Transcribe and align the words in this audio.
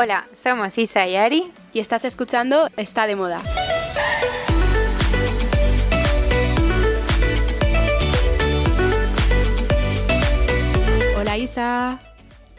Hola, 0.00 0.28
somos 0.32 0.78
Isa 0.78 1.08
y 1.08 1.16
Ari 1.16 1.50
y 1.72 1.80
estás 1.80 2.04
escuchando 2.04 2.70
Está 2.76 3.08
de 3.08 3.16
Moda. 3.16 3.42
Hola 11.18 11.36
Isa. 11.36 11.98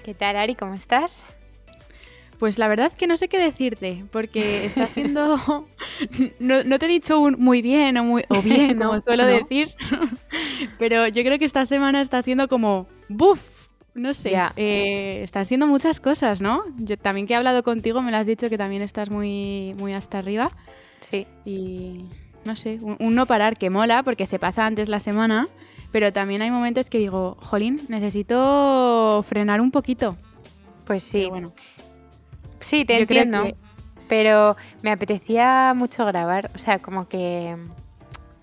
¿Qué 0.04 0.14
tal 0.14 0.36
Ari? 0.36 0.56
¿Cómo 0.56 0.74
estás? 0.74 1.24
Pues 2.40 2.60
la 2.60 2.68
verdad 2.68 2.92
que 2.92 3.08
no 3.08 3.16
sé 3.16 3.30
qué 3.30 3.40
decirte, 3.40 4.04
porque 4.12 4.66
está 4.66 4.88
siendo... 4.90 5.38
no, 6.40 6.80
te 6.80 6.86
he 6.88 6.90
dicho 6.90 7.22
un 7.22 7.38
muy 7.40 7.62
bien 7.62 7.96
o, 8.00 8.04
muy, 8.04 8.26
o 8.28 8.42
bien, 8.42 8.78
como 8.82 9.00
suelo 9.00 9.26
decir, 9.26 9.74
pero 10.78 11.08
yo 11.08 11.24
creo 11.24 11.40
que 11.40 11.46
esta 11.46 11.66
semana 11.66 12.02
está 12.02 12.22
siendo 12.22 12.50
como... 12.50 12.90
¡Buf! 13.08 13.40
No 13.94 14.14
sé, 14.14 14.34
eh, 14.56 15.24
están 15.24 15.46
siendo 15.46 15.68
muchas 15.68 16.00
cosas, 16.00 16.42
¿no? 16.42 16.64
Yo 16.78 16.98
también 16.98 17.28
que 17.28 17.34
he 17.34 17.36
hablado 17.36 17.64
contigo 17.64 18.02
me 18.02 18.12
lo 18.12 18.18
has 18.18 18.28
dicho 18.28 18.50
que 18.50 18.58
también 18.58 18.82
estás 18.82 19.10
muy, 19.10 19.74
muy 19.78 19.94
hasta 19.94 20.20
arriba. 20.20 20.52
Sí. 21.10 21.28
Y 21.44 22.06
no 22.46 22.56
sé, 22.56 22.80
un, 22.82 23.16
no 23.16 23.26
parar 23.26 23.58
que 23.58 23.70
mola 23.70 24.04
porque 24.04 24.26
se 24.26 24.40
pasa 24.40 24.66
antes 24.66 24.90
la 24.90 25.00
semana, 25.00 25.48
pero 25.92 26.14
también 26.14 26.42
hay 26.42 26.52
momentos 26.52 26.90
que 26.90 27.00
digo, 27.00 27.38
jolín, 27.42 27.82
necesito 27.90 29.24
frenar 29.28 29.60
un 29.60 29.72
poquito. 29.72 30.18
Pues 30.86 31.04
sí. 31.04 31.28
bueno. 31.30 31.54
Sí, 32.60 32.86
te 32.86 33.00
entiendo. 33.00 33.56
Pero 34.08 34.56
me 34.82 34.92
apetecía 34.92 35.74
mucho 35.76 36.06
grabar, 36.06 36.50
o 36.56 36.58
sea, 36.58 36.80
como 36.80 37.08
que... 37.08 37.56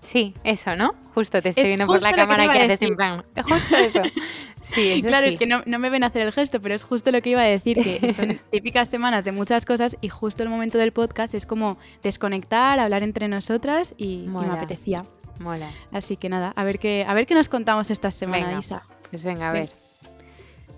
Sí, 0.05 0.33
eso, 0.45 0.75
¿no? 0.77 0.93
Justo 1.13 1.41
te 1.41 1.49
estoy 1.49 1.65
viendo 1.65 1.85
por 1.85 2.01
la 2.01 2.13
cámara 2.13 2.47
que, 2.47 2.59
haces 2.59 2.81
en 2.81 2.95
plan. 2.95 3.23
Justo 3.35 3.75
eso. 3.75 4.01
Sí, 4.73 5.01
claro, 5.01 5.27
es 5.27 5.37
que 5.37 5.45
no, 5.45 5.61
me 5.65 5.89
ven 5.89 6.03
hacer 6.03 6.21
el 6.21 6.31
gesto, 6.31 6.61
pero 6.61 6.75
es 6.75 6.83
justo 6.83 7.11
lo 7.11 7.21
que 7.21 7.31
iba 7.31 7.41
a 7.41 7.45
decir, 7.45 7.81
que 7.81 8.13
son 8.15 8.39
típicas 8.51 8.89
semanas 8.89 9.25
de 9.25 9.31
muchas 9.31 9.65
cosas 9.65 9.95
y 10.01 10.09
justo 10.09 10.43
el 10.43 10.49
momento 10.49 10.77
del 10.77 10.91
podcast 10.91 11.33
es 11.33 11.45
como 11.45 11.77
desconectar, 12.03 12.79
hablar 12.79 13.03
entre 13.03 13.27
nosotras 13.27 13.93
y, 13.97 14.25
me 14.27 14.47
apetecía. 14.47 15.03
Mola. 15.39 15.69
Así 15.91 16.17
que 16.17 16.29
nada, 16.29 16.51
a 16.55 16.63
ver 16.63 16.79
qué, 16.79 17.05
a 17.07 17.13
ver 17.13 17.25
qué 17.25 17.35
nos 17.35 17.49
contamos 17.49 17.91
esta 17.91 18.11
semana, 18.11 18.59
Isa. 18.59 18.83
Pues 19.09 19.23
venga, 19.23 19.49
a 19.49 19.53
ver. 19.53 19.71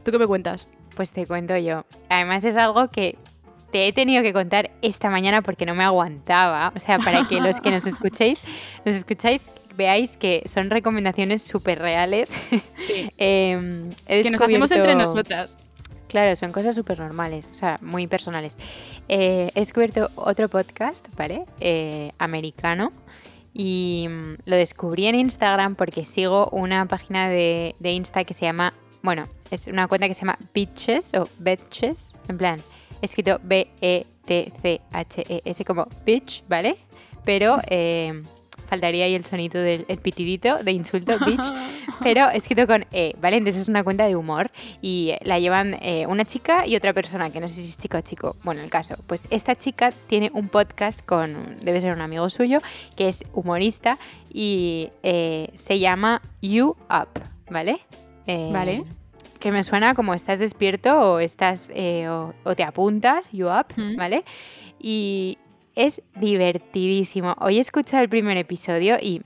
¿Tú 0.04 0.12
qué 0.12 0.20
me 0.20 0.28
cuentas? 0.28 0.67
Pues 0.95 1.12
te 1.12 1.26
cuento 1.26 1.58
yo. 1.58 1.86
Además 2.10 2.44
es 2.44 2.58
algo 2.58 2.90
que 2.90 3.17
te 3.72 3.88
he 3.88 3.94
tenido 3.94 4.23
que 4.23 4.34
contar 4.34 4.72
esta 4.82 5.10
mañana 5.10 5.42
porque 5.42 5.66
no 5.66 5.76
me 5.76 5.84
aguantaba. 5.84 6.73
O 6.76 6.80
sea, 6.80 7.00
para 7.00 7.28
que 7.28 7.40
los 7.40 7.60
que 7.60 7.72
nos 7.72 7.86
escuchéis, 7.88 8.42
nos 8.86 8.95
escucháis 8.95 9.45
veáis 9.80 10.18
que 10.18 10.44
son 10.46 10.70
recomendaciones 10.70 11.42
súper 11.42 11.80
reales. 11.80 12.30
Sí. 12.82 13.12
Em, 13.18 13.92
que 14.08 14.32
nos 14.32 14.42
hacemos 14.42 14.72
entre 14.72 14.96
nosotras. 14.96 15.58
Claro, 16.08 16.36
son 16.36 16.52
cosas 16.52 16.74
súper 16.74 16.98
normales, 16.98 17.50
o 17.52 17.54
sea, 17.54 17.78
muy 17.82 18.08
personales. 18.08 18.58
Eh, 19.08 19.52
he 19.54 19.60
descubierto 19.60 20.10
otro 20.16 20.50
podcast, 20.50 21.06
¿vale? 21.16 21.44
Eh, 21.60 22.12
americano. 22.18 22.92
Y 23.54 24.08
mm, 24.10 24.38
lo 24.46 24.56
descubrí 24.56 25.06
en 25.06 25.16
Instagram 25.16 25.76
porque 25.76 26.04
sigo 26.06 26.50
una 26.52 26.88
página 26.88 27.30
de, 27.30 27.76
de 27.80 27.92
Insta 27.92 28.24
que 28.24 28.34
se 28.34 28.46
llama, 28.46 28.74
bueno, 29.04 29.28
es 29.52 29.68
una 29.68 29.88
cuenta 29.88 30.08
que 30.08 30.16
se 30.16 30.22
llama 30.22 30.40
Bitches 30.54 31.14
o 31.14 31.30
Betches, 31.38 32.14
en 32.28 32.38
plan, 32.40 32.60
escrito 33.02 33.40
B-E-T-C-H-E-S 33.44 34.06
como 35.66 35.88
bitch, 36.06 36.44
¿vale? 36.48 36.78
Pero 37.24 37.60
eh, 37.68 38.24
faltaría 38.70 39.06
ahí 39.06 39.16
el 39.16 39.25
sonido 39.25 39.62
del 39.62 39.86
pitidito 40.02 40.58
de 40.58 40.72
insulto, 40.72 41.17
bitch, 41.25 41.52
pero 42.02 42.30
escrito 42.30 42.67
con 42.67 42.86
E, 42.92 43.16
¿vale? 43.20 43.38
Entonces 43.38 43.64
es 43.64 43.70
una 43.70 43.84
cuenta 43.84 44.06
de 44.06 44.16
humor 44.16 44.52
y 44.81 45.14
la 45.22 45.39
llevan 45.39 45.78
eh, 45.81 46.06
una 46.08 46.23
chica 46.23 46.67
y 46.67 46.76
otra 46.76 46.94
persona, 46.94 47.31
que 47.31 47.39
no 47.39 47.48
sé 47.48 47.61
si 47.61 47.70
es 47.70 47.78
chico 47.78 47.98
o 47.98 48.02
chico, 48.02 48.36
bueno, 48.44 48.61
el 48.61 48.70
caso, 48.70 48.95
pues 49.08 49.28
esta 49.31 49.56
chica 49.56 49.92
tiene 50.08 50.30
un 50.33 50.48
podcast 50.49 51.04
con, 51.05 51.55
debe 51.64 51.82
ser 51.82 51.94
un 51.94 52.02
amigo 52.02 52.30
suyo, 52.30 52.60
que 52.95 53.10
es 53.10 53.23
humorista 53.33 53.98
y 54.32 54.89
eh, 55.02 55.49
se 55.55 55.80
llama 55.80 56.21
You 56.42 56.76
Up, 56.89 57.21
¿vale? 57.49 57.80
Eh, 58.27 58.49
vale 58.54 58.83
que 59.39 59.54
me 59.54 59.64
suena 59.64 59.95
como 59.95 60.14
estás 60.14 60.39
despierto 60.39 60.99
o 60.99 61.20
estás 61.20 61.71
o, 61.73 62.55
te 62.55 62.64
apuntas, 62.64 63.30
you 63.32 63.48
up, 63.48 63.67
¿vale? 63.95 64.26
Y, 64.82 65.38
es 65.80 66.02
divertidísimo. 66.16 67.38
Hoy 67.40 67.56
he 67.58 67.62
escuchado 67.62 68.04
el 68.04 68.10
primer 68.10 68.36
episodio 68.36 68.98
y 69.02 69.22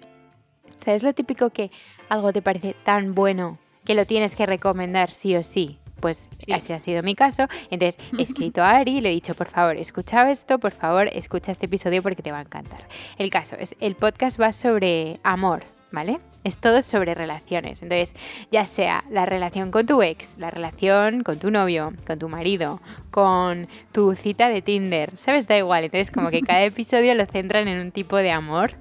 ¿sabes 0.78 1.02
lo 1.02 1.12
típico 1.14 1.50
que 1.50 1.72
algo 2.10 2.32
te 2.32 2.44
parece 2.44 2.76
tan 2.84 3.16
bueno 3.16 3.58
que 3.86 3.96
lo 3.96 4.06
tienes 4.06 4.36
que 4.36 4.46
recomendar 4.46 5.12
sí 5.12 5.36
o 5.36 5.42
sí? 5.42 5.80
Pues 6.00 6.30
así 6.54 6.72
ha 6.74 6.80
sido 6.80 7.02
mi 7.02 7.16
caso. 7.16 7.48
Entonces 7.72 7.98
he 8.20 8.22
escrito 8.22 8.62
a 8.62 8.70
Ari 8.70 8.98
y 8.98 9.02
le 9.02 9.10
he 9.10 9.14
dicho, 9.14 9.34
por 9.34 9.48
favor, 9.48 9.78
escucha 9.78 10.30
esto, 10.30 10.60
por 10.60 10.74
favor, 10.74 11.10
escucha 11.12 11.52
este 11.52 11.66
episodio 11.66 12.04
porque 12.04 12.22
te 12.22 12.32
va 12.32 12.38
a 12.38 12.42
encantar. 12.42 12.88
El 13.18 13.32
caso 13.32 13.56
es, 13.58 13.76
el 13.80 13.96
podcast 13.96 14.40
va 14.40 14.52
sobre 14.52 15.20
amor, 15.24 15.64
¿vale? 15.94 16.20
Es 16.44 16.58
todo 16.58 16.82
sobre 16.82 17.14
relaciones. 17.14 17.82
Entonces, 17.84 18.16
ya 18.52 18.66
sea 18.66 19.06
la 19.10 19.26
relación 19.26 19.72
con 19.72 19.86
tu 19.86 20.02
ex, 20.02 20.38
la 20.40 20.50
relación 20.50 21.24
con 21.24 21.38
tu 21.38 21.52
novio, 21.52 21.94
con 22.06 22.20
tu 22.20 22.28
marido, 22.28 22.82
con 23.12 23.70
tu 23.94 24.16
cita 24.16 24.50
de 24.50 24.62
Tinder, 24.62 25.12
¿sabes? 25.16 25.48
Da 25.48 25.56
igual. 25.58 25.86
Entonces, 25.86 26.12
como 26.12 26.32
que 26.32 26.42
cada 26.42 26.64
episodio 26.66 27.14
lo 27.14 27.26
centran 27.28 27.68
en 27.68 27.80
un 27.80 27.92
tipo 27.92 28.18
de 28.18 28.32
amor 28.32 28.72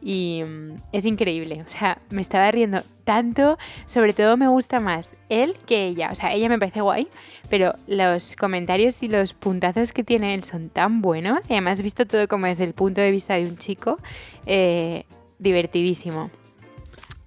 y 0.00 0.42
mm, 0.44 0.76
es 0.92 1.04
increíble. 1.04 1.62
O 1.68 1.70
sea, 1.70 1.98
me 2.10 2.22
estaba 2.22 2.50
riendo 2.50 2.82
tanto. 3.04 3.58
Sobre 3.84 4.14
todo 4.14 4.38
me 4.38 4.48
gusta 4.48 4.80
más 4.80 5.14
él 5.28 5.54
que 5.66 5.86
ella. 5.86 6.08
O 6.10 6.14
sea, 6.14 6.32
ella 6.32 6.48
me 6.48 6.58
parece 6.58 6.80
guay, 6.80 7.06
pero 7.50 7.74
los 7.86 8.34
comentarios 8.34 9.02
y 9.02 9.08
los 9.08 9.34
puntazos 9.34 9.92
que 9.92 10.04
tiene 10.04 10.34
él 10.34 10.42
son 10.42 10.70
tan 10.70 11.02
buenos. 11.02 11.50
Y 11.50 11.52
además, 11.52 11.82
visto 11.82 12.06
todo 12.06 12.26
como 12.28 12.46
desde 12.46 12.64
el 12.64 12.72
punto 12.72 13.02
de 13.02 13.10
vista 13.10 13.34
de 13.34 13.44
un 13.44 13.58
chico, 13.58 13.98
eh, 14.46 15.04
divertidísimo. 15.38 16.30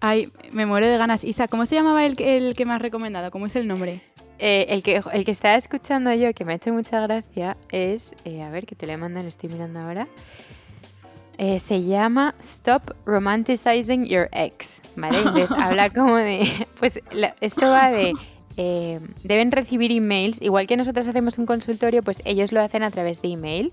Ay, 0.08 0.32
me 0.52 0.68
muero 0.68 0.86
de 0.86 1.00
ganas. 1.00 1.24
Isa, 1.24 1.48
¿cómo 1.48 1.66
se 1.66 1.74
llamaba 1.74 2.06
el, 2.06 2.22
el 2.22 2.54
que 2.54 2.64
me 2.64 2.74
has 2.74 2.82
recomendado? 2.82 3.32
¿Cómo 3.32 3.48
es 3.48 3.56
el 3.56 3.68
nombre? 3.68 4.04
Eh, 4.38 4.68
el, 4.70 4.84
que, 4.84 5.02
el 5.14 5.26
que 5.26 5.32
estaba 5.32 5.56
escuchando 5.56 6.14
yo, 6.14 6.32
que 6.36 6.46
me 6.46 6.54
ha 6.54 6.58
hecho 6.58 6.72
mucha 6.72 7.02
gracia, 7.02 7.58
es. 7.72 8.14
Eh, 8.24 8.44
a 8.44 8.52
ver, 8.52 8.68
que 8.68 8.76
te 8.76 8.86
lo 8.86 8.96
mando, 9.00 9.20
lo 9.24 9.28
estoy 9.28 9.50
mirando 9.50 9.80
ahora. 9.80 10.08
Eh, 11.40 11.58
se 11.58 11.82
llama 11.86 12.36
Stop 12.40 12.92
Romanticizing 13.08 14.06
Your 14.06 14.30
Ex, 14.32 14.84
¿vale? 14.96 15.18
Entonces 15.18 15.52
habla 15.58 15.90
como 15.90 16.18
de. 16.18 16.68
Pues 16.78 17.00
esto 17.42 17.66
va 17.66 17.90
de 17.90 18.14
eh, 18.58 19.00
deben 19.24 19.52
recibir 19.52 19.92
emails, 19.92 20.42
igual 20.42 20.68
que 20.68 20.78
nosotros 20.78 21.08
hacemos 21.08 21.38
un 21.38 21.46
consultorio, 21.46 22.04
pues 22.04 22.22
ellos 22.26 22.52
lo 22.52 22.62
hacen 22.62 22.84
a 22.84 22.92
través 22.92 23.22
de 23.22 23.30
email. 23.30 23.72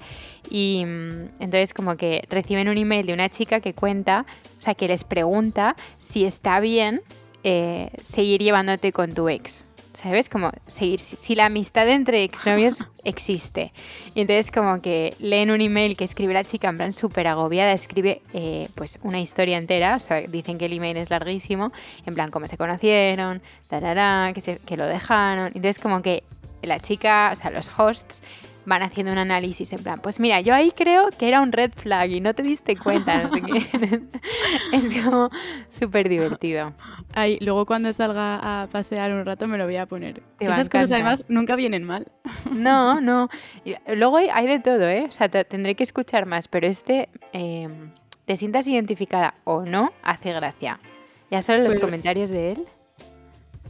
Y 0.51 0.85
mm, 0.85 1.29
entonces 1.41 1.73
como 1.75 1.97
que 1.97 2.25
reciben 2.29 2.69
un 2.69 2.79
email 2.79 3.07
de 3.07 3.13
una 3.13 3.29
chica 3.29 3.61
que 3.61 3.75
cuenta, 3.75 4.27
o 4.59 4.63
sea, 4.63 4.75
que 4.75 4.89
les 4.89 5.05
pregunta 5.05 5.77
si 5.99 6.25
está 6.25 6.61
bien 6.61 7.01
eh, 7.45 7.91
seguir 8.03 8.43
llevándote 8.43 8.93
con 8.93 9.15
tu 9.15 9.29
ex. 9.29 9.65
¿Sabes? 10.03 10.29
Como 10.29 10.51
seguir, 10.67 11.01
si, 11.01 11.35
la 11.35 11.47
amistad 11.47 11.89
entre 11.89 12.25
exnovios 12.25 12.87
existe. 13.05 13.73
Y 14.15 14.23
entonces 14.23 14.51
como 14.51 14.81
que 14.81 15.15
leen 15.19 15.51
un 15.51 15.61
email 15.61 15.97
que 15.97 16.05
escribe 16.05 16.35
la 16.35 16.45
chica 16.45 16.69
en 16.69 16.77
plan 16.77 16.93
súper 16.93 17.29
agobiada, 17.29 17.73
escribe 17.73 18.21
eh, 18.33 18.69
pues 18.75 18.99
una 19.03 19.21
historia 19.21 19.59
entera, 19.59 19.97
o 19.97 20.01
sea, 20.01 20.21
dicen 20.23 20.59
que 20.59 20.67
el 20.67 20.73
email 20.73 20.97
es 20.97 21.11
larguísimo, 21.11 21.73
en 22.07 22.15
plan 22.15 22.31
cómo 22.31 22.49
se 22.49 22.57
conocieron, 22.57 23.43
tarará, 23.69 24.33
que, 24.35 24.41
se, 24.41 24.59
que 24.59 24.77
lo 24.77 24.87
dejaron. 24.87 25.47
Entonces 25.55 25.79
como 25.79 26.03
que 26.03 26.25
la 26.63 26.81
chica, 26.81 27.31
o 27.33 27.37
sea, 27.37 27.51
los 27.51 27.71
hosts 27.79 28.23
van 28.65 28.83
haciendo 28.83 29.13
un 29.13 29.19
análisis 29.19 29.73
en 29.73 29.83
plan, 29.83 30.01
pues 30.01 30.21
mira, 30.21 30.41
yo 30.41 30.55
ahí 30.55 30.73
creo 30.73 31.09
que 31.19 31.29
era 31.29 31.41
un 31.41 31.53
red 31.53 31.73
flag 31.73 32.11
y 32.11 32.21
no 32.21 32.35
te 32.35 32.43
diste 32.43 32.77
cuenta. 32.77 33.23
es 34.73 35.03
como 35.03 35.31
súper 35.71 36.09
divertido. 36.09 36.73
Ay, 37.15 37.39
luego 37.41 37.67
cuando 37.67 37.93
salga 37.93 38.63
a 38.63 38.67
pasear 38.69 39.13
un 39.13 39.25
rato 39.25 39.47
me 39.47 39.59
lo 39.59 39.65
voy 39.65 39.77
a 39.77 39.87
poner. 39.87 40.23
Esas 40.39 40.69
cosas 40.69 40.93
además 40.93 41.25
nunca 41.29 41.57
vienen 41.57 41.85
mal. 41.85 42.11
No, 42.53 43.01
no. 43.01 43.29
Luego 43.89 44.19
hay, 44.19 44.47
de 44.47 44.61
todo, 44.61 44.89
¿eh? 44.89 45.07
O 45.09 45.13
sea, 45.13 45.29
tendré 45.29 45.75
que 45.75 45.83
escuchar 45.83 46.27
más, 46.27 46.49
pero 46.49 46.67
este, 46.67 47.09
em, 47.33 47.91
te 48.25 48.37
sientas 48.37 48.67
identificada 48.67 49.35
o 49.45 49.63
no, 49.63 49.93
hace 50.03 50.33
gracia. 50.33 50.79
Ya 51.31 51.43
solo 51.43 51.59
los 51.59 51.69
pues 51.69 51.81
comentarios 51.81 52.31
de 52.31 52.53
él. 52.53 52.67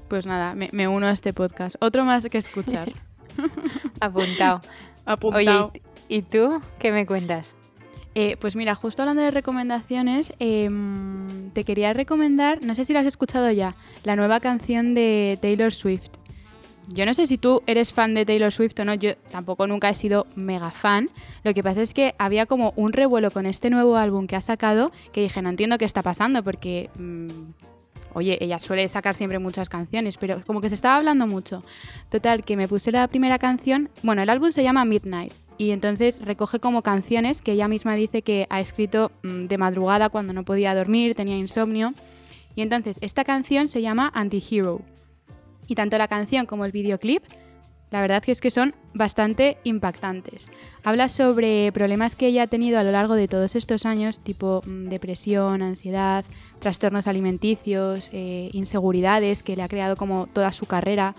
Pues 0.08 0.26
nada, 0.26 0.54
me 0.54 0.88
uno 0.88 1.06
a 1.06 1.12
este 1.12 1.32
podcast. 1.32 1.76
Otro 1.80 2.04
más 2.04 2.26
que 2.26 2.38
escuchar. 2.38 2.92
Apuntado. 4.00 4.60
Apuntado. 5.04 5.70
Oye, 5.72 5.82
¿y 6.08 6.22
tú 6.22 6.60
qué 6.78 6.92
me 6.92 7.06
cuentas? 7.06 7.54
Eh, 8.14 8.36
pues 8.38 8.56
mira, 8.56 8.74
justo 8.74 9.02
hablando 9.02 9.22
de 9.22 9.30
recomendaciones, 9.30 10.34
em, 10.38 11.50
te 11.50 11.64
quería 11.64 11.94
recomendar, 11.94 12.62
no 12.62 12.74
sé 12.74 12.84
si 12.84 12.92
la 12.92 13.00
has 13.00 13.06
escuchado 13.06 13.50
ya, 13.50 13.74
la 14.04 14.16
nueva 14.16 14.40
canción 14.40 14.94
de 14.94 15.38
Taylor 15.40 15.72
Swift. 15.72 16.10
Yo 16.88 17.06
no 17.06 17.14
sé 17.14 17.26
si 17.26 17.38
tú 17.38 17.62
eres 17.66 17.92
fan 17.92 18.12
de 18.12 18.26
Taylor 18.26 18.52
Swift 18.52 18.78
o 18.80 18.84
no, 18.84 18.94
yo 18.94 19.16
tampoco 19.30 19.66
nunca 19.66 19.88
he 19.88 19.94
sido 19.94 20.26
mega 20.34 20.70
fan. 20.70 21.08
Lo 21.42 21.54
que 21.54 21.62
pasa 21.62 21.80
es 21.80 21.94
que 21.94 22.14
había 22.18 22.44
como 22.44 22.74
un 22.76 22.92
revuelo 22.92 23.30
con 23.30 23.46
este 23.46 23.70
nuevo 23.70 23.96
álbum 23.96 24.26
que 24.26 24.36
ha 24.36 24.40
sacado 24.40 24.90
que 25.12 25.22
dije, 25.22 25.40
no 25.40 25.48
entiendo 25.48 25.78
qué 25.78 25.84
está 25.84 26.02
pasando 26.02 26.42
porque... 26.42 26.90
Mm, 26.96 27.28
oye, 28.14 28.38
ella 28.40 28.58
suele 28.58 28.88
sacar 28.88 29.14
siempre 29.14 29.38
muchas 29.38 29.68
canciones, 29.68 30.16
pero 30.16 30.40
como 30.46 30.60
que 30.60 30.68
se 30.68 30.74
estaba 30.74 30.96
hablando 30.96 31.26
mucho. 31.26 31.62
Total, 32.10 32.44
que 32.44 32.56
me 32.56 32.68
puse 32.68 32.92
la 32.92 33.08
primera 33.08 33.38
canción, 33.38 33.90
bueno, 34.02 34.22
el 34.22 34.30
álbum 34.30 34.52
se 34.52 34.62
llama 34.62 34.84
Midnight. 34.84 35.32
Y 35.58 35.70
entonces 35.70 36.20
recoge 36.24 36.58
como 36.58 36.82
canciones 36.82 37.42
que 37.42 37.52
ella 37.52 37.68
misma 37.68 37.94
dice 37.94 38.22
que 38.22 38.46
ha 38.50 38.60
escrito 38.60 39.12
mm, 39.22 39.44
de 39.44 39.58
madrugada 39.58 40.08
cuando 40.08 40.32
no 40.32 40.44
podía 40.44 40.74
dormir, 40.74 41.14
tenía 41.14 41.36
insomnio. 41.36 41.94
Y 42.54 42.62
entonces 42.62 42.98
esta 43.00 43.24
canción 43.24 43.68
se 43.68 43.82
llama 43.82 44.10
Anti-Hero. 44.14 44.80
Y 45.66 45.74
tanto 45.74 45.98
la 45.98 46.08
canción 46.08 46.46
como 46.46 46.64
el 46.64 46.72
videoclip 46.72 47.22
la 47.92 48.00
verdad 48.00 48.22
que 48.22 48.32
es 48.32 48.40
que 48.40 48.50
son 48.50 48.74
bastante 48.94 49.58
impactantes. 49.64 50.50
Habla 50.82 51.10
sobre 51.10 51.70
problemas 51.72 52.16
que 52.16 52.26
ella 52.26 52.44
ha 52.44 52.46
tenido 52.46 52.78
a 52.78 52.84
lo 52.84 52.90
largo 52.90 53.14
de 53.14 53.28
todos 53.28 53.54
estos 53.54 53.84
años, 53.84 54.20
tipo 54.20 54.62
mm, 54.66 54.88
depresión, 54.88 55.60
ansiedad, 55.60 56.24
trastornos 56.62 57.08
alimenticios, 57.08 58.08
eh, 58.12 58.48
inseguridades 58.52 59.42
que 59.42 59.56
le 59.56 59.62
ha 59.62 59.68
creado 59.68 59.96
como 59.96 60.28
toda 60.32 60.52
su 60.52 60.64
carrera 60.66 61.14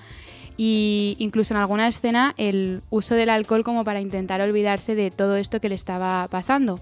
y 0.55 1.17
incluso 1.19 1.53
en 1.53 1.59
alguna 1.59 1.87
escena 1.87 2.33
el 2.37 2.81
uso 2.89 3.13
del 3.15 3.29
alcohol 3.29 3.63
como 3.63 3.83
para 3.83 3.99
intentar 3.99 4.39
olvidarse 4.41 4.95
de 4.95 5.11
todo 5.11 5.35
esto 5.35 5.59
que 5.59 5.69
le 5.69 5.75
estaba 5.75 6.27
pasando. 6.29 6.79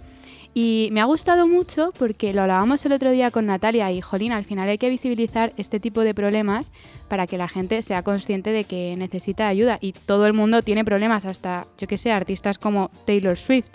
Y 0.53 0.89
me 0.91 0.99
ha 0.99 1.05
gustado 1.05 1.47
mucho 1.47 1.91
porque 1.97 2.33
lo 2.33 2.41
hablábamos 2.41 2.85
el 2.85 2.91
otro 2.91 3.09
día 3.09 3.31
con 3.31 3.45
Natalia 3.45 3.89
y 3.91 4.01
Jolín, 4.01 4.33
al 4.33 4.43
final 4.43 4.67
hay 4.69 4.77
que 4.77 4.89
visibilizar 4.89 5.53
este 5.55 5.79
tipo 5.79 6.01
de 6.01 6.13
problemas 6.13 6.71
para 7.07 7.25
que 7.25 7.37
la 7.37 7.47
gente 7.47 7.81
sea 7.81 8.03
consciente 8.03 8.51
de 8.51 8.65
que 8.65 8.95
necesita 8.97 9.47
ayuda. 9.47 9.77
Y 9.79 9.93
todo 9.93 10.27
el 10.27 10.33
mundo 10.33 10.61
tiene 10.61 10.83
problemas, 10.83 11.23
hasta, 11.25 11.65
yo 11.77 11.87
que 11.87 11.97
sé, 11.97 12.11
artistas 12.11 12.57
como 12.57 12.91
Taylor 13.05 13.37
Swift. 13.37 13.69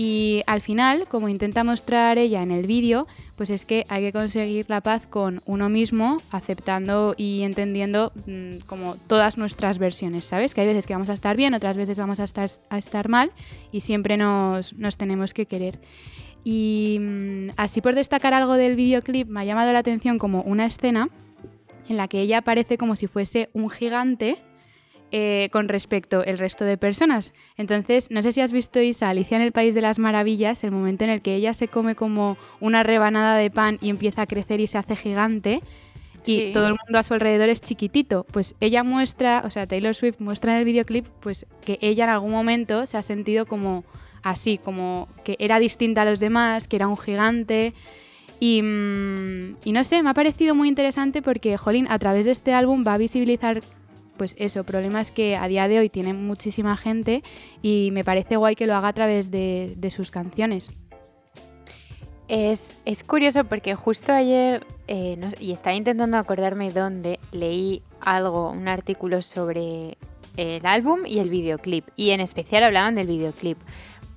Y 0.00 0.44
al 0.46 0.60
final, 0.60 1.08
como 1.08 1.28
intenta 1.28 1.64
mostrar 1.64 2.18
ella 2.18 2.40
en 2.40 2.52
el 2.52 2.68
vídeo, 2.68 3.08
pues 3.34 3.50
es 3.50 3.64
que 3.64 3.84
hay 3.88 4.00
que 4.00 4.12
conseguir 4.12 4.66
la 4.68 4.80
paz 4.80 5.08
con 5.08 5.42
uno 5.44 5.68
mismo, 5.68 6.18
aceptando 6.30 7.16
y 7.16 7.42
entendiendo 7.42 8.12
mm, 8.24 8.58
como 8.66 8.94
todas 8.94 9.38
nuestras 9.38 9.78
versiones, 9.78 10.24
¿sabes? 10.24 10.54
Que 10.54 10.60
hay 10.60 10.68
veces 10.68 10.86
que 10.86 10.94
vamos 10.94 11.10
a 11.10 11.14
estar 11.14 11.36
bien, 11.36 11.52
otras 11.52 11.76
veces 11.76 11.98
vamos 11.98 12.20
a 12.20 12.22
estar, 12.22 13.08
mal 13.08 13.32
y 13.72 13.80
siempre 13.80 14.16
nos, 14.16 14.72
nos 14.74 14.98
tenemos 14.98 15.34
que 15.34 15.46
querer. 15.46 15.80
Y 16.44 16.98
mm, 17.00 17.48
así 17.56 17.80
por 17.80 17.96
destacar 17.96 18.34
algo 18.34 18.54
del 18.54 18.76
videoclip, 18.76 19.26
me 19.26 19.40
ha 19.40 19.44
llamado 19.44 19.72
la 19.72 19.80
atención 19.80 20.18
como 20.18 20.42
una 20.42 20.66
escena 20.66 21.08
en 21.88 21.96
la 21.96 22.06
que 22.06 22.20
ella 22.20 22.38
aparece 22.38 22.78
como 22.78 22.94
si 22.94 23.08
fuese 23.08 23.50
un 23.52 23.68
gigante 23.68 24.38
eh, 25.10 25.48
con 25.52 25.68
respecto 25.68 26.22
al 26.26 26.38
resto 26.38 26.64
de 26.64 26.76
personas. 26.76 27.32
Entonces, 27.56 28.10
no 28.10 28.22
sé 28.22 28.32
si 28.32 28.40
has 28.40 28.52
visto, 28.52 28.80
Isa, 28.80 29.08
Alicia 29.08 29.36
en 29.36 29.42
el 29.42 29.52
País 29.52 29.74
de 29.74 29.80
las 29.80 29.98
Maravillas, 29.98 30.64
el 30.64 30.70
momento 30.70 31.04
en 31.04 31.10
el 31.10 31.22
que 31.22 31.34
ella 31.34 31.54
se 31.54 31.68
come 31.68 31.94
como 31.94 32.36
una 32.60 32.82
rebanada 32.82 33.36
de 33.36 33.50
pan 33.50 33.78
y 33.80 33.88
empieza 33.88 34.22
a 34.22 34.26
crecer 34.26 34.60
y 34.60 34.66
se 34.66 34.78
hace 34.78 34.96
gigante. 34.96 35.62
Y 36.26 36.52
todo 36.52 36.66
el 36.66 36.76
mundo 36.84 36.98
a 36.98 37.02
su 37.02 37.14
alrededor 37.14 37.48
es 37.48 37.62
chiquitito. 37.62 38.26
Pues 38.30 38.54
ella 38.60 38.82
muestra, 38.82 39.42
o 39.46 39.50
sea, 39.50 39.66
Taylor 39.66 39.94
Swift 39.94 40.20
muestra 40.20 40.52
en 40.52 40.58
el 40.58 40.64
videoclip, 40.66 41.06
pues 41.20 41.46
que 41.64 41.78
ella 41.80 42.04
en 42.04 42.10
algún 42.10 42.32
momento 42.32 42.84
se 42.84 42.98
ha 42.98 43.02
sentido 43.02 43.46
como 43.46 43.84
así, 44.22 44.58
como 44.58 45.08
que 45.24 45.36
era 45.38 45.58
distinta 45.58 46.02
a 46.02 46.04
los 46.04 46.20
demás, 46.20 46.68
que 46.68 46.76
era 46.76 46.88
un 46.88 46.98
gigante. 46.98 47.72
Y, 48.40 48.60
mm, 48.62 49.56
y, 49.64 49.72
no 49.72 49.84
sé, 49.84 50.02
me 50.02 50.10
ha 50.10 50.14
parecido 50.14 50.54
muy 50.54 50.68
interesante 50.68 51.22
porque, 51.22 51.56
Jolín, 51.56 51.86
a 51.88 51.98
través 51.98 52.24
de 52.24 52.32
este 52.32 52.52
álbum 52.52 52.84
va 52.86 52.94
a 52.94 52.98
visibilizar 52.98 53.62
pues 54.18 54.34
eso, 54.38 54.64
problemas 54.64 55.10
que 55.10 55.36
a 55.36 55.48
día 55.48 55.68
de 55.68 55.78
hoy 55.78 55.88
tiene 55.88 56.12
muchísima 56.12 56.76
gente 56.76 57.22
y 57.62 57.90
me 57.92 58.04
parece 58.04 58.36
guay 58.36 58.56
que 58.56 58.66
lo 58.66 58.74
haga 58.74 58.88
a 58.88 58.92
través 58.92 59.30
de, 59.30 59.88
sus 59.90 60.10
canciones. 60.10 60.70
Es, 62.28 62.76
curioso 63.06 63.44
porque 63.44 63.74
justo 63.74 64.12
ayer, 64.12 64.66
eh, 64.86 65.18
y 65.40 65.52
estaba 65.52 65.74
intentando 65.74 66.18
acordarme 66.18 66.70
dónde, 66.72 67.18
leí 67.32 67.82
algo, 68.02 68.50
un 68.50 68.68
artículo 68.68 69.22
sobre 69.22 69.96
el 70.36 70.66
álbum 70.66 71.06
y 71.06 71.20
el 71.20 71.30
videoclip, 71.30 71.86
y 71.96 72.10
en 72.10 72.20
especial 72.20 72.64
hablaban 72.64 72.94
del 72.96 73.06
videoclip 73.06 73.58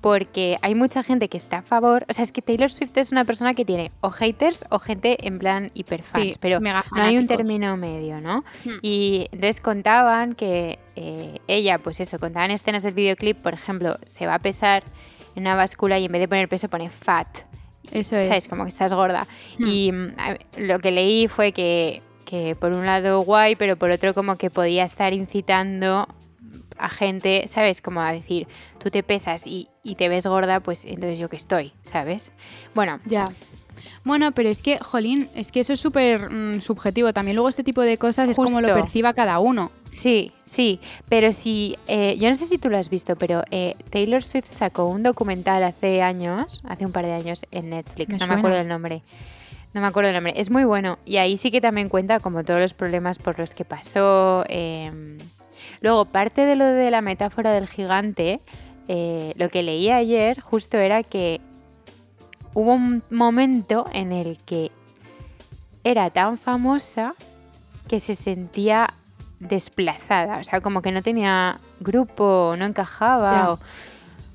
porque 0.02 0.58
hay 0.62 0.74
mucha 0.74 1.04
gente 1.04 1.28
que 1.28 1.36
está 1.36 1.58
a 1.58 1.62
favor. 1.62 2.04
O 2.10 2.12
sea, 2.12 2.24
es 2.24 2.32
que 2.32 2.42
Taylor 2.42 2.70
Swift 2.70 2.96
es 2.96 3.12
una 3.12 3.24
persona 3.24 3.54
que 3.54 3.64
tiene 3.64 3.92
o 4.00 4.10
haters 4.10 4.64
o 4.68 4.80
gente 4.80 5.26
en 5.26 5.38
plan 5.38 5.70
hiperfans, 5.74 6.38
pero 6.38 6.58
no 6.60 6.82
hay 7.02 7.16
un 7.16 7.28
término 7.28 7.76
medio, 7.76 8.20
¿no? 8.20 8.44
Hmm. 8.64 8.78
Y 8.82 9.28
entonces 9.30 9.60
contaban 9.60 10.34
que 10.34 10.80
eh, 10.96 11.38
ella, 11.46 11.78
pues 11.78 12.00
eso, 12.00 12.18
contaban 12.18 12.50
escenas 12.50 12.82
del 12.82 12.94
videoclip, 12.94 13.38
por 13.38 13.54
ejemplo, 13.54 13.96
se 14.04 14.26
va 14.26 14.34
a 14.34 14.38
pesar 14.40 14.82
en 15.36 15.42
una 15.42 15.54
báscula 15.54 16.00
y 16.00 16.06
en 16.06 16.12
vez 16.12 16.20
de 16.20 16.28
poner 16.28 16.48
peso 16.48 16.68
pone 16.68 16.90
fat. 16.90 17.28
Eso 17.92 18.16
es. 18.16 18.26
¿Sabes? 18.26 18.48
Como 18.48 18.64
que 18.64 18.70
estás 18.70 18.92
gorda. 18.92 19.28
Hmm. 19.58 19.66
Y 19.68 19.92
mm, 19.92 20.14
lo 20.58 20.80
que 20.80 20.90
leí 20.90 21.28
fue 21.28 21.52
que, 21.52 22.02
que 22.24 22.56
por 22.56 22.72
un 22.72 22.86
lado 22.86 23.20
guay, 23.20 23.54
pero 23.54 23.76
por 23.76 23.90
otro 23.92 24.14
como 24.14 24.34
que 24.34 24.50
podía 24.50 24.82
estar 24.82 25.12
incitando 25.12 26.08
a 26.82 26.88
gente, 26.88 27.46
¿sabes? 27.46 27.80
Como 27.80 28.00
a 28.00 28.12
decir, 28.12 28.46
tú 28.78 28.90
te 28.90 29.02
pesas 29.02 29.46
y, 29.46 29.68
te 29.96 30.08
ves 30.08 30.26
gorda, 30.26 30.60
pues 30.60 30.84
entonces 30.84 31.18
yo 31.18 31.28
que 31.28 31.36
estoy, 31.36 31.72
¿sabes? 31.82 32.32
Bueno, 32.74 33.00
ya. 33.06 33.26
Bueno, 34.04 34.32
pero 34.32 34.48
es 34.48 34.62
que, 34.62 34.78
Jolín, 34.78 35.28
es 35.34 35.50
que 35.50 35.60
eso 35.60 35.72
es 35.72 35.80
súper 35.80 36.30
mm, 36.30 36.60
subjetivo. 36.60 37.12
También 37.12 37.36
luego 37.36 37.48
este 37.48 37.64
tipo 37.64 37.82
de 37.82 37.98
cosas 37.98 38.28
es 38.28 38.36
como 38.36 38.60
lo 38.60 38.74
perciba 38.74 39.12
cada 39.12 39.38
uno. 39.38 39.70
Sí, 39.90 40.32
sí, 40.44 40.80
pero 41.08 41.32
si, 41.32 41.76
eh, 41.86 42.16
yo 42.18 42.28
no 42.28 42.34
sé 42.34 42.46
si 42.46 42.58
tú 42.58 42.68
lo 42.68 42.78
has 42.78 42.90
visto, 42.90 43.16
pero 43.16 43.42
eh, 43.50 43.76
Taylor 43.90 44.22
Swift 44.22 44.46
sacó 44.46 44.86
un 44.86 45.02
documental 45.02 45.62
hace 45.64 46.02
años, 46.02 46.62
hace 46.66 46.86
un 46.86 46.92
par 46.92 47.06
de 47.06 47.12
años 47.12 47.44
en 47.50 47.70
Netflix, 47.70 48.18
no 48.18 48.26
me 48.26 48.34
acuerdo 48.34 48.58
del 48.58 48.68
nombre. 48.68 49.02
No 49.74 49.80
me 49.80 49.86
acuerdo 49.86 50.10
el 50.10 50.14
nombre. 50.14 50.34
Es 50.36 50.50
muy 50.50 50.64
bueno. 50.64 50.98
Y 51.06 51.16
ahí 51.16 51.38
sí 51.38 51.50
que 51.50 51.62
también 51.62 51.88
cuenta 51.88 52.20
como 52.20 52.44
todos 52.44 52.60
los 52.60 52.74
problemas 52.74 53.18
por 53.18 53.38
los 53.38 53.54
que 53.54 53.64
pasó. 53.64 54.44
Eh, 54.48 54.92
Luego, 55.82 56.04
parte 56.04 56.46
de 56.46 56.54
lo 56.54 56.64
de 56.64 56.90
la 56.90 57.00
metáfora 57.00 57.50
del 57.50 57.66
gigante, 57.68 58.40
eh, 58.86 59.34
lo 59.36 59.48
que 59.48 59.64
leí 59.64 59.90
ayer 59.90 60.40
justo 60.40 60.78
era 60.78 61.02
que 61.02 61.40
hubo 62.54 62.72
un 62.72 63.02
momento 63.10 63.86
en 63.92 64.12
el 64.12 64.38
que 64.44 64.70
era 65.82 66.10
tan 66.10 66.38
famosa 66.38 67.14
que 67.88 67.98
se 67.98 68.14
sentía 68.14 68.94
desplazada, 69.40 70.38
o 70.38 70.44
sea, 70.44 70.60
como 70.60 70.82
que 70.82 70.92
no 70.92 71.02
tenía 71.02 71.58
grupo, 71.80 72.54
no 72.56 72.64
encajaba. 72.64 73.58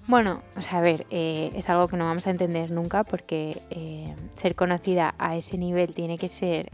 Bueno, 0.08 0.42
o 0.58 0.62
sea, 0.62 0.80
a 0.80 0.82
ver, 0.82 1.06
eh, 1.12 1.52
es 1.54 1.70
algo 1.70 1.88
que 1.88 1.98
no 1.98 2.06
vamos 2.06 2.28
a 2.28 2.30
entender 2.30 2.72
nunca 2.72 3.06
porque 3.06 3.62
eh, 3.70 4.14
ser 4.36 4.56
conocida 4.56 5.16
a 5.18 5.38
ese 5.38 5.58
nivel 5.58 5.94
tiene 5.94 6.18
que 6.18 6.28
ser 6.28 6.72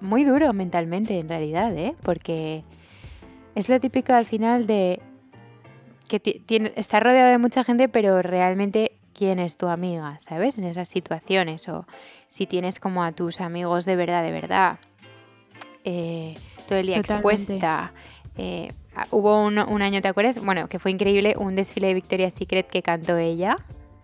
muy 0.00 0.24
duro 0.24 0.52
mentalmente 0.52 1.18
en 1.18 1.28
realidad, 1.28 1.76
¿eh? 1.76 1.94
Porque 2.02 2.64
es 3.56 3.70
lo 3.70 3.80
típico 3.80 4.12
al 4.12 4.26
final 4.26 4.66
de 4.66 5.00
que 6.08 6.20
tiene, 6.20 6.72
está 6.76 7.00
rodeado 7.00 7.30
de 7.30 7.38
mucha 7.38 7.64
gente, 7.64 7.88
pero 7.88 8.22
realmente 8.22 8.92
quién 9.14 9.38
es 9.38 9.56
tu 9.56 9.66
amiga, 9.66 10.18
¿sabes? 10.20 10.58
En 10.58 10.64
esas 10.64 10.90
situaciones. 10.90 11.66
O 11.68 11.86
si 12.28 12.46
tienes 12.46 12.78
como 12.78 13.02
a 13.02 13.12
tus 13.12 13.40
amigos 13.40 13.86
de 13.86 13.96
verdad, 13.96 14.22
de 14.22 14.30
verdad. 14.30 14.78
Eh, 15.84 16.34
todo 16.68 16.78
el 16.78 16.86
día 16.86 16.98
expuesta. 16.98 17.92
Eh, 18.36 18.72
hubo 19.10 19.46
un, 19.46 19.82
año, 19.82 20.02
¿te 20.02 20.08
acuerdas? 20.08 20.38
Bueno, 20.44 20.68
que 20.68 20.78
fue 20.78 20.90
increíble, 20.90 21.34
un 21.38 21.56
desfile 21.56 21.88
de 21.88 21.94
Victoria's 21.94 22.34
Secret 22.34 22.68
que 22.68 22.82
cantó 22.82 23.16
ella. 23.16 23.56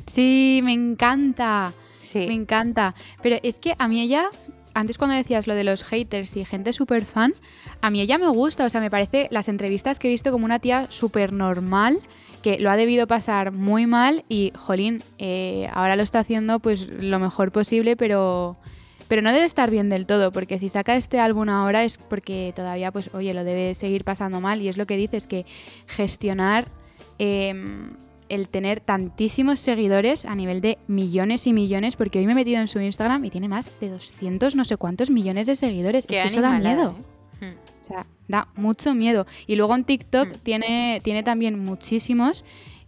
Sí, 0.06 0.62
me 0.64 0.73
encanta. 0.73 1.75
Sí. 2.00 2.26
Me 2.26 2.35
encanta. 2.35 2.94
Pero 3.23 3.37
es 3.42 3.59
que 3.59 3.75
a 3.78 3.87
mí 3.87 4.00
ella, 4.00 4.30
antes 4.74 4.98
cuando 4.98 5.16
decías 5.16 5.46
lo 5.46 5.54
de 5.54 5.64
los 5.64 5.84
haters 5.84 6.36
y 6.36 6.44
gente 6.44 6.72
súper 6.72 7.04
fan, 7.04 7.34
a 7.80 7.90
mí 7.90 8.00
ella 8.00 8.18
me 8.18 8.28
gusta, 8.28 8.64
o 8.64 8.70
sea, 8.70 8.80
me 8.80 8.90
parece 8.90 9.28
las 9.30 9.48
entrevistas 9.48 9.98
que 9.98 10.08
he 10.08 10.10
visto 10.10 10.32
como 10.32 10.44
una 10.44 10.58
tía 10.58 10.86
súper 10.90 11.32
normal, 11.32 12.00
que 12.42 12.58
lo 12.58 12.70
ha 12.70 12.76
debido 12.76 13.06
pasar 13.06 13.52
muy 13.52 13.86
mal 13.86 14.24
y, 14.28 14.52
jolín, 14.56 15.02
eh, 15.18 15.68
ahora 15.72 15.96
lo 15.96 16.02
está 16.02 16.20
haciendo 16.20 16.58
pues 16.58 16.88
lo 16.88 17.18
mejor 17.18 17.52
posible, 17.52 17.96
pero, 17.96 18.56
pero 19.08 19.22
no 19.22 19.32
debe 19.32 19.44
estar 19.44 19.70
bien 19.70 19.88
del 19.88 20.06
todo, 20.06 20.32
porque 20.32 20.58
si 20.58 20.68
saca 20.68 20.96
este 20.96 21.20
álbum 21.20 21.48
ahora 21.48 21.84
es 21.84 21.98
porque 21.98 22.52
todavía, 22.56 22.90
pues, 22.90 23.10
oye, 23.14 23.32
lo 23.34 23.44
debe 23.44 23.74
seguir 23.74 24.04
pasando 24.04 24.40
mal 24.40 24.60
y 24.60 24.68
es 24.68 24.76
lo 24.76 24.86
que 24.86 24.96
dices, 24.96 25.26
que 25.26 25.46
gestionar... 25.86 26.66
Em, 27.18 27.90
el 28.32 28.48
tener 28.48 28.80
tantísimos 28.80 29.60
seguidores 29.60 30.24
a 30.24 30.34
nivel 30.34 30.62
de 30.62 30.78
millones 30.88 31.46
y 31.46 31.52
millones, 31.52 31.96
porque 31.96 32.18
hoy 32.18 32.26
me 32.26 32.32
he 32.32 32.34
metido 32.34 32.62
en 32.62 32.68
su 32.68 32.80
Instagram 32.80 33.26
y 33.26 33.30
tiene 33.30 33.46
más 33.46 33.70
de 33.78 33.90
200 33.90 34.56
no 34.56 34.64
sé 34.64 34.78
cuántos 34.78 35.10
millones 35.10 35.46
de 35.46 35.54
seguidores. 35.54 36.04
es 36.04 36.06
que 36.06 36.22
eso 36.22 36.40
da 36.40 36.58
miedo. 36.58 36.96
¿eh? 37.42 37.54
O 37.84 37.88
sea, 37.88 38.06
da 38.28 38.48
mucho 38.56 38.94
miedo. 38.94 39.26
Y 39.46 39.56
luego 39.56 39.74
en 39.74 39.84
TikTok 39.84 40.28
mm. 40.28 40.38
tiene, 40.42 41.00
tiene 41.04 41.22
también 41.22 41.62
muchísimos. 41.62 42.42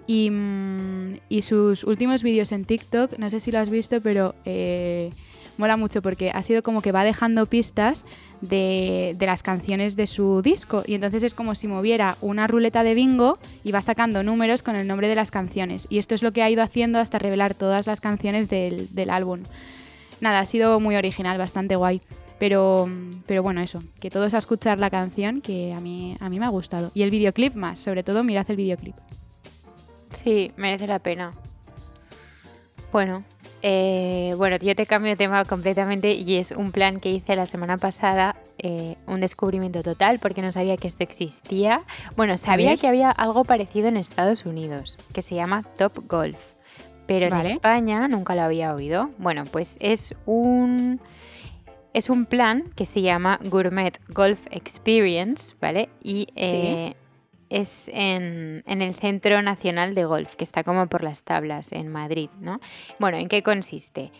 Y, 0.06 0.30
mm, 0.30 1.18
y, 1.28 1.42
sus 1.42 1.84
últimos 1.84 2.22
vídeos 2.22 2.50
en 2.52 2.64
TikTok, 2.64 3.18
no 3.18 3.28
sé 3.28 3.40
si 3.40 3.52
lo 3.52 3.58
has 3.58 3.68
visto, 3.68 4.00
pero 4.00 4.34
eh, 4.46 5.10
mola 5.56 5.76
mucho 5.76 6.02
porque 6.02 6.30
ha 6.30 6.42
sido 6.42 6.62
como 6.62 6.82
que 6.82 6.92
va 6.92 7.04
dejando 7.04 7.46
pistas 7.46 8.04
de, 8.40 9.14
de, 9.18 9.26
las 9.26 9.42
canciones 9.42 9.96
de 9.96 10.06
su 10.06 10.42
disco. 10.42 10.82
Y 10.86 10.94
entonces 10.94 11.22
es 11.22 11.34
como 11.34 11.54
si 11.54 11.68
moviera 11.68 12.16
una 12.20 12.46
ruleta 12.46 12.82
de 12.82 12.94
bingo 12.94 13.38
y 13.62 13.72
va 13.72 13.82
sacando 13.82 14.22
números 14.22 14.62
con 14.62 14.76
el 14.76 14.86
nombre 14.86 15.08
de 15.08 15.14
las 15.14 15.30
canciones. 15.30 15.86
Y 15.90 15.98
esto 15.98 16.14
es 16.14 16.22
lo 16.22 16.32
que 16.32 16.42
ha 16.42 16.50
ido 16.50 16.62
haciendo 16.62 16.98
hasta 16.98 17.18
revelar 17.18 17.54
todas 17.54 17.86
las 17.86 18.00
canciones 18.00 18.48
del, 18.48 18.88
del 18.94 19.10
álbum. 19.10 19.40
Nada, 20.20 20.40
ha 20.40 20.46
sido 20.46 20.80
muy 20.80 20.96
original, 20.96 21.38
bastante 21.38 21.76
guay. 21.76 22.00
Pero, 22.38 22.88
pero 23.26 23.42
bueno, 23.42 23.60
eso, 23.60 23.82
que 24.00 24.10
todos 24.10 24.34
a 24.34 24.38
escuchar 24.38 24.78
la 24.78 24.90
canción 24.90 25.40
que 25.40 25.72
a 25.72 25.80
mí, 25.80 26.16
a 26.20 26.28
mí 26.28 26.38
me 26.38 26.46
ha 26.46 26.50
gustado. 26.50 26.90
Y 26.94 27.02
el 27.02 27.10
videoclip 27.10 27.54
más, 27.54 27.78
sobre 27.78 28.02
todo 28.02 28.24
mirad 28.24 28.50
el 28.50 28.56
videoclip. 28.56 28.96
Sí, 30.22 30.52
merece 30.56 30.86
la 30.86 30.98
pena. 30.98 31.32
Bueno, 32.92 33.24
eh, 33.66 34.34
bueno, 34.36 34.56
yo 34.56 34.74
te 34.76 34.84
cambio 34.84 35.12
de 35.12 35.16
tema 35.16 35.42
completamente 35.46 36.12
y 36.12 36.36
es 36.36 36.50
un 36.50 36.70
plan 36.70 37.00
que 37.00 37.10
hice 37.10 37.34
la 37.34 37.46
semana 37.46 37.78
pasada, 37.78 38.36
eh, 38.58 38.96
un 39.06 39.22
descubrimiento 39.22 39.82
total 39.82 40.18
porque 40.18 40.42
no 40.42 40.52
sabía 40.52 40.76
que 40.76 40.86
esto 40.86 41.02
existía. 41.02 41.80
Bueno, 42.14 42.36
sabía 42.36 42.76
que 42.76 42.88
había 42.88 43.10
algo 43.10 43.42
parecido 43.44 43.88
en 43.88 43.96
Estados 43.96 44.44
Unidos, 44.44 44.98
que 45.14 45.22
se 45.22 45.34
llama 45.34 45.62
Top 45.78 46.06
Golf, 46.06 46.38
pero 47.06 47.24
en 47.24 47.46
España 47.46 48.06
nunca 48.06 48.34
lo 48.34 48.42
había 48.42 48.74
oído. 48.74 49.08
Bueno, 49.16 49.44
pues 49.50 49.78
es 49.80 50.14
un 50.26 51.00
es 51.94 52.10
un 52.10 52.26
plan 52.26 52.64
que 52.76 52.84
se 52.84 53.00
llama 53.00 53.40
Gourmet 53.44 53.98
Golf 54.08 54.40
Experience, 54.50 55.54
¿vale? 55.58 55.88
Y 56.02 56.28
eh, 56.36 56.96
es 57.54 57.88
en, 57.94 58.64
el 58.66 58.94
Centro 58.96 59.40
Nacional 59.40 59.94
de 59.94 60.04
Golf, 60.04 60.34
que 60.34 60.42
está 60.42 60.64
como 60.64 60.88
por 60.88 61.04
las 61.04 61.22
tablas 61.22 61.70
en 61.70 61.88
Madrid, 61.88 62.28
¿no? 62.40 62.60
Bueno, 62.98 63.16
¿en 63.16 63.28
qué 63.28 63.44
consiste? 63.44 64.10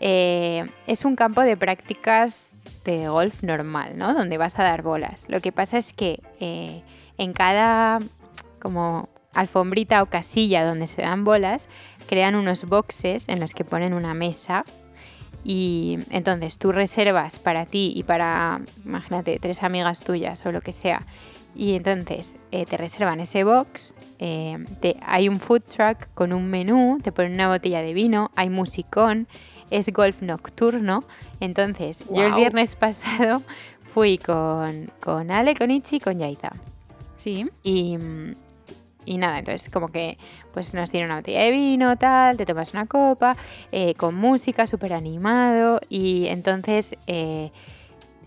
Eh, 0.00 0.66
es 0.86 1.04
un 1.04 1.14
campo 1.14 1.42
de 1.42 1.56
prácticas 1.56 2.50
de 2.84 3.08
golf 3.08 3.42
normal, 3.42 3.98
¿no? 3.98 4.14
Donde 4.14 4.38
vas 4.38 4.58
a 4.58 4.62
dar 4.62 4.80
bolas. 4.80 5.26
Lo 5.28 5.40
que 5.40 5.52
pasa 5.52 5.76
es 5.76 5.92
que 5.92 6.22
eh, 6.40 6.82
en 7.18 7.34
cada 7.34 7.98
como 8.58 9.10
alfombrita 9.34 10.02
o 10.02 10.06
casilla 10.06 10.64
donde 10.64 10.86
se 10.86 11.02
dan 11.02 11.24
bolas, 11.24 11.68
crean 12.08 12.36
unos 12.36 12.64
boxes 12.64 13.28
en 13.28 13.38
los 13.38 13.52
que 13.52 13.64
ponen 13.64 13.92
una 13.92 14.14
mesa 14.14 14.64
y 15.44 15.98
entonces 16.10 16.58
tú 16.58 16.72
reservas 16.72 17.38
para 17.38 17.66
ti 17.66 17.92
y 17.94 18.02
para, 18.02 18.60
imagínate, 18.84 19.38
tres 19.40 19.62
amigas 19.62 20.00
tuyas 20.00 20.44
o 20.46 20.52
lo 20.52 20.62
que 20.62 20.72
sea, 20.72 21.06
y 21.54 21.74
entonces 21.74 22.36
eh, 22.52 22.64
te 22.66 22.76
reservan 22.76 23.20
ese 23.20 23.44
box, 23.44 23.94
eh, 24.18 24.58
hay 25.02 25.28
un 25.28 25.40
food 25.40 25.62
truck 25.62 26.08
con 26.14 26.32
un 26.32 26.48
menú, 26.48 26.98
te 27.02 27.12
ponen 27.12 27.34
una 27.34 27.48
botella 27.48 27.82
de 27.82 27.92
vino, 27.94 28.30
hay 28.36 28.50
musicón, 28.50 29.26
es 29.70 29.92
golf 29.92 30.22
nocturno. 30.22 31.04
Entonces, 31.40 32.02
yo 32.10 32.22
el 32.24 32.34
viernes 32.34 32.74
pasado 32.76 33.42
fui 33.94 34.18
con, 34.18 34.90
con 35.00 35.30
Ale, 35.30 35.54
con 35.54 35.70
Ichi 35.70 35.96
y 35.96 36.00
con 36.00 36.18
Yaiza. 36.18 36.50
Sí. 37.16 37.48
Y, 37.62 37.96
nada, 39.06 39.38
entonces 39.38 39.70
como 39.70 39.88
que 39.88 40.18
pues 40.52 40.74
nos 40.74 40.92
dieron 40.92 41.10
una 41.10 41.20
botella 41.20 41.42
de 41.42 41.50
vino, 41.50 41.96
tal, 41.96 42.36
te 42.36 42.44
tomas 42.44 42.74
una 42.74 42.86
copa, 42.86 43.36
eh, 43.72 43.94
con 43.94 44.14
música, 44.14 44.66
súper 44.66 44.92
animado. 44.92 45.80
Y 45.88 46.26
entonces 46.26 46.94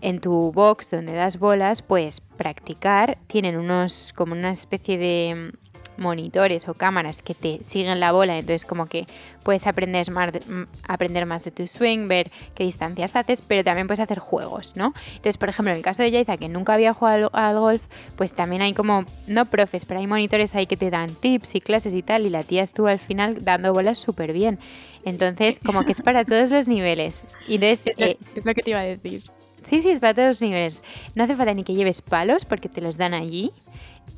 en 0.02 0.20
tu 0.20 0.52
box 0.52 0.90
donde 0.90 1.12
das 1.12 1.38
bolas, 1.38 1.80
puedes 1.80 2.20
practicar. 2.20 3.18
Tienen 3.28 3.56
unos, 3.56 4.12
como 4.14 4.32
una 4.32 4.50
especie 4.50 4.98
de 4.98 5.52
monitores 5.96 6.68
o 6.68 6.74
cámaras 6.74 7.22
que 7.22 7.34
te 7.34 7.62
siguen 7.62 8.00
la 8.00 8.12
bola, 8.12 8.38
entonces 8.38 8.64
como 8.64 8.86
que 8.86 9.06
puedes 9.42 9.66
aprender 9.66 10.10
más, 10.10 10.32
de, 10.32 10.40
mm, 10.40 10.66
aprender 10.88 11.26
más 11.26 11.44
de 11.44 11.50
tu 11.50 11.66
swing, 11.66 12.08
ver 12.08 12.30
qué 12.54 12.64
distancias 12.64 13.14
haces, 13.16 13.42
pero 13.42 13.62
también 13.62 13.86
puedes 13.86 14.00
hacer 14.00 14.18
juegos, 14.18 14.74
¿no? 14.76 14.94
Entonces, 15.08 15.36
por 15.36 15.48
ejemplo, 15.48 15.70
en 15.70 15.76
el 15.76 15.82
caso 15.82 16.02
de 16.02 16.10
Yaiza, 16.10 16.36
que 16.36 16.48
nunca 16.48 16.74
había 16.74 16.94
jugado 16.94 17.30
al, 17.32 17.58
golf, 17.58 17.82
pues 18.16 18.34
también 18.34 18.62
hay 18.62 18.74
como, 18.74 19.04
no 19.26 19.44
profes, 19.44 19.84
pero 19.84 20.00
hay 20.00 20.06
monitores 20.06 20.54
ahí 20.54 20.66
que 20.66 20.76
te 20.76 20.90
dan 20.90 21.14
tips 21.14 21.54
y 21.54 21.60
clases 21.60 21.92
y 21.92 22.02
tal, 22.02 22.26
y 22.26 22.30
la 22.30 22.42
tía 22.42 22.62
estuvo 22.62 22.88
al 22.88 22.98
final 22.98 23.44
dando 23.44 23.72
bolas 23.72 23.98
súper 23.98 24.32
bien. 24.32 24.58
Entonces, 25.04 25.58
como 25.64 25.84
que 25.84 25.92
es 25.92 26.00
para 26.00 26.24
todos 26.24 26.50
los 26.50 26.68
niveles. 26.68 27.36
Y 27.48 27.62
es, 27.64 27.82
es 27.96 28.46
lo 28.46 28.54
que 28.54 28.62
te 28.62 28.70
iba 28.70 28.80
a 28.80 28.84
decir. 28.84 29.24
Sí, 29.72 29.80
sí, 29.80 29.88
es 29.88 30.00
para 30.00 30.12
todos 30.12 30.28
los 30.28 30.42
niveles. 30.42 30.84
No 31.14 31.24
hace 31.24 31.34
falta 31.34 31.54
ni 31.54 31.64
que 31.64 31.72
lleves 31.72 32.02
palos 32.02 32.44
porque 32.44 32.68
te 32.68 32.82
los 32.82 32.98
dan 32.98 33.14
allí. 33.14 33.52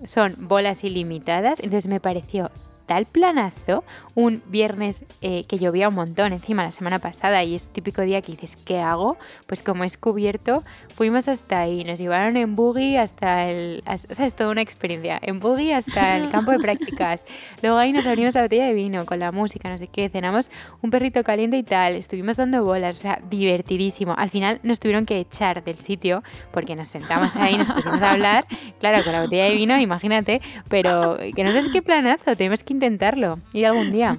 Son 0.04 0.34
bolas 0.36 0.82
ilimitadas. 0.82 1.60
Entonces 1.60 1.86
me 1.86 2.00
pareció 2.00 2.50
tal 2.86 3.06
planazo 3.06 3.84
un 4.14 4.42
viernes 4.46 5.04
eh, 5.22 5.44
que 5.48 5.58
llovía 5.58 5.88
un 5.88 5.94
montón 5.94 6.32
encima 6.32 6.62
la 6.62 6.72
semana 6.72 6.98
pasada 6.98 7.42
y 7.42 7.54
es 7.54 7.68
típico 7.68 8.02
día 8.02 8.22
que 8.22 8.32
dices, 8.32 8.56
¿qué 8.56 8.78
hago? 8.78 9.16
Pues 9.46 9.62
como 9.62 9.84
es 9.84 9.96
cubierto, 9.96 10.62
fuimos 10.94 11.28
hasta 11.28 11.60
ahí, 11.60 11.84
nos 11.84 11.98
llevaron 11.98 12.36
en 12.36 12.54
buggy 12.54 12.96
hasta 12.96 13.48
el... 13.50 13.82
o 13.86 14.14
sea, 14.14 14.26
es 14.26 14.34
toda 14.34 14.50
una 14.50 14.62
experiencia, 14.62 15.18
en 15.20 15.40
buggy 15.40 15.72
hasta 15.72 16.16
el 16.16 16.30
campo 16.32 16.52
de 16.52 16.58
prácticas. 16.58 17.24
Luego 17.62 17.78
ahí 17.78 17.92
nos 17.92 18.06
abrimos 18.06 18.34
la 18.34 18.42
botella 18.42 18.66
de 18.66 18.74
vino 18.74 19.04
con 19.04 19.18
la 19.18 19.32
música, 19.32 19.68
no 19.68 19.78
sé 19.78 19.88
qué, 19.88 20.08
cenamos 20.08 20.50
un 20.82 20.90
perrito 20.90 21.24
caliente 21.24 21.56
y 21.56 21.62
tal, 21.62 21.94
estuvimos 21.94 22.36
dando 22.36 22.64
bolas, 22.64 22.98
o 22.98 23.00
sea, 23.00 23.20
divertidísimo. 23.28 24.14
Al 24.16 24.30
final 24.30 24.60
nos 24.62 24.78
tuvieron 24.78 25.06
que 25.06 25.18
echar 25.18 25.64
del 25.64 25.78
sitio 25.80 26.22
porque 26.52 26.76
nos 26.76 26.88
sentamos 26.88 27.34
ahí, 27.36 27.56
nos 27.56 27.70
pusimos 27.70 28.02
a 28.02 28.12
hablar, 28.12 28.46
claro, 28.78 29.02
con 29.02 29.12
la 29.12 29.22
botella 29.22 29.44
de 29.44 29.54
vino, 29.54 29.80
imagínate, 29.80 30.40
pero 30.68 31.18
que 31.34 31.42
no 31.42 31.50
sé 31.50 31.64
qué 31.72 31.82
planazo, 31.82 32.36
tenemos 32.36 32.62
que 32.62 32.73
intentarlo, 32.74 33.38
ir 33.52 33.66
algún 33.66 33.90
día. 33.90 34.18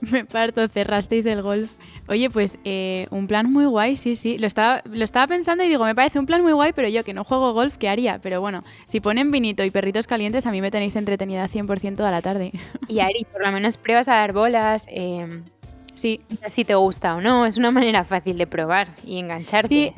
Me 0.00 0.24
parto, 0.24 0.68
cerrasteis 0.68 1.26
el 1.26 1.42
golf. 1.42 1.70
Oye, 2.06 2.28
pues 2.28 2.58
eh, 2.64 3.06
un 3.10 3.26
plan 3.26 3.50
muy 3.50 3.64
guay, 3.64 3.96
sí, 3.96 4.14
sí. 4.14 4.36
Lo 4.36 4.46
estaba, 4.46 4.82
lo 4.84 5.02
estaba 5.04 5.26
pensando 5.26 5.64
y 5.64 5.68
digo, 5.68 5.84
me 5.84 5.94
parece 5.94 6.18
un 6.18 6.26
plan 6.26 6.42
muy 6.42 6.52
guay, 6.52 6.72
pero 6.74 6.86
yo 6.88 7.02
que 7.02 7.14
no 7.14 7.24
juego 7.24 7.54
golf, 7.54 7.78
¿qué 7.78 7.88
haría? 7.88 8.18
Pero 8.22 8.42
bueno, 8.42 8.62
si 8.86 9.00
ponen 9.00 9.30
vinito 9.30 9.64
y 9.64 9.70
perritos 9.70 10.06
calientes, 10.06 10.44
a 10.44 10.50
mí 10.50 10.60
me 10.60 10.70
tenéis 10.70 10.96
entretenida 10.96 11.48
100% 11.48 11.96
toda 11.96 12.10
la 12.10 12.20
tarde. 12.20 12.52
Y 12.88 13.00
Ari, 13.00 13.26
por 13.32 13.42
lo 13.42 13.50
menos 13.50 13.78
pruebas 13.78 14.08
a 14.08 14.16
dar 14.16 14.34
bolas. 14.34 14.84
Eh, 14.88 15.40
sí. 15.94 16.20
Si 16.48 16.66
te 16.66 16.74
gusta 16.74 17.16
o 17.16 17.22
no, 17.22 17.46
es 17.46 17.56
una 17.56 17.70
manera 17.70 18.04
fácil 18.04 18.36
de 18.36 18.46
probar 18.46 18.88
y 19.06 19.18
engancharte. 19.18 19.68
Sí, 19.68 19.92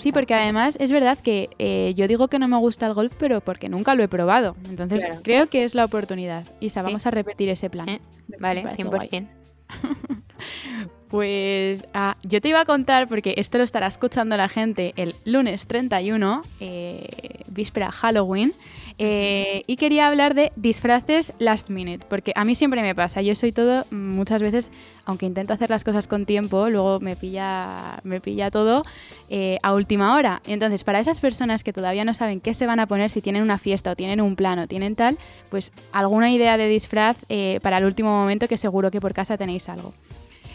Sí, 0.00 0.12
porque 0.12 0.34
además 0.34 0.76
es 0.80 0.92
verdad 0.92 1.18
que 1.18 1.50
eh, 1.58 1.92
yo 1.96 2.08
digo 2.08 2.28
que 2.28 2.38
no 2.38 2.48
me 2.48 2.56
gusta 2.58 2.86
el 2.86 2.94
golf, 2.94 3.14
pero 3.18 3.40
porque 3.40 3.68
nunca 3.68 3.94
lo 3.94 4.02
he 4.02 4.08
probado. 4.08 4.56
Entonces 4.68 5.04
creo 5.22 5.48
que 5.48 5.64
es 5.64 5.74
la 5.74 5.84
oportunidad. 5.84 6.46
Isa, 6.60 6.82
vamos 6.82 7.06
a 7.06 7.10
repetir 7.10 7.48
ese 7.48 7.70
plan. 7.70 7.88
Eh, 7.88 8.00
vale, 8.38 8.64
100%. 8.64 9.28
Pues 11.12 11.84
ah, 11.92 12.16
yo 12.22 12.40
te 12.40 12.48
iba 12.48 12.60
a 12.60 12.64
contar, 12.64 13.06
porque 13.06 13.34
esto 13.36 13.58
lo 13.58 13.64
estará 13.64 13.86
escuchando 13.86 14.34
la 14.38 14.48
gente 14.48 14.94
el 14.96 15.14
lunes 15.26 15.66
31, 15.66 16.40
eh, 16.58 17.06
víspera 17.48 17.92
Halloween, 17.92 18.54
eh, 18.98 19.64
y 19.66 19.76
quería 19.76 20.08
hablar 20.08 20.34
de 20.34 20.52
disfraces 20.56 21.32
last 21.38 21.70
minute, 21.70 22.04
porque 22.08 22.32
a 22.34 22.44
mí 22.44 22.54
siempre 22.54 22.82
me 22.82 22.94
pasa, 22.94 23.22
yo 23.22 23.34
soy 23.34 23.52
todo, 23.52 23.86
muchas 23.90 24.42
veces, 24.42 24.70
aunque 25.04 25.26
intento 25.26 25.52
hacer 25.52 25.70
las 25.70 25.84
cosas 25.84 26.06
con 26.06 26.26
tiempo, 26.26 26.68
luego 26.68 27.00
me 27.00 27.16
pilla, 27.16 28.00
me 28.04 28.20
pilla 28.20 28.50
todo 28.50 28.84
eh, 29.28 29.58
a 29.62 29.74
última 29.74 30.14
hora. 30.14 30.42
Entonces, 30.46 30.84
para 30.84 31.00
esas 31.00 31.20
personas 31.20 31.64
que 31.64 31.72
todavía 31.72 32.04
no 32.04 32.14
saben 32.14 32.40
qué 32.40 32.54
se 32.54 32.66
van 32.66 32.80
a 32.80 32.86
poner, 32.86 33.10
si 33.10 33.20
tienen 33.20 33.42
una 33.42 33.58
fiesta 33.58 33.92
o 33.92 33.96
tienen 33.96 34.20
un 34.20 34.36
plan 34.36 34.58
o 34.58 34.66
tienen 34.66 34.94
tal, 34.94 35.18
pues 35.50 35.72
alguna 35.92 36.30
idea 36.30 36.56
de 36.56 36.68
disfraz 36.68 37.16
para 37.62 37.78
el 37.78 37.84
último 37.84 38.10
momento 38.10 38.48
que 38.48 38.56
seguro 38.56 38.90
que 38.90 39.00
por 39.00 39.14
casa 39.14 39.36
tenéis 39.36 39.68
algo. 39.68 39.94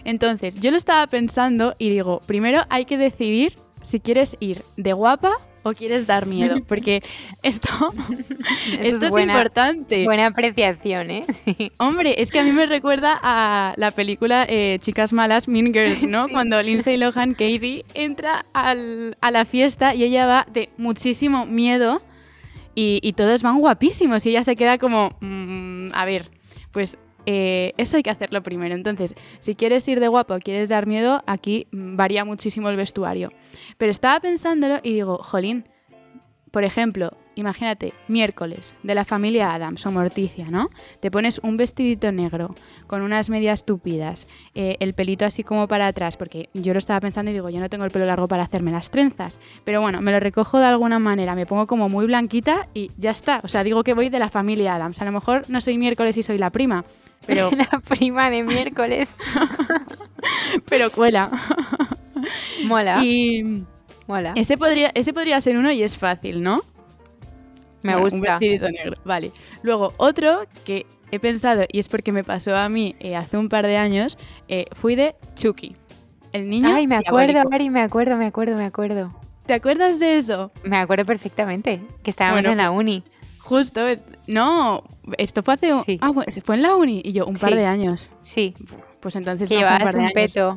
Entonces, 0.08 0.56
yo 0.60 0.72
lo 0.72 0.77
estaba 0.77 1.06
pensando 1.08 1.75
y 1.77 1.89
digo, 1.89 2.22
primero 2.25 2.62
hay 2.70 2.86
que 2.86 2.98
decidir 2.98 3.58
si 3.84 4.00
quieres 4.00 4.38
ir 4.39 4.63
de 4.77 4.94
guapa 4.94 5.34
o 5.69 5.74
quieres 5.74 6.07
dar 6.07 6.25
miedo, 6.25 6.57
porque 6.67 7.01
esto, 7.43 7.69
esto 8.81 9.17
es, 9.17 9.24
importante. 9.24 10.05
Buena 10.05 10.27
apreciación, 10.27 11.12
¿eh? 11.12 11.25
Hombre, 11.77 12.21
es 12.21 12.31
que 12.31 12.39
a 12.39 12.43
mí 12.43 12.51
me 12.51 12.65
recuerda 12.65 13.19
a 13.21 13.74
la 13.77 13.91
película 13.91 14.45
eh, 14.47 14.79
Chicas 14.81 15.13
Malas, 15.13 15.47
Mean 15.47 15.74
Girls, 15.74 16.03
¿no? 16.03 16.27
Cuando 16.29 16.62
Lindsay 16.62 16.97
Lohan, 16.97 17.33
Katie, 17.33 17.86
entra 17.93 18.45
al, 18.53 19.17
a 19.21 19.31
la 19.31 19.45
fiesta 19.45 19.95
y 19.95 20.03
ella 20.03 20.25
va 20.25 20.47
de 20.51 20.69
muchísimo 20.77 21.45
miedo 21.45 22.01
y, 22.79 23.13
todos 23.13 23.41
van 23.41 23.59
guapísimos 23.59 24.24
y 24.25 24.29
ella 24.29 24.43
se 24.43 24.55
queda 24.55 24.77
como, 24.77 25.17
mm, 25.19 25.89
a 25.93 26.05
ver, 26.05 26.29
pues 26.71 26.97
eh, 27.29 27.74
eso 27.77 27.98
hay 27.98 28.03
que 28.03 28.10
hacerlo 28.10 28.41
primero. 28.41 28.74
Entonces, 28.74 29.13
si 29.39 29.53
quieres 29.53 29.86
ir 29.89 30.00
de 30.00 30.07
guapo 30.07 30.39
quieres 30.39 30.69
dar 30.69 30.88
miedo, 30.88 31.22
aquí 31.27 31.67
mm, 31.72 31.98
varía 31.98 32.24
muchísimo 32.24 32.69
el 32.69 32.77
vestuario. 32.77 33.31
Pero 33.77 33.91
estaba 33.91 34.19
pensándolo 34.22 34.79
y 34.81 34.93
digo, 34.93 35.17
jolín, 35.17 35.65
por 36.51 36.63
ejemplo, 36.63 37.12
imagínate, 37.36 37.93
miércoles, 38.07 38.74
de 38.81 38.96
la 38.96 39.03
familia 39.03 39.53
Adams 39.53 39.86
o 39.86 39.91
Morticia, 39.91 40.50
¿no? 40.50 40.69
Te 41.01 41.12
pones 41.12 41.39
un 41.43 41.57
vestidito 41.57 42.13
negro, 42.13 42.55
con 42.88 43.01
unas 43.01 43.29
medias 43.29 43.65
tupidas, 43.65 44.25
eh, 44.55 44.77
el 44.79 44.93
pelito 44.93 45.25
así 45.25 45.43
como 45.43 45.67
para 45.67 45.88
atrás, 45.88 46.15
porque 46.15 46.50
yo 46.53 46.72
lo 46.72 46.79
estaba 46.79 47.01
pensando 47.01 47.29
y 47.29 47.34
digo, 47.34 47.50
yo 47.50 47.60
no 47.60 47.69
tengo 47.69 47.84
el 47.84 47.91
pelo 47.91 48.05
largo 48.05 48.29
para 48.29 48.43
hacerme 48.43 48.72
las 48.72 48.89
trenzas, 48.89 49.41
pero 49.65 49.81
bueno, 49.81 50.01
me 50.01 50.13
lo 50.13 50.22
recojo 50.22 50.60
de 50.60 50.65
alguna 50.65 50.98
manera, 50.98 51.36
me 51.36 51.46
pongo 51.46 51.67
como 51.67 51.89
muy 51.89 52.05
blanquita 52.05 52.69
y 52.74 52.91
ya 52.98 53.12
está. 53.12 53.41
O 53.43 53.50
sea, 53.50 53.65
digo 53.65 53.84
que 53.84 53.93
voy 53.93 54.07
de 54.07 54.19
la 54.19 54.29
familia 54.29 54.75
Adams. 54.75 55.01
A 55.01 55.05
lo 55.05 55.12
mejor 55.12 55.43
no 55.50 55.60
soy 55.60 55.77
miércoles 55.77 56.15
y 56.15 56.24
soy 56.24 56.38
la 56.38 56.51
prima, 56.51 56.86
pero... 57.27 57.51
la 57.72 57.79
prima 57.79 58.29
de 58.31 58.41
miércoles. 58.43 59.10
pero 60.69 60.89
cuela. 60.89 61.29
Mola. 62.63 63.03
Y... 63.03 63.63
Mola. 64.07 64.34
Ese 64.36 64.57
podría, 64.57 64.89
ese 64.96 65.13
podría 65.13 65.39
ser 65.41 65.57
uno 65.57 65.72
y 65.72 65.84
es 65.84 65.98
fácil, 65.98 66.41
¿no? 66.41 66.63
Me 67.84 67.96
gusta. 67.98 68.15
Un 68.15 68.22
vestidito 68.22 68.69
negro. 68.72 68.98
Vale. 69.05 69.31
Luego, 69.62 69.93
otro 69.98 70.48
que 70.65 70.86
he 71.12 71.19
pensado, 71.19 71.65
y 71.72 71.79
es 71.79 71.88
porque 71.88 72.12
me 72.12 72.24
pasó 72.24 72.55
a 72.55 72.69
mí 72.69 72.96
eh, 73.00 73.15
hace 73.15 73.38
un 73.38 73.50
par 73.50 73.67
de 73.67 73.77
años, 73.77 74.17
eh, 74.48 74.65
fui 74.74 74.96
de 74.96 75.15
Chucky. 75.36 75.75
El 76.34 76.50
niño. 76.50 76.69
Ay, 76.74 76.88
me 76.88 76.96
acuerdo, 76.96 77.41
Ari, 77.51 77.69
me 77.69 77.81
acuerdo, 77.81 78.17
me 78.17 78.25
acuerdo, 78.25 78.57
me 78.57 78.65
acuerdo. 78.65 79.15
¿Te 79.46 79.53
acuerdas 79.53 80.00
de 80.00 80.17
eso? 80.17 80.51
Me 80.63 80.77
acuerdo 80.77 81.05
perfectamente, 81.05 81.81
que 82.03 82.10
estábamos 82.10 82.43
en 82.46 82.57
la 82.57 82.67
pues, 82.67 82.77
uni. 82.77 83.03
Justo, 83.39 83.88
no, 84.27 84.84
esto 85.17 85.43
fue 85.43 85.55
hace... 85.55 85.72
Ah, 86.01 86.10
bueno, 86.10 86.31
fue 86.43 86.55
en 86.55 86.62
la 86.62 86.75
uni 86.75 87.01
y 87.03 87.13
yo, 87.13 87.25
un 87.25 87.36
par 87.36 87.55
de 87.55 87.65
años. 87.65 88.10
Sí. 88.24 88.53
Pues 89.00 89.15
entonces... 89.15 89.50
Que 89.50 89.62
no 89.62 90.00
un, 90.00 90.00
un 90.05 90.12
peto. 90.12 90.55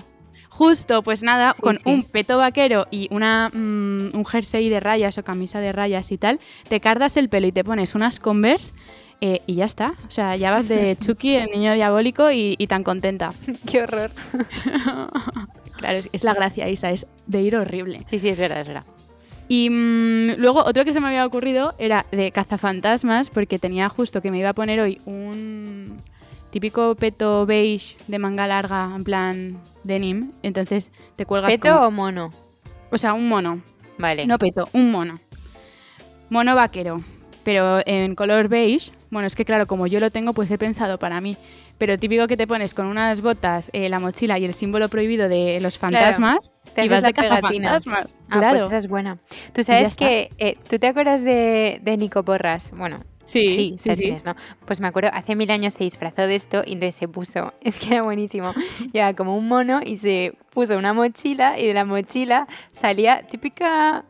Justo, 0.48 1.02
pues 1.02 1.22
nada, 1.22 1.54
con 1.58 1.78
un 1.84 2.02
peto 2.02 2.36
vaquero 2.36 2.86
y 2.90 3.08
una, 3.14 3.50
mm, 3.50 4.10
un 4.14 4.26
jersey 4.26 4.68
de 4.68 4.80
rayas 4.80 5.16
o 5.16 5.24
camisa 5.24 5.60
de 5.60 5.72
rayas 5.72 6.10
y 6.12 6.18
tal, 6.18 6.40
te 6.68 6.80
cardas 6.80 7.16
el 7.16 7.28
pelo 7.28 7.46
y 7.46 7.52
te 7.52 7.64
pones 7.64 7.94
unas 7.94 8.18
Converse 8.18 8.74
eh, 9.20 9.42
y 9.46 9.54
ya 9.54 9.64
está. 9.64 9.94
O 10.06 10.10
sea, 10.10 10.36
ya 10.36 10.50
vas 10.50 10.68
de 10.68 10.96
Chucky, 11.00 11.36
el 11.36 11.50
niño 11.50 11.74
diabólico, 11.74 12.30
y, 12.30 12.56
tan 12.66 12.82
contenta. 12.82 13.32
¡Qué 13.70 13.82
horror! 13.82 14.10
claro, 15.76 15.98
es, 16.12 16.24
la 16.24 16.34
gracia, 16.34 16.68
Isa, 16.68 16.90
es 16.90 17.06
de 17.26 17.42
ir 17.42 17.56
horrible. 17.56 18.00
Sí, 18.10 18.18
sí, 18.18 18.28
es 18.30 18.38
verdad, 18.38 18.60
es 18.60 18.68
verdad. 18.68 18.84
Y 19.50 19.68
mm, 19.68 20.36
luego 20.38 20.62
otro 20.64 20.84
que 20.84 20.92
se 20.92 21.00
me 21.00 21.08
había 21.08 21.26
ocurrido 21.26 21.74
era 21.76 22.06
de 22.12 22.30
cazafantasmas, 22.30 23.30
porque 23.30 23.58
tenía 23.58 23.88
justo 23.88 24.22
que 24.22 24.30
me 24.30 24.38
iba 24.38 24.50
a 24.50 24.52
poner 24.52 24.78
hoy 24.78 25.00
un 25.06 25.98
típico 26.50 26.94
peto 26.94 27.46
beige 27.46 27.96
de 28.06 28.20
manga 28.20 28.46
larga, 28.46 28.92
en 28.94 29.02
plan 29.02 29.60
denim. 29.82 30.30
Entonces 30.44 30.92
te 31.16 31.26
cuelgas. 31.26 31.50
¿Peto 31.50 31.84
o 31.84 31.90
mono? 31.90 32.30
O 32.92 32.96
sea, 32.96 33.12
un 33.12 33.28
mono. 33.28 33.60
Vale. 33.98 34.24
No 34.24 34.38
peto, 34.38 34.68
un 34.72 34.92
mono. 34.92 35.18
Mono 36.28 36.54
vaquero, 36.54 37.00
pero 37.42 37.80
en 37.86 38.14
color 38.14 38.46
beige. 38.46 38.92
Bueno, 39.10 39.26
es 39.26 39.34
que 39.34 39.44
claro, 39.44 39.66
como 39.66 39.88
yo 39.88 39.98
lo 39.98 40.12
tengo, 40.12 40.32
pues 40.32 40.48
he 40.52 40.58
pensado 40.58 40.96
para 40.96 41.20
mí. 41.20 41.36
Pero 41.76 41.98
típico 41.98 42.28
que 42.28 42.36
te 42.36 42.46
pones 42.46 42.72
con 42.72 42.86
unas 42.86 43.20
botas, 43.20 43.68
eh, 43.72 43.88
la 43.88 43.98
mochila 43.98 44.38
y 44.38 44.44
el 44.44 44.54
símbolo 44.54 44.88
prohibido 44.88 45.28
de 45.28 45.58
los 45.60 45.76
fantasmas. 45.76 46.52
Y 46.84 46.88
vas 46.88 47.02
de 47.02 47.12
fantasmas. 47.12 48.16
Ah, 48.28 48.38
claro. 48.38 48.56
pues 48.58 48.66
esa 48.66 48.76
es 48.76 48.88
buena. 48.88 49.18
Tú 49.52 49.62
sabes 49.64 49.96
que. 49.96 50.30
Eh, 50.38 50.56
¿Tú 50.68 50.78
te 50.78 50.86
acuerdas 50.86 51.22
de, 51.24 51.80
de 51.82 51.96
Nico 51.96 52.22
Porras? 52.24 52.70
Bueno, 52.72 53.00
Sí, 53.30 53.76
sí, 53.78 53.94
sí. 53.94 54.16
¿no? 54.24 54.34
Pues 54.66 54.80
me 54.80 54.88
acuerdo, 54.88 55.10
hace 55.12 55.36
mil 55.36 55.50
años 55.52 55.74
se 55.74 55.84
disfrazó 55.84 56.22
de 56.22 56.34
esto 56.34 56.62
y 56.66 56.72
entonces 56.72 56.96
se 56.96 57.06
puso, 57.06 57.54
es 57.60 57.78
que 57.78 57.94
era 57.94 58.02
buenísimo, 58.02 58.52
ya 58.92 59.14
como 59.14 59.36
un 59.36 59.46
mono 59.46 59.80
y 59.84 59.98
se 59.98 60.34
puso 60.50 60.76
una 60.76 60.92
mochila 60.92 61.56
y 61.56 61.66
de 61.66 61.74
la 61.74 61.84
mochila 61.84 62.48
salía 62.72 63.26
típica 63.26 64.04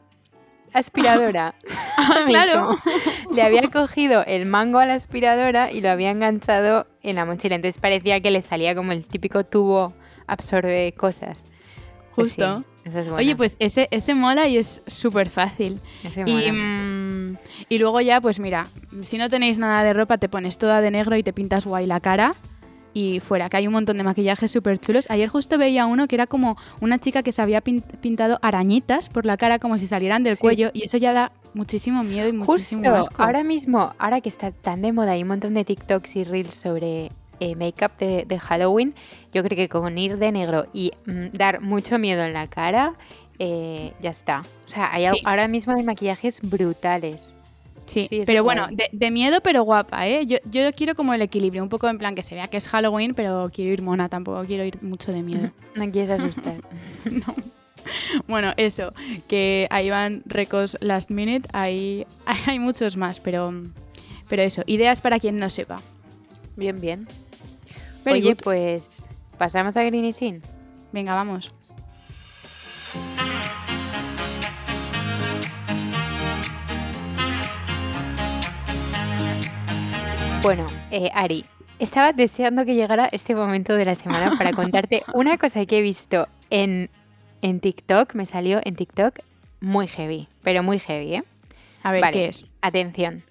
aspiradora. 0.73 1.55
Ah, 2.03 2.25
claro. 2.27 2.79
le 3.31 3.43
había 3.43 3.69
cogido 3.71 4.25
el 4.25 4.47
mango 4.47 4.79
a 4.79 4.87
la 4.87 4.95
aspiradora 4.95 5.71
y 5.71 5.83
lo 5.83 5.91
había 5.91 6.11
enganchado 6.11 6.87
en 7.03 7.17
la 7.17 7.27
mochila. 7.27 7.57
Entonces 7.57 7.79
parecía 7.79 8.21
que 8.21 8.31
le 8.31 8.41
salía 8.41 8.75
como 8.75 8.93
el 8.93 9.07
típico 9.07 9.45
tubo 9.45 9.93
absorbe 10.27 10.95
cosas. 10.97 11.45
Pues 12.21 12.35
Justo. 12.35 12.65
Oye, 13.15 13.37
pues 13.37 13.57
ese, 13.59 13.89
ese 13.91 14.15
mola 14.15 14.49
y 14.49 14.57
es 14.57 14.83
súper 14.87 15.29
fácil. 15.29 15.81
y, 16.27 16.51
mm, 16.51 17.37
y 17.69 17.79
luego 17.79 18.01
ya, 18.01 18.21
pues 18.21 18.41
mira, 18.41 18.69
si 19.03 19.19
no 19.19 19.29
tenéis 19.29 19.59
nada 19.59 19.85
de 19.85 19.93
ropa, 19.93 20.19
te 20.19 20.29
pones 20.29 20.59
toda 20.59 20.81
de 20.81 20.91
negro 20.91 21.17
y 21.17 21.23
te 21.23 21.33
pintas 21.33 21.67
guay 21.67 21.87
la 21.87 22.01
cara 22.01 22.37
y 22.93 23.21
fuera, 23.21 23.49
que 23.49 23.57
hay 23.57 23.67
un 23.67 23.73
montón 23.73 23.97
de 23.99 24.03
maquillajes 24.03 24.51
súper 24.51 24.79
chulos. 24.79 25.07
Ayer 25.11 25.29
justo 25.29 25.59
veía 25.59 25.87
uno 25.87 26.09
que 26.09 26.17
era 26.17 26.27
como 26.27 26.57
una 26.81 26.99
chica 26.99 27.23
que 27.23 27.33
se 27.33 27.43
había 27.43 27.61
pintado 27.61 28.39
arañitas 28.43 29.09
por 29.09 29.27
la 29.27 29.37
cara 29.37 29.59
como 29.59 29.79
si 29.79 29.87
salieran 29.87 30.23
del 30.23 30.39
cuello 30.39 30.71
y 30.73 30.85
eso 30.85 30.97
ya 30.97 31.13
da 31.13 31.33
muchísimo 31.55 32.03
miedo 32.03 32.29
y 32.29 32.33
muchísimo 32.33 32.97
justo, 32.97 33.15
Ahora 33.23 33.45
mismo, 33.45 33.93
ahora 33.99 34.21
que 34.21 34.29
está 34.29 34.51
tan 34.51 34.83
de 34.83 34.93
moda, 34.93 35.13
hay 35.13 35.23
un 35.23 35.29
montón 35.29 35.55
de 35.55 35.65
TikToks 35.65 36.17
y 36.17 36.25
Reels 36.25 36.55
sobre 36.55 37.11
eh, 37.41 37.57
make-up 37.57 37.97
de, 37.99 38.39
Halloween, 38.39 38.95
yo 39.33 39.43
creo 39.43 39.57
que 39.57 39.69
con 39.69 39.97
ir 39.99 40.19
de 40.19 40.33
negro 40.33 40.67
y 40.73 40.93
mm, 41.07 41.29
dar 41.33 41.61
mucho 41.61 41.99
miedo 41.99 42.23
en 42.23 42.33
la 42.33 42.47
cara, 42.49 42.95
eh, 43.39 43.93
ya 44.01 44.11
está. 44.11 44.43
O 44.67 44.71
sea, 44.71 44.93
hay, 44.93 45.07
ahora 45.25 45.49
mismo 45.49 45.75
hay 45.75 45.83
maquillajes 45.83 46.41
brutales. 46.43 47.33
Sí, 47.87 48.09
pero 48.25 48.45
bueno, 48.45 48.69
de, 48.93 49.11
miedo 49.11 49.41
pero 49.41 49.65
guapa, 49.65 50.07
¿eh? 50.07 50.25
Yo, 50.25 50.37
yo 50.45 50.73
quiero 50.73 50.95
como 50.95 51.13
el 51.13 51.23
equilibrio, 51.23 51.61
un 51.61 51.69
poco 51.69 51.89
en 51.89 51.99
plan 51.99 52.15
que 52.15 52.23
se 52.23 52.37
vea 52.37 52.47
que 52.47 52.57
es 52.57 52.69
Halloween, 52.69 53.15
pero 53.15 53.51
quiero 53.53 53.73
ir 53.73 53.83
mona, 53.83 54.09
tampoco 54.09 54.45
quiero 54.45 54.65
ir 54.65 54.81
mucho 54.81 55.13
de 55.13 55.23
miedo. 55.23 55.51
No 55.75 55.91
quieres 55.91 56.11
asustar. 56.11 56.57
no. 57.05 57.35
Bueno, 58.29 58.53
eso, 58.57 58.93
que 59.29 59.67
ahí 59.71 59.91
van 59.91 60.23
recos 60.27 60.77
last 60.81 61.11
minute, 61.11 61.49
hay, 61.53 62.07
hay 62.47 62.59
muchos 62.59 62.97
más, 62.97 63.21
pero, 63.21 63.53
pero 64.29 64.43
eso, 64.43 64.63
ideas 64.67 65.01
para 65.01 65.19
quien 65.19 65.39
no 65.39 65.49
sepa. 65.51 65.81
Bien, 66.57 66.81
bien. 66.81 67.09
Oye, 68.07 68.37
pues 68.37 69.09
pasamos 69.39 69.77
a 69.77 69.85
Green 69.85 70.13
Sin. 70.13 70.43
Venga, 70.93 71.15
vamos. 71.15 71.53
Bueno, 80.43 80.67
eh, 80.91 81.11
Ari, 81.15 81.45
estaba 81.79 82.13
deseando 82.13 82.65
que 82.65 82.75
llegara 82.75 83.09
este 83.13 83.35
momento 83.35 83.75
de 83.75 83.85
la 83.85 83.95
semana 83.95 84.35
para 84.39 84.53
contarte 84.53 85.03
una 85.13 85.37
cosa 85.37 85.67
que 85.67 85.79
he 85.79 85.83
visto 85.83 86.29
en, 86.49 86.91
en 87.43 87.61
TikTok, 87.61 88.15
me 88.15 88.25
salió 88.25 88.61
en 88.65 88.75
TikTok 88.75 89.19
muy 89.61 89.87
heavy, 89.87 90.29
pero 90.43 90.63
muy 90.63 90.79
heavy, 90.79 91.17
¿eh? 91.17 91.25
A 91.83 91.93
ver, 91.93 92.05
¿qué 92.13 92.27
es? 92.27 92.49
Atención. 92.63 93.23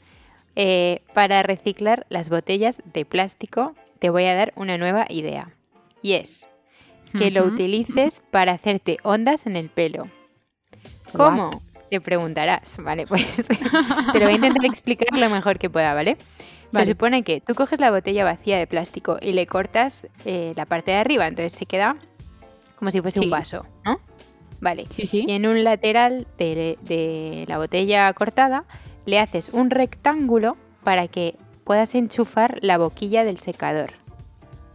Eh, 0.56 1.02
para 1.14 1.42
reciclar 1.44 2.06
las 2.10 2.30
botellas 2.30 2.82
de 2.94 3.06
plástico 3.06 3.76
te 4.00 4.10
voy 4.10 4.26
a 4.26 4.36
dar 4.36 4.54
una 4.56 4.78
nueva 4.78 5.06
idea. 5.10 5.50
Y 6.02 6.14
es 6.14 6.48
que 7.18 7.32
lo 7.32 7.44
utilices 7.46 8.22
para 8.32 8.54
hacerte 8.54 8.98
ondas 9.04 9.46
en 9.46 9.56
el 9.56 9.70
pelo. 9.70 10.08
¿Cómo? 11.14 11.50
Te 11.90 12.00
preguntarás, 12.02 12.78
¿vale? 12.80 13.06
Pues 13.08 13.48
te 14.14 14.20
lo 14.20 14.26
voy 14.26 14.34
a 14.34 14.36
intentar 14.36 14.66
explicar 14.66 15.08
lo 15.18 15.30
mejor 15.30 15.58
que 15.58 15.70
pueda, 15.70 15.94
¿vale? 15.94 16.18
Se 16.72 16.86
supone 16.86 17.24
que 17.24 17.42
tú 17.42 17.56
coges 17.56 17.80
la 17.80 17.90
botella 17.90 18.24
vacía 18.24 18.60
de 18.60 18.68
plástico 18.68 19.18
y 19.20 19.32
le 19.32 19.48
cortas 19.48 20.08
eh, 20.26 20.54
la 20.56 20.68
parte 20.68 20.92
de 20.92 20.98
arriba, 20.98 21.28
entonces 21.28 21.54
se 21.54 21.66
queda 21.66 21.96
como 22.78 22.92
si 22.92 23.02
fuese 23.02 23.20
un 23.20 23.30
vaso, 23.32 23.66
¿no? 23.84 24.00
Vale. 24.62 24.86
Sí, 24.92 25.08
sí. 25.08 25.26
Y 25.28 25.32
en 25.32 25.48
un 25.48 25.64
lateral 25.64 26.28
de, 26.38 26.78
de 26.84 27.46
la 27.48 27.58
botella 27.58 28.14
cortada 28.14 28.66
le 29.06 29.20
haces 29.20 29.50
un 29.50 29.72
rectángulo 29.72 30.58
para 30.84 31.08
que 31.08 31.36
puedas 31.70 31.94
enchufar 31.94 32.58
la 32.64 32.80
boquilla 32.80 33.24
del 33.24 33.38
secador. 33.38 33.92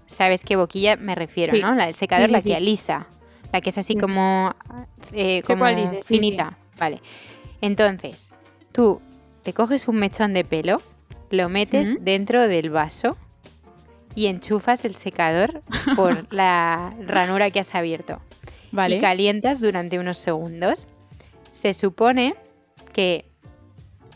¿Sabes 0.07 0.44
qué 0.44 0.54
boquilla 0.54 0.94
me 0.94 1.16
refiero, 1.16 1.52
no? 1.59 1.74
La 1.74 1.87
del 1.87 1.96
secador, 1.96 2.30
la 2.30 2.40
que 2.40 2.54
alisa. 2.54 3.09
La 3.52 3.61
que 3.61 3.70
es 3.70 3.78
así 3.78 3.96
como, 3.96 4.54
eh, 5.12 5.42
como 5.44 5.64
finita. 6.07 6.57
Vale. 6.78 7.02
Entonces, 7.61 8.30
tú 8.70 9.00
te 9.42 9.52
coges 9.52 9.88
un 9.88 9.96
mechón 9.96 10.35
de 10.35 10.44
pelo 10.44 10.80
lo 11.30 11.48
metes 11.48 11.96
dentro 12.04 12.46
del 12.46 12.70
vaso 12.70 13.16
y 14.14 14.26
enchufas 14.26 14.85
el 14.85 14.94
secador 14.94 15.62
por 15.96 16.33
la 16.33 16.94
ranura 17.04 17.50
que 17.50 17.59
has 17.59 17.74
abierto. 17.74 18.20
Vale. 18.70 18.98
Y 18.98 19.00
calientas 19.00 19.61
durante 19.61 19.98
unos 19.98 20.18
segundos. 20.18 20.87
Se 21.50 21.74
supone 21.74 22.37
que 22.92 23.34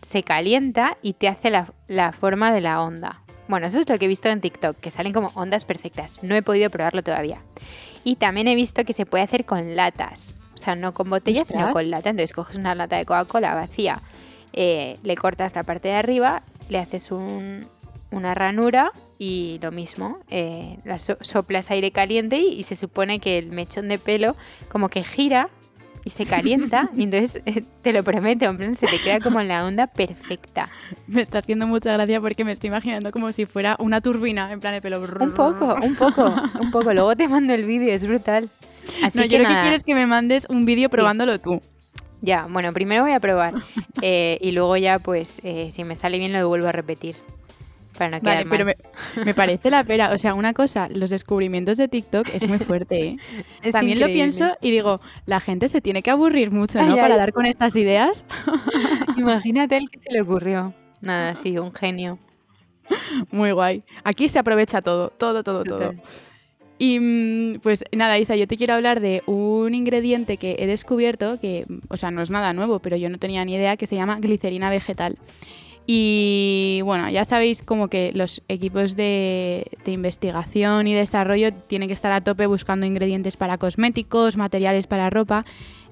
se 0.02 0.22
calienta 0.22 0.96
y 1.02 1.14
te 1.14 1.28
hace 1.28 1.50
la, 1.50 1.72
la, 1.86 2.12
forma 2.12 2.52
de 2.52 2.60
la 2.60 2.82
onda. 2.82 3.22
Bueno, 3.48 3.66
eso 3.66 3.80
es 3.80 3.88
lo 3.88 3.98
que 3.98 4.04
he 4.04 4.08
visto 4.08 4.28
en 4.28 4.40
TikTok, 4.40 4.76
que 4.78 4.90
salen 4.90 5.12
como 5.12 5.30
ondas 5.34 5.64
perfectas. 5.64 6.22
No 6.22 6.34
he 6.34 6.42
podido 6.42 6.70
probarlo 6.70 7.02
todavía. 7.02 7.40
Y 8.04 8.16
también 8.16 8.48
he 8.48 8.54
visto 8.54 8.84
que 8.84 8.92
se 8.92 9.06
puede 9.06 9.24
hacer 9.24 9.44
con 9.44 9.74
latas. 9.74 10.34
O 10.54 10.58
sea, 10.58 10.74
no 10.74 10.92
con 10.92 11.08
botellas, 11.08 11.48
sino 11.48 11.72
con 11.72 11.88
lata. 11.90 12.10
Entonces 12.10 12.34
coges 12.34 12.58
una 12.58 12.74
lata 12.74 12.96
de 12.96 13.04
Coca-Cola 13.04 13.54
vacía, 13.54 14.02
eh, 14.52 14.98
le 15.02 15.16
cortas 15.16 15.54
la 15.54 15.62
parte 15.62 15.88
de 15.88 15.94
arriba 15.94 16.42
le 16.68 16.78
haces 16.78 17.10
una 17.10 18.34
ranura 18.34 18.92
y 19.18 19.58
lo 19.62 19.72
mismo, 19.72 20.18
eh, 20.30 20.78
la 20.84 20.98
soplas 20.98 21.70
aire 21.70 21.90
caliente 21.90 22.38
y, 22.38 22.62
se 22.62 22.76
supone 22.76 23.20
que 23.20 23.38
el 23.38 23.50
mechón 23.50 23.88
de 23.88 23.98
pelo 23.98 24.36
como 24.70 24.88
que 24.88 25.04
gira 25.04 25.48
y 26.08 26.10
se 26.10 26.24
calienta 26.24 26.88
y 26.96 27.02
entonces 27.02 27.42
eh, 27.44 27.62
te 27.82 27.92
lo 27.92 28.02
prometo, 28.02 28.46
en 28.46 28.74
se 28.74 28.86
te 28.86 28.98
queda 28.98 29.20
como 29.20 29.42
en 29.42 29.48
la 29.48 29.66
onda 29.66 29.86
perfecta. 29.86 30.70
Me 31.06 31.20
está 31.20 31.40
haciendo 31.40 31.66
mucha 31.66 31.92
gracia 31.92 32.18
porque 32.18 32.46
me 32.46 32.52
estoy 32.52 32.68
imaginando 32.68 33.12
como 33.12 33.30
si 33.30 33.44
fuera 33.44 33.76
una 33.78 34.00
turbina 34.00 34.50
en 34.50 34.58
plan 34.58 34.72
de 34.72 34.80
pelo. 34.80 35.02
Un 35.02 35.32
poco, 35.32 35.74
un 35.74 35.94
poco, 35.96 36.34
un 36.60 36.70
poco. 36.70 36.94
Luego 36.94 37.14
te 37.14 37.28
mando 37.28 37.52
el 37.52 37.64
vídeo, 37.64 37.92
es 37.92 38.06
brutal. 38.06 38.48
Así 39.02 39.18
que 39.18 39.28
yo 39.28 39.38
lo 39.38 39.48
que 39.48 39.60
quiero 39.60 39.76
es 39.76 39.82
que 39.82 39.94
me 39.94 40.06
mandes 40.06 40.46
un 40.48 40.64
vídeo 40.64 40.88
probándolo 40.88 41.38
tú. 41.40 41.60
Ya, 42.22 42.46
bueno, 42.48 42.72
primero 42.72 43.02
voy 43.02 43.12
a 43.12 43.20
probar 43.20 43.52
eh, 44.00 44.38
y 44.40 44.52
luego 44.52 44.78
ya, 44.78 44.98
pues, 44.98 45.42
eh, 45.44 45.70
si 45.72 45.84
me 45.84 45.94
sale 45.94 46.18
bien 46.18 46.32
lo 46.32 46.48
vuelvo 46.48 46.68
a 46.68 46.72
repetir. 46.72 47.16
Para 47.98 48.18
no 48.18 48.24
vale, 48.24 48.46
pero 48.48 48.64
me, 49.24 49.34
parece 49.34 49.70
la 49.70 49.82
pera. 49.82 50.12
O 50.12 50.18
sea, 50.18 50.34
una 50.34 50.54
cosa, 50.54 50.88
los 50.88 51.10
descubrimientos 51.10 51.76
de 51.76 51.88
TikTok 51.88 52.28
es 52.32 52.46
muy 52.48 52.60
fuerte, 52.60 53.06
¿eh? 53.08 53.16
También 53.72 53.98
lo 53.98 54.06
pienso 54.06 54.56
y 54.60 54.70
digo, 54.70 55.00
la 55.26 55.40
gente 55.40 55.68
se 55.68 55.80
tiene 55.80 56.02
que 56.02 56.10
aburrir 56.10 56.52
mucho, 56.52 56.80
¿no? 56.80 56.94
para 56.94 57.16
dar 57.16 57.32
con 57.32 57.44
estas 57.44 57.74
ideas. 57.74 58.24
Imagínate 59.16 59.76
el 59.76 59.90
que 59.90 59.98
se 59.98 60.12
le 60.12 60.20
ocurrió. 60.20 60.72
Nada, 61.00 61.34
sí, 61.42 61.58
un 61.58 61.74
genio. 61.74 62.18
Muy 63.32 63.50
guay. 63.50 63.82
Aquí 64.04 64.28
se 64.28 64.38
aprovecha 64.38 64.80
todo, 64.80 65.10
todo, 65.10 65.42
todo, 65.42 65.64
todo. 65.64 65.94
Y 66.78 67.00
mm, 67.00 67.60
pues 67.60 67.84
nada, 67.90 68.18
Isa, 68.18 68.36
yo 68.36 68.46
te 68.46 68.56
quiero 68.56 68.74
hablar 68.74 69.00
de 69.00 69.22
un 69.26 69.74
ingrediente 69.74 70.36
que 70.36 70.56
he 70.60 70.66
descubierto, 70.68 71.40
que, 71.40 71.66
o 71.88 71.96
sea, 71.96 72.12
no 72.12 72.22
es 72.22 72.30
nada 72.30 72.52
nuevo, 72.52 72.78
pero 72.78 72.96
yo 72.96 73.10
no 73.10 73.18
tenía 73.18 73.44
ni 73.44 73.56
idea, 73.56 73.76
que 73.76 73.88
se 73.88 73.96
llama 73.96 74.20
glicerina 74.20 74.70
vegetal. 74.70 75.18
Y 75.90 76.82
bueno, 76.84 77.08
ya 77.08 77.24
sabéis 77.24 77.62
como 77.62 77.88
que 77.88 78.12
los 78.14 78.42
equipos 78.48 78.94
de, 78.94 79.66
investigación 79.86 80.86
y 80.86 80.92
desarrollo 80.92 81.50
tienen 81.54 81.88
que 81.88 81.94
estar 81.94 82.12
a 82.12 82.20
tope 82.20 82.44
buscando 82.44 82.84
ingredientes 82.84 83.38
para 83.38 83.56
cosméticos, 83.56 84.36
materiales 84.36 84.86
para 84.86 85.08
ropa. 85.08 85.46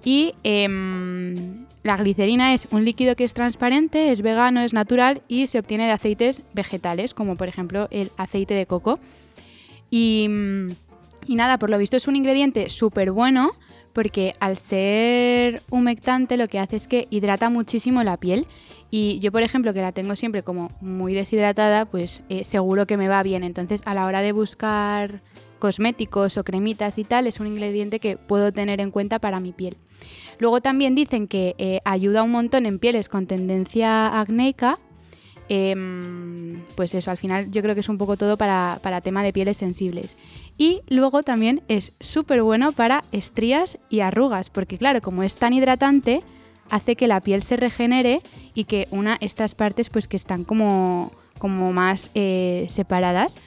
Y 0.04 0.34
em, 0.42 1.64
la 1.82 1.96
glicerina 1.96 2.52
es 2.52 2.68
un 2.72 2.84
líquido 2.84 3.16
que 3.16 3.24
es 3.24 3.32
transparente, 3.32 4.10
es 4.10 4.20
vegano, 4.20 4.60
es 4.60 4.74
natural 4.74 5.22
y 5.28 5.46
se 5.46 5.60
obtiene 5.60 5.86
de 5.86 5.92
aceites 5.92 6.42
vegetales, 6.52 7.14
como 7.14 7.36
por 7.36 7.48
ejemplo 7.48 7.88
el 7.90 8.10
aceite 8.18 8.52
de 8.52 8.66
coco. 8.66 9.00
Y, 9.90 10.28
y 11.26 11.36
nada, 11.36 11.58
por 11.58 11.70
lo 11.70 11.78
visto 11.78 11.96
es 11.96 12.06
un 12.06 12.16
ingrediente 12.16 12.68
súper 12.68 13.12
bueno 13.12 13.52
porque 13.96 14.34
al 14.40 14.58
ser 14.58 15.62
humectante 15.70 16.36
lo 16.36 16.48
que 16.48 16.58
hace 16.58 16.76
es 16.76 16.86
que 16.86 17.06
hidrata 17.08 17.48
muchísimo 17.48 18.02
la 18.02 18.18
piel 18.18 18.46
y 18.90 19.18
yo, 19.20 19.32
por 19.32 19.42
ejemplo, 19.42 19.72
que 19.72 19.80
la 19.80 19.92
tengo 19.92 20.16
siempre 20.16 20.42
como 20.42 20.70
muy 20.82 21.14
deshidratada, 21.14 21.86
pues 21.86 22.20
eh, 22.28 22.44
seguro 22.44 22.84
que 22.84 22.98
me 22.98 23.08
va 23.08 23.22
bien. 23.22 23.42
Entonces, 23.42 23.80
a 23.86 23.94
la 23.94 24.04
hora 24.04 24.20
de 24.20 24.32
buscar 24.32 25.22
cosméticos 25.58 26.36
o 26.36 26.44
cremitas 26.44 26.98
y 26.98 27.04
tal, 27.04 27.26
es 27.26 27.40
un 27.40 27.46
ingrediente 27.46 27.98
que 27.98 28.18
puedo 28.18 28.52
tener 28.52 28.82
en 28.82 28.90
cuenta 28.90 29.18
para 29.18 29.40
mi 29.40 29.52
piel. 29.52 29.78
Luego 30.38 30.60
también 30.60 30.94
dicen 30.94 31.26
que 31.26 31.54
eh, 31.56 31.80
ayuda 31.86 32.22
un 32.22 32.32
montón 32.32 32.66
en 32.66 32.78
pieles 32.78 33.08
con 33.08 33.26
tendencia 33.26 34.20
acnéica. 34.20 34.78
Em, 35.48 36.62
pues 36.74 36.94
eso, 36.94 37.10
al 37.10 37.18
final 37.18 37.50
yo 37.50 37.62
creo 37.62 37.74
que 37.74 37.80
es 37.80 37.88
un 37.88 37.98
poco 37.98 38.16
todo 38.16 38.36
para, 38.36 38.80
para 38.82 39.00
tema 39.00 39.22
de 39.22 39.32
pieles 39.32 39.56
sensibles. 39.56 40.16
Y 40.58 40.80
luego 40.88 41.22
también 41.22 41.62
es 41.68 41.92
súper 42.00 42.42
bueno 42.42 42.72
para 42.72 43.04
estrías 43.12 43.78
y 43.90 44.00
arrugas, 44.00 44.50
porque 44.50 44.78
claro, 44.78 45.00
como 45.00 45.22
es 45.22 45.36
tan 45.36 45.52
hidratante, 45.52 46.22
hace 46.70 46.96
que 46.96 47.06
la 47.06 47.20
piel 47.20 47.42
se 47.42 47.56
regenere 47.56 48.22
y 48.54 48.64
que 48.64 48.88
una 48.90 49.16
estas 49.20 49.54
partes 49.54 49.90
pues 49.90 50.08
que 50.08 50.16
están 50.16 50.44
como, 50.44 51.12
como 51.38 51.72
más 51.72 52.10
eh, 52.14 52.66
separadas. 52.68 53.38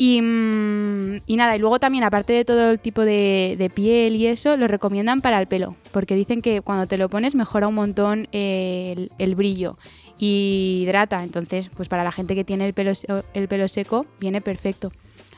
Mm, 0.00 1.16
y, 1.26 1.36
nada, 1.36 1.56
y 1.56 1.58
luego 1.58 1.80
también, 1.80 2.04
aparte 2.04 2.32
de 2.32 2.44
todo 2.44 2.70
el 2.70 2.78
tipo 2.78 3.04
de, 3.04 3.70
piel 3.74 4.14
y 4.16 4.26
eso, 4.26 4.56
lo 4.56 4.68
recomiendan 4.68 5.20
para 5.20 5.40
el 5.40 5.48
pelo, 5.48 5.74
porque 5.92 6.14
dicen 6.14 6.40
que 6.40 6.60
cuando 6.60 6.86
te 6.86 6.98
lo 6.98 7.08
pones 7.08 7.34
mejora 7.34 7.66
un 7.66 7.74
montón 7.74 8.28
el, 8.32 9.34
brillo 9.34 9.76
y 10.18 10.82
hidrata. 10.82 11.22
Entonces, 11.22 11.68
pues 11.76 11.88
para 11.88 12.04
la 12.04 12.12
gente 12.12 12.34
que 12.34 12.44
tiene 12.44 12.66
el 12.66 12.74
pelo, 12.74 12.92
el 13.34 13.48
pelo 13.48 13.68
seco, 13.68 14.06
viene 14.20 14.40
perfecto. 14.40 14.92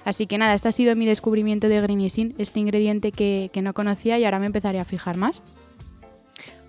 Así 0.04 0.26
que 0.26 0.38
nada, 0.38 0.54
este 0.54 0.68
ha 0.68 0.72
sido 0.72 0.96
mi 0.96 1.06
descubrimiento 1.06 1.68
de 1.68 1.80
Grimisin, 1.80 2.34
este 2.38 2.58
ingrediente 2.58 3.12
que, 3.12 3.50
que 3.52 3.62
no 3.62 3.74
conocía 3.74 4.18
y 4.18 4.24
ahora 4.24 4.38
me 4.38 4.46
empezaré 4.46 4.80
a 4.80 4.84
fijar 4.84 5.16
más. 5.16 5.42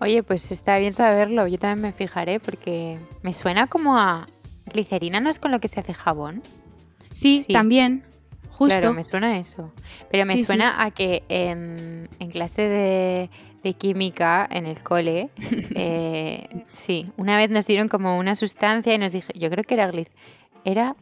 Oye, 0.02 0.24
pues 0.24 0.52
está 0.52 0.78
bien 0.80 0.94
saberlo. 0.94 1.48
Yo 1.48 1.60
también 1.60 1.84
me 1.84 1.92
fijaré 1.94 2.40
porque 2.40 2.98
me 3.22 3.34
suena 3.34 3.68
como 3.68 3.98
a 3.98 4.28
glicerina, 4.66 5.20
¿no 5.20 5.30
es 5.30 5.40
con 5.40 5.52
lo 5.52 5.60
que 5.60 5.68
se 5.68 5.80
hace 5.80 5.94
jabón? 5.94 6.42
Sí, 7.14 7.46
también. 7.52 8.04
Justo. 8.50 8.76
Claro, 8.80 8.94
me 8.94 9.04
suena 9.04 9.28
a 9.28 9.38
eso. 9.38 9.72
Pero 10.12 10.26
me 10.26 10.44
suena 10.44 10.84
a 10.84 10.92
que 10.92 11.24
en, 11.30 12.10
clase 12.32 12.64
de, 12.64 13.30
química 13.74 14.48
en 14.50 14.66
el 14.66 14.82
cole, 14.84 15.30
eh, 15.76 16.48
sí, 16.66 17.12
una 17.18 17.38
vez 17.38 17.50
nos 17.50 17.68
dieron 17.68 17.88
como 17.88 18.18
una 18.18 18.36
sustancia 18.36 18.94
y 18.94 18.98
nos 18.98 19.12
dije, 19.12 19.32
yo 19.36 19.50
creo 19.50 19.64
que 19.64 19.76
era 19.76 19.88
glic 19.88 20.10
era, 20.64 20.96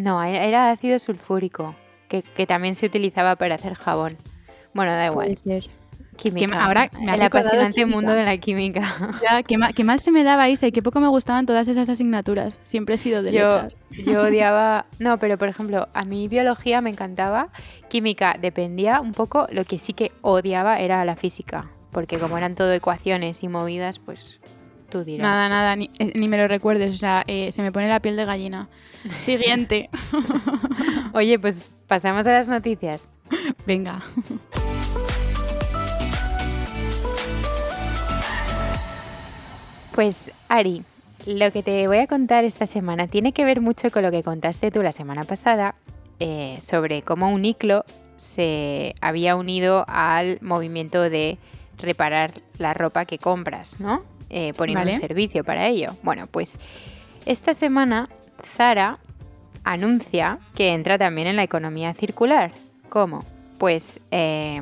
no, 0.00 0.22
era 0.22 0.70
ácido 0.70 0.98
sulfúrico, 0.98 1.74
que, 2.08 2.22
que, 2.22 2.46
también 2.46 2.74
se 2.74 2.86
utilizaba 2.86 3.36
para 3.36 3.56
hacer 3.56 3.74
jabón. 3.74 4.16
Bueno, 4.74 4.92
da 4.92 5.06
igual. 5.06 5.26
Puede 5.26 5.36
ser. 5.36 5.70
Química. 6.16 6.64
ahora 6.64 6.90
el 7.00 7.22
apasionante 7.22 7.86
mundo 7.86 8.12
de 8.12 8.24
la 8.24 8.36
química. 8.38 8.94
Ya, 9.22 9.42
qué, 9.42 9.84
mal, 9.84 10.00
se 10.00 10.10
me 10.10 10.22
daba 10.22 10.48
Isa 10.48 10.66
y 10.66 10.72
qué 10.72 10.82
poco 10.82 11.00
me 11.00 11.08
gustaban 11.08 11.46
todas 11.46 11.68
esas 11.68 11.88
asignaturas. 11.88 12.60
Siempre 12.64 12.96
he 12.96 12.98
sido 12.98 13.22
de 13.22 13.32
yo, 13.32 13.48
letras. 13.48 13.80
Yo 13.90 14.22
odiaba... 14.24 14.86
No, 14.98 15.18
pero 15.18 15.38
por 15.38 15.48
ejemplo, 15.48 15.88
a 15.92 16.04
mí 16.04 16.28
biología 16.28 16.80
me 16.80 16.90
encantaba. 16.90 17.48
Química 17.88 18.36
dependía 18.40 19.00
un 19.00 19.12
poco. 19.12 19.46
Lo 19.50 19.64
que 19.64 19.78
sí 19.78 19.92
que 19.92 20.12
odiaba 20.22 20.78
era 20.78 21.04
la 21.04 21.16
física. 21.16 21.70
Porque 21.90 22.18
como 22.18 22.36
eran 22.36 22.54
todo 22.54 22.72
ecuaciones 22.72 23.42
y 23.42 23.48
movidas, 23.48 23.98
pues 23.98 24.40
tú 24.90 25.04
dirás. 25.04 25.22
Nada, 25.22 25.48
nada, 25.48 25.76
ni, 25.76 25.90
eh, 25.98 26.12
me 26.16 26.36
lo 26.36 26.48
recuerdes. 26.48 26.94
O 26.94 26.98
sea, 26.98 27.24
eh, 27.26 27.52
se 27.52 27.62
me 27.62 27.72
pone 27.72 27.88
la 27.88 28.00
piel 28.00 28.16
de 28.16 28.24
gallina. 28.24 28.68
Siguiente. 29.18 29.90
Oye, 31.12 31.38
pues 31.38 31.70
pasamos 31.86 32.26
a 32.26 32.32
las 32.32 32.48
noticias. 32.48 33.06
Venga. 33.66 34.02
Pues 39.94 40.32
Ari, 40.48 40.82
lo 41.24 41.52
que 41.52 41.62
te 41.62 41.86
voy 41.86 41.98
a 41.98 42.08
contar 42.08 42.44
esta 42.44 42.66
semana 42.66 43.06
tiene 43.06 43.32
que 43.32 43.44
ver 43.44 43.60
mucho 43.60 43.90
con 43.90 44.02
lo 44.02 44.10
que 44.10 44.24
contaste 44.24 44.72
tú 44.72 44.82
la 44.82 44.90
semana 44.90 45.22
pasada 45.22 45.76
eh, 46.18 46.58
sobre 46.60 47.02
cómo 47.02 47.30
un 47.30 47.44
ICLO 47.44 47.84
se 48.16 48.96
había 49.00 49.36
unido 49.36 49.84
al 49.86 50.38
movimiento 50.40 51.00
de 51.02 51.38
reparar 51.78 52.34
la 52.58 52.74
ropa 52.74 53.04
que 53.04 53.18
compras, 53.18 53.78
¿no? 53.78 54.02
Eh, 54.30 54.52
poniendo 54.56 54.90
un 54.90 54.98
servicio 54.98 55.44
para 55.44 55.68
ello. 55.68 55.96
Bueno, 56.02 56.26
pues 56.26 56.58
esta 57.24 57.54
semana 57.54 58.08
Zara 58.56 58.98
anuncia 59.62 60.40
que 60.56 60.70
entra 60.70 60.98
también 60.98 61.28
en 61.28 61.36
la 61.36 61.44
economía 61.44 61.94
circular. 61.94 62.50
¿Cómo? 62.88 63.24
Pues 63.58 64.00
eh, 64.10 64.60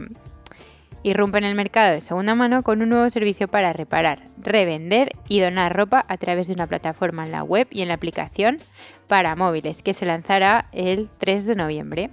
irrumpen 1.02 1.44
el 1.44 1.54
mercado 1.54 1.92
de 1.92 2.00
segunda 2.00 2.34
mano 2.34 2.62
con 2.62 2.82
un 2.82 2.88
nuevo 2.88 3.08
servicio 3.10 3.48
para 3.48 3.72
reparar, 3.72 4.22
revender 4.38 5.12
y 5.28 5.40
donar 5.40 5.74
ropa 5.74 6.04
a 6.08 6.16
través 6.16 6.46
de 6.46 6.54
una 6.54 6.66
plataforma 6.66 7.24
en 7.24 7.32
la 7.32 7.42
web 7.42 7.66
y 7.70 7.82
en 7.82 7.88
la 7.88 7.94
aplicación 7.94 8.58
para 9.08 9.36
móviles 9.36 9.82
que 9.82 9.94
se 9.94 10.06
lanzará 10.06 10.68
el 10.72 11.08
3 11.18 11.46
de 11.46 11.54
noviembre. 11.56 12.10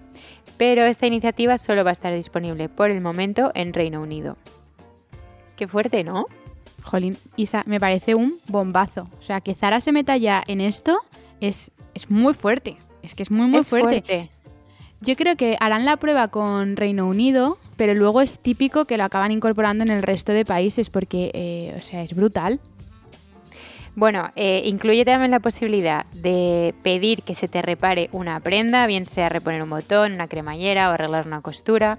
Pero 0.58 0.84
esta 0.84 1.08
iniciativa 1.08 1.58
solo 1.58 1.84
va 1.84 1.92
a 1.92 1.94
estar 1.94 2.14
disponible 2.14 2.68
por 2.68 2.92
el 2.92 3.00
momento 3.00 3.52
en 3.56 3.74
Reino 3.74 4.02
Unido. 4.02 4.38
Qué 5.56 5.68
fuerte, 5.68 6.04
¿no? 6.04 6.26
Jolín, 6.84 7.18
Isa, 7.36 7.64
me 7.66 7.80
parece 7.80 8.16
un 8.16 8.40
bombazo. 8.48 9.08
O 9.20 9.22
sea, 9.22 9.42
que 9.42 9.56
Zara 9.56 9.80
se 9.82 9.92
meta 9.92 10.18
ya 10.18 10.44
en 10.48 10.62
esto 10.62 11.00
es, 11.40 11.72
es 11.94 12.10
muy 12.10 12.34
fuerte. 12.34 12.78
Es 13.04 13.16
que 13.16 13.24
es 13.24 13.32
muy, 13.32 13.48
muy 13.48 13.64
fuerte. 13.64 14.30
Yo 15.02 15.16
creo 15.16 15.36
que 15.38 15.56
harán 15.60 15.86
la 15.86 15.98
prueba 15.98 16.28
con 16.28 16.76
Reino 16.76 17.08
Unido, 17.08 17.58
pero 17.78 17.94
luego 17.94 18.22
es 18.22 18.40
típico 18.40 18.86
que 18.86 18.98
lo 18.98 19.06
acaban 19.06 19.32
incorporando 19.32 19.84
en 19.84 19.92
el 19.92 20.04
resto 20.04 20.34
de 20.34 20.44
países 20.44 20.90
porque, 20.90 21.32
eh, 21.34 21.74
o 21.78 21.80
sea, 21.80 22.04
es 22.04 22.14
brutal. 22.14 22.60
Bueno, 23.96 24.32
eh, 24.36 24.62
incluye 24.66 25.04
también 25.06 25.32
la 25.32 25.40
posibilidad 25.40 26.06
de 26.14 26.74
pedir 26.84 27.24
que 27.24 27.36
se 27.36 27.48
te 27.48 27.62
repare 27.62 28.10
una 28.12 28.40
prenda, 28.40 28.88
bien 28.88 29.06
sea 29.06 29.30
reponer 29.30 29.62
un 29.62 29.70
botón, 29.70 30.14
una 30.14 30.28
cremallera 30.28 30.90
o 30.90 30.94
arreglar 30.94 31.28
una 31.28 31.42
costura. 31.42 31.98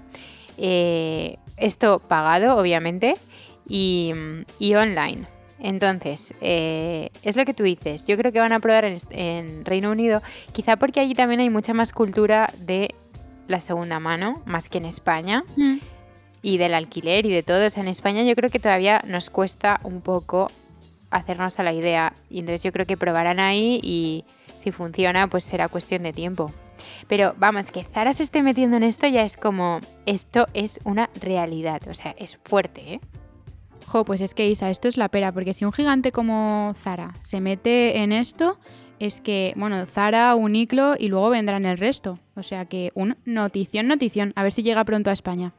Eh, 0.57 1.37
esto 1.57 1.99
pagado, 1.99 2.57
obviamente, 2.57 3.13
y, 3.67 4.13
online. 4.75 5.27
Entonces, 5.61 6.33
es 6.41 7.37
lo 7.37 7.45
que 7.45 7.53
tú 7.53 7.63
dices. 7.63 8.05
Yo 8.05 8.17
creo 8.17 8.31
que 8.31 8.39
van 8.39 8.51
a 8.51 8.59
probar 8.59 8.85
en, 8.85 8.97
en, 9.11 9.63
Reino 9.63 9.91
Unido, 9.91 10.21
quizá 10.53 10.75
porque 10.75 10.99
allí 10.99 11.13
también 11.13 11.39
hay 11.39 11.49
mucha 11.49 11.73
más 11.73 11.91
cultura 11.91 12.51
de 12.57 12.93
la 13.47 13.59
segunda 13.59 13.99
mano, 13.99 14.41
más 14.45 14.69
que 14.69 14.79
en 14.79 14.85
España. 14.85 15.43
Mm. 15.55 15.77
Y 16.43 16.57
del 16.57 16.73
alquiler 16.73 17.27
y 17.27 17.31
de 17.31 17.43
todo. 17.43 17.67
O 17.67 17.69
sea, 17.69 17.83
en 17.83 17.89
España 17.89 18.23
yo 18.23 18.35
creo 18.35 18.49
que 18.49 18.57
todavía 18.57 19.03
nos 19.05 19.29
cuesta 19.29 19.79
un 19.83 20.01
poco 20.01 20.49
hacernos 21.11 21.59
a 21.59 21.63
la 21.63 21.73
idea. 21.73 22.13
Y 22.29 22.39
entonces 22.39 22.63
yo 22.63 22.71
creo 22.71 22.87
que 22.87 22.97
probarán 22.97 23.39
ahí 23.39 23.79
y 23.83 24.25
si 24.57 24.71
funciona, 24.71 25.27
pues 25.27 25.43
será 25.43 25.67
cuestión 25.67 26.01
de 26.01 26.13
tiempo. 26.13 26.51
Pero 27.07 27.35
vamos, 27.37 27.69
que 27.69 27.83
Zara 27.83 28.13
se 28.13 28.23
esté 28.23 28.41
metiendo 28.41 28.77
en 28.77 28.83
esto 28.83 29.07
ya 29.07 29.23
es 29.23 29.37
como, 29.37 29.79
esto 30.05 30.47
es 30.53 30.79
una 30.83 31.09
realidad, 31.19 31.81
o 31.87 31.93
sea, 31.93 32.15
es 32.17 32.39
fuerte, 32.43 32.93
¿eh? 32.95 32.99
Pues 34.05 34.21
es 34.21 34.33
que 34.33 34.49
Isa, 34.49 34.69
esto 34.69 34.87
es 34.87 34.97
la 34.97 35.09
pera, 35.09 35.31
porque 35.31 35.53
si 35.53 35.65
un 35.65 35.73
gigante 35.73 36.11
como 36.11 36.73
Zara 36.77 37.13
se 37.23 37.41
mete 37.41 37.97
en 37.97 38.13
esto, 38.13 38.57
es 38.99 39.19
que, 39.19 39.53
bueno, 39.57 39.85
Zara, 39.85 40.33
Uniclo 40.35 40.95
y 40.97 41.09
luego 41.09 41.29
vendrán 41.29 41.65
el 41.65 41.77
resto. 41.77 42.19
O 42.35 42.43
sea 42.43 42.65
que 42.65 42.91
un 42.95 43.17
notición, 43.25 43.87
notición. 43.87 44.31
A 44.35 44.43
ver 44.43 44.53
si 44.53 44.63
llega 44.63 44.85
pronto 44.85 45.09
a 45.09 45.13
España. 45.13 45.53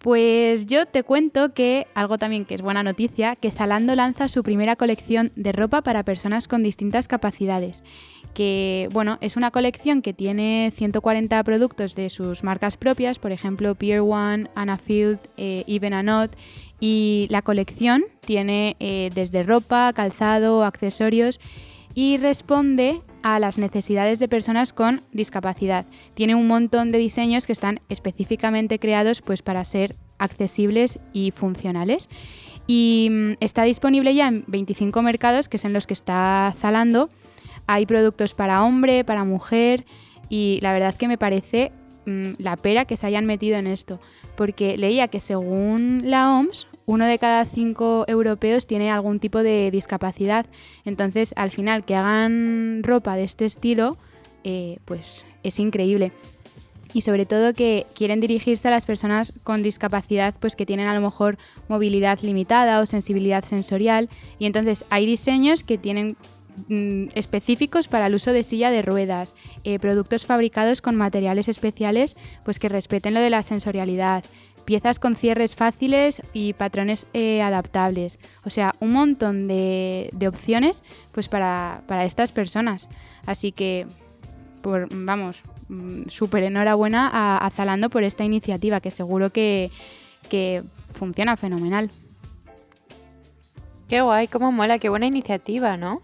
Pues 0.00 0.64
yo 0.64 0.86
te 0.86 1.02
cuento 1.02 1.52
que, 1.52 1.86
algo 1.94 2.16
también 2.16 2.46
que 2.46 2.54
es 2.54 2.62
buena 2.62 2.82
noticia, 2.82 3.36
que 3.36 3.50
Zalando 3.50 3.94
lanza 3.94 4.28
su 4.28 4.42
primera 4.42 4.76
colección 4.76 5.30
de 5.36 5.52
ropa 5.52 5.82
para 5.82 6.04
personas 6.04 6.48
con 6.48 6.62
distintas 6.62 7.06
capacidades. 7.06 7.84
Que, 8.32 8.88
bueno, 8.92 9.18
es 9.20 9.36
una 9.36 9.50
colección 9.50 10.00
que 10.00 10.14
tiene 10.14 10.72
140 10.74 11.44
productos 11.44 11.94
de 11.94 12.08
sus 12.08 12.42
marcas 12.44 12.78
propias, 12.78 13.18
por 13.18 13.30
ejemplo, 13.30 13.74
Pier 13.74 14.00
One, 14.00 14.48
Anna 14.54 14.78
Field, 14.78 15.18
eh, 15.36 15.64
Even 15.66 16.06
Not, 16.06 16.34
y 16.80 17.26
la 17.30 17.42
colección 17.42 18.04
tiene 18.24 18.76
eh, 18.80 19.10
desde 19.14 19.42
ropa, 19.42 19.92
calzado, 19.92 20.64
accesorios 20.64 21.38
y 21.94 22.16
responde 22.16 23.02
a 23.22 23.38
las 23.38 23.58
necesidades 23.58 24.18
de 24.18 24.28
personas 24.28 24.72
con 24.72 25.02
discapacidad. 25.12 25.86
Tiene 26.14 26.34
un 26.34 26.46
montón 26.46 26.92
de 26.92 26.98
diseños 26.98 27.46
que 27.46 27.52
están 27.52 27.80
específicamente 27.88 28.78
creados 28.78 29.22
pues, 29.22 29.42
para 29.42 29.64
ser 29.64 29.94
accesibles 30.18 30.98
y 31.12 31.32
funcionales. 31.32 32.08
Y 32.66 33.08
mm, 33.10 33.32
está 33.40 33.64
disponible 33.64 34.14
ya 34.14 34.28
en 34.28 34.44
25 34.46 35.02
mercados, 35.02 35.48
que 35.48 35.58
son 35.58 35.72
los 35.72 35.86
que 35.86 35.94
está 35.94 36.54
Zalando. 36.56 37.10
Hay 37.66 37.86
productos 37.86 38.34
para 38.34 38.62
hombre, 38.62 39.04
para 39.04 39.24
mujer, 39.24 39.84
y 40.28 40.58
la 40.62 40.72
verdad 40.72 40.94
que 40.94 41.08
me 41.08 41.18
parece 41.18 41.72
mm, 42.06 42.32
la 42.38 42.56
pera 42.56 42.84
que 42.84 42.96
se 42.96 43.06
hayan 43.06 43.26
metido 43.26 43.58
en 43.58 43.66
esto, 43.66 44.00
porque 44.36 44.78
leía 44.78 45.08
que 45.08 45.20
según 45.20 46.02
la 46.04 46.32
OMS, 46.32 46.66
uno 46.90 47.06
de 47.06 47.20
cada 47.20 47.44
cinco 47.44 48.04
europeos 48.08 48.66
tiene 48.66 48.90
algún 48.90 49.20
tipo 49.20 49.44
de 49.44 49.70
discapacidad. 49.70 50.46
Entonces, 50.84 51.32
al 51.36 51.52
final, 51.52 51.84
que 51.84 51.94
hagan 51.94 52.82
ropa 52.82 53.14
de 53.14 53.22
este 53.22 53.44
estilo, 53.44 53.96
eh, 54.42 54.78
pues 54.86 55.24
es 55.44 55.60
increíble. 55.60 56.10
Y 56.92 57.02
sobre 57.02 57.26
todo 57.26 57.54
que 57.54 57.86
quieren 57.94 58.18
dirigirse 58.18 58.66
a 58.66 58.72
las 58.72 58.86
personas 58.86 59.32
con 59.44 59.62
discapacidad, 59.62 60.34
pues 60.40 60.56
que 60.56 60.66
tienen 60.66 60.88
a 60.88 60.94
lo 60.94 61.00
mejor 61.00 61.38
movilidad 61.68 62.18
limitada 62.22 62.80
o 62.80 62.86
sensibilidad 62.86 63.44
sensorial. 63.44 64.08
Y 64.40 64.46
entonces 64.46 64.84
hay 64.90 65.06
diseños 65.06 65.62
que 65.62 65.78
tienen 65.78 66.16
mm, 66.66 67.10
específicos 67.14 67.86
para 67.86 68.08
el 68.08 68.16
uso 68.16 68.32
de 68.32 68.42
silla 68.42 68.72
de 68.72 68.82
ruedas, 68.82 69.36
eh, 69.62 69.78
productos 69.78 70.26
fabricados 70.26 70.82
con 70.82 70.96
materiales 70.96 71.46
especiales 71.46 72.16
pues 72.44 72.58
que 72.58 72.68
respeten 72.68 73.14
lo 73.14 73.20
de 73.20 73.30
la 73.30 73.44
sensorialidad, 73.44 74.24
piezas 74.64 74.98
con 74.98 75.16
cierres 75.16 75.56
fáciles 75.56 76.22
y 76.32 76.52
patrones 76.52 77.06
eh, 77.12 77.42
adaptables. 77.42 78.18
O 78.44 78.50
sea, 78.50 78.74
un 78.80 78.92
montón 78.92 79.48
de, 79.48 80.10
opciones 80.26 80.82
pues 81.12 81.28
para, 81.28 81.82
estas 82.04 82.32
personas. 82.32 82.88
Así 83.26 83.52
que, 83.52 83.86
por, 84.62 84.88
vamos, 84.90 85.42
mm, 85.68 86.08
súper 86.08 86.44
enhorabuena 86.44 87.10
a, 87.12 87.50
Zalando 87.50 87.90
por 87.90 88.04
esta 88.04 88.24
iniciativa, 88.24 88.80
que 88.80 88.90
seguro 88.90 89.30
que, 89.30 89.70
que 90.28 90.62
funciona 90.92 91.36
fenomenal. 91.36 91.90
Qué 93.88 94.02
guay, 94.02 94.28
cómo 94.28 94.52
mola, 94.52 94.78
qué 94.78 94.88
buena 94.88 95.06
iniciativa, 95.06 95.76
¿no? 95.76 96.02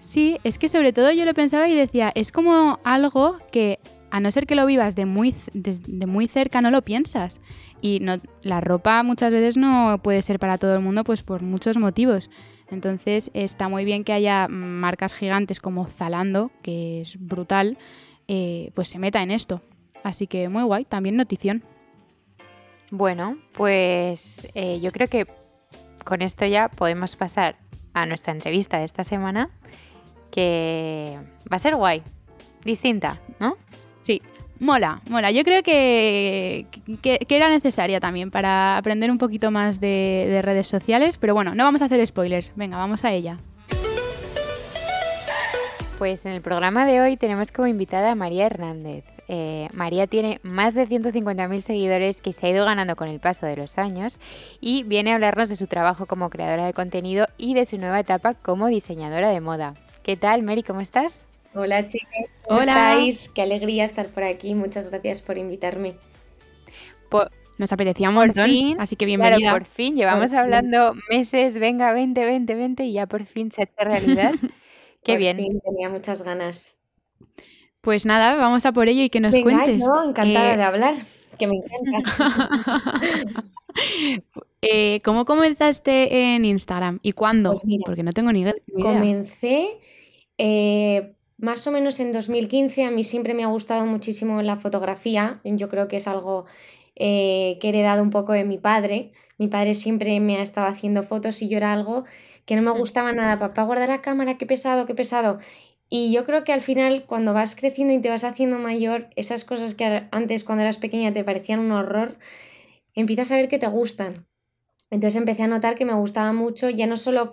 Sí, 0.00 0.38
es 0.44 0.58
que 0.58 0.68
sobre 0.68 0.92
todo 0.92 1.10
yo 1.12 1.24
lo 1.24 1.32
pensaba 1.32 1.66
y 1.66 1.74
decía, 1.74 2.12
es 2.14 2.30
como 2.30 2.78
algo 2.84 3.38
que 3.50 3.78
a 4.14 4.20
no 4.20 4.30
ser 4.30 4.46
que 4.46 4.54
lo 4.54 4.64
vivas 4.64 4.94
de 4.94 5.06
muy, 5.06 5.34
de, 5.54 6.06
muy 6.06 6.28
cerca, 6.28 6.60
no 6.60 6.70
lo 6.70 6.82
piensas. 6.82 7.40
Y 7.80 7.98
no, 7.98 8.18
la 8.42 8.60
ropa 8.60 9.02
muchas 9.02 9.32
veces 9.32 9.56
no 9.56 9.98
puede 10.04 10.22
ser 10.22 10.38
para 10.38 10.56
todo 10.56 10.72
el 10.76 10.82
mundo, 10.82 11.02
pues 11.02 11.24
por 11.24 11.42
muchos 11.42 11.78
motivos. 11.78 12.30
Entonces 12.70 13.32
está 13.34 13.68
muy 13.68 13.84
bien 13.84 14.04
que 14.04 14.12
haya 14.12 14.46
marcas 14.46 15.16
gigantes 15.16 15.58
como 15.58 15.88
Zalando, 15.88 16.52
que 16.62 17.00
es 17.00 17.16
brutal, 17.18 17.76
eh, 18.28 18.70
pues 18.74 18.86
se 18.86 19.00
meta 19.00 19.20
en 19.20 19.32
esto. 19.32 19.62
Así 20.04 20.28
que 20.28 20.48
muy 20.48 20.62
guay, 20.62 20.84
también 20.84 21.16
notición. 21.16 21.64
Bueno, 22.92 23.36
pues 23.52 24.46
eh, 24.54 24.78
yo 24.80 24.92
creo 24.92 25.08
que 25.08 25.26
con 26.04 26.22
esto 26.22 26.46
ya 26.46 26.68
podemos 26.68 27.16
pasar 27.16 27.56
a 27.94 28.06
nuestra 28.06 28.32
entrevista 28.32 28.78
de 28.78 28.84
esta 28.84 29.02
semana, 29.02 29.50
que 30.30 31.18
va 31.52 31.56
a 31.56 31.58
ser 31.58 31.74
guay, 31.74 32.04
distinta, 32.64 33.20
¿no? 33.40 33.56
Sí, 34.04 34.20
mola, 34.60 35.00
mola. 35.08 35.30
Yo 35.30 35.44
creo 35.44 35.62
que, 35.62 36.66
era 37.02 37.48
necesaria 37.48 38.00
también 38.00 38.30
para 38.30 38.76
aprender 38.76 39.10
un 39.10 39.16
poquito 39.16 39.50
más 39.50 39.80
de, 39.80 40.40
redes 40.42 40.66
sociales, 40.66 41.16
pero 41.16 41.32
bueno, 41.32 41.54
no 41.54 41.64
vamos 41.64 41.80
a 41.80 41.86
hacer 41.86 42.06
spoilers. 42.06 42.52
Venga, 42.54 42.76
vamos 42.76 43.02
a 43.04 43.12
ella. 43.12 43.38
Pues 45.96 46.26
en 46.26 46.32
el 46.32 46.42
programa 46.42 46.84
de 46.84 47.00
hoy 47.00 47.16
tenemos 47.16 47.50
como 47.50 47.66
invitada 47.66 48.10
a 48.10 48.14
María 48.14 48.44
Hernández. 48.44 49.06
Eh, 49.26 49.70
María 49.72 50.06
tiene 50.06 50.38
más 50.42 50.74
de 50.74 50.86
150.000 50.86 51.60
seguidores 51.62 52.20
que 52.20 52.34
se 52.34 52.46
ha 52.46 52.50
ido 52.50 52.66
ganando 52.66 52.94
con 52.94 53.08
el 53.08 53.20
paso 53.20 53.46
de 53.46 53.56
los 53.56 53.78
años 53.78 54.18
y 54.60 54.82
viene 54.82 55.12
a 55.12 55.14
hablarnos 55.14 55.48
de 55.48 55.56
su 55.56 55.66
trabajo 55.66 56.04
como 56.04 56.28
creadora 56.28 56.66
de 56.66 56.74
contenido 56.74 57.26
y 57.38 57.54
de 57.54 57.64
su 57.64 57.78
nueva 57.78 58.00
etapa 58.00 58.34
como 58.34 58.66
diseñadora 58.66 59.30
de 59.30 59.40
moda. 59.40 59.76
¿Qué 60.02 60.18
tal, 60.18 60.42
Mary? 60.42 60.62
¿Cómo 60.62 60.82
estás? 60.82 61.24
Hola 61.56 61.86
chicas, 61.86 62.38
¿cómo 62.46 62.60
estáis? 62.60 63.28
Qué 63.28 63.42
alegría 63.42 63.84
estar 63.84 64.08
por 64.08 64.24
aquí. 64.24 64.54
Muchas 64.54 64.90
gracias 64.90 65.22
por 65.22 65.38
invitarme. 65.38 65.94
Nos 67.56 67.72
apetecía 67.72 68.08
un 68.08 68.16
montón, 68.16 68.50
así 68.80 68.96
que 68.96 69.06
bienvenida. 69.06 69.52
por 69.52 69.64
fin, 69.64 69.94
llevamos 69.94 70.34
hablando 70.34 70.92
meses, 71.08 71.56
venga, 71.56 71.92
vente, 71.92 72.24
vente, 72.24 72.56
vente, 72.56 72.84
y 72.84 72.94
ya 72.94 73.06
por 73.06 73.24
fin 73.26 73.52
se 73.52 73.62
hace 73.62 73.84
realidad. 73.84 74.32
Qué 75.04 75.12
por 75.12 75.18
bien. 75.18 75.36
Fin, 75.36 75.60
tenía 75.60 75.88
muchas 75.88 76.22
ganas. 76.22 76.76
Pues 77.80 78.06
nada, 78.06 78.34
vamos 78.34 78.66
a 78.66 78.72
por 78.72 78.88
ello 78.88 79.02
y 79.02 79.10
que 79.10 79.20
nos 79.20 79.38
cuentes. 79.38 79.78
Yo 79.78 80.02
encantada 80.02 80.54
eh, 80.54 80.56
de 80.56 80.62
hablar, 80.64 80.94
que 81.38 81.46
me 81.46 81.56
encanta. 81.56 83.00
Eh, 84.62 85.00
¿Cómo 85.04 85.24
comenzaste 85.24 86.34
en 86.34 86.44
Instagram 86.44 87.00
y 87.02 87.10
cuándo? 87.10 87.50
Pues 87.50 87.64
Porque 87.84 88.04
no 88.04 88.12
tengo 88.12 88.30
ni 88.30 88.42
idea. 88.42 88.54
Comencé 88.80 89.80
eh, 90.38 91.13
más 91.36 91.66
o 91.66 91.72
menos 91.72 92.00
en 92.00 92.12
2015 92.12 92.84
a 92.84 92.90
mí 92.90 93.04
siempre 93.04 93.34
me 93.34 93.44
ha 93.44 93.48
gustado 93.48 93.84
muchísimo 93.86 94.42
la 94.42 94.56
fotografía. 94.56 95.40
Yo 95.44 95.68
creo 95.68 95.88
que 95.88 95.96
es 95.96 96.06
algo 96.06 96.44
eh, 96.96 97.58
que 97.60 97.68
he 97.68 97.70
heredado 97.70 98.02
un 98.02 98.10
poco 98.10 98.32
de 98.32 98.44
mi 98.44 98.58
padre. 98.58 99.12
Mi 99.38 99.48
padre 99.48 99.74
siempre 99.74 100.18
me 100.20 100.36
ha 100.36 100.42
estado 100.42 100.68
haciendo 100.68 101.02
fotos 101.02 101.42
y 101.42 101.48
yo 101.48 101.56
era 101.56 101.72
algo 101.72 102.04
que 102.46 102.56
no 102.56 102.62
me 102.62 102.70
gustaba 102.70 103.12
nada. 103.12 103.38
Papá, 103.38 103.62
guarda 103.64 103.86
la 103.86 103.98
cámara, 103.98 104.38
qué 104.38 104.46
pesado, 104.46 104.86
qué 104.86 104.94
pesado. 104.94 105.38
Y 105.88 106.12
yo 106.12 106.24
creo 106.24 106.44
que 106.44 106.52
al 106.52 106.60
final, 106.60 107.04
cuando 107.06 107.32
vas 107.34 107.54
creciendo 107.54 107.92
y 107.94 108.00
te 108.00 108.08
vas 108.08 108.24
haciendo 108.24 108.58
mayor, 108.58 109.10
esas 109.16 109.44
cosas 109.44 109.74
que 109.74 110.08
antes, 110.10 110.44
cuando 110.44 110.62
eras 110.62 110.78
pequeña, 110.78 111.12
te 111.12 111.24
parecían 111.24 111.60
un 111.60 111.72
horror, 111.72 112.18
empiezas 112.94 113.30
a 113.32 113.36
ver 113.36 113.48
que 113.48 113.58
te 113.58 113.66
gustan. 113.66 114.26
Entonces 114.90 115.16
empecé 115.16 115.42
a 115.42 115.48
notar 115.48 115.74
que 115.74 115.84
me 115.84 115.94
gustaba 115.94 116.32
mucho 116.32 116.70
ya 116.70 116.86
no 116.86 116.96
solo 116.96 117.30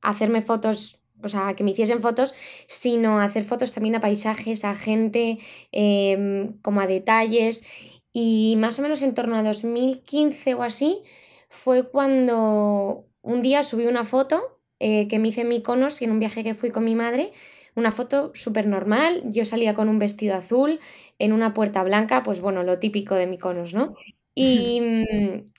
hacerme 0.00 0.42
fotos 0.42 1.01
o 1.24 1.28
sea, 1.28 1.54
que 1.54 1.64
me 1.64 1.70
hiciesen 1.72 2.00
fotos, 2.00 2.34
sino 2.66 3.20
hacer 3.20 3.44
fotos 3.44 3.72
también 3.72 3.94
a 3.96 4.00
paisajes, 4.00 4.64
a 4.64 4.74
gente, 4.74 5.38
em, 5.72 6.58
como 6.62 6.80
a 6.80 6.86
detalles. 6.86 7.64
Y 8.12 8.56
más 8.58 8.78
o 8.78 8.82
menos 8.82 9.02
en 9.02 9.14
torno 9.14 9.36
a 9.36 9.42
2015 9.42 10.54
o 10.54 10.62
así 10.62 11.02
fue 11.48 11.88
cuando 11.88 13.06
un 13.22 13.42
día 13.42 13.62
subí 13.62 13.86
una 13.86 14.04
foto 14.04 14.60
eh, 14.80 15.08
que 15.08 15.18
me 15.18 15.28
hice 15.28 15.42
en 15.42 15.48
Mykonos 15.48 16.00
y 16.02 16.04
en 16.06 16.10
un 16.12 16.18
viaje 16.18 16.44
que 16.44 16.54
fui 16.54 16.70
con 16.70 16.84
mi 16.84 16.94
madre. 16.94 17.32
Una 17.74 17.90
foto 17.92 18.32
súper 18.34 18.66
normal, 18.66 19.22
yo 19.26 19.44
salía 19.46 19.74
con 19.74 19.88
un 19.88 19.98
vestido 19.98 20.34
azul 20.34 20.78
en 21.18 21.32
una 21.32 21.54
puerta 21.54 21.82
blanca, 21.84 22.22
pues 22.22 22.40
bueno, 22.40 22.62
lo 22.64 22.78
típico 22.78 23.14
de 23.14 23.26
Mykonos, 23.26 23.72
¿no? 23.74 23.90
Y, 24.34 24.80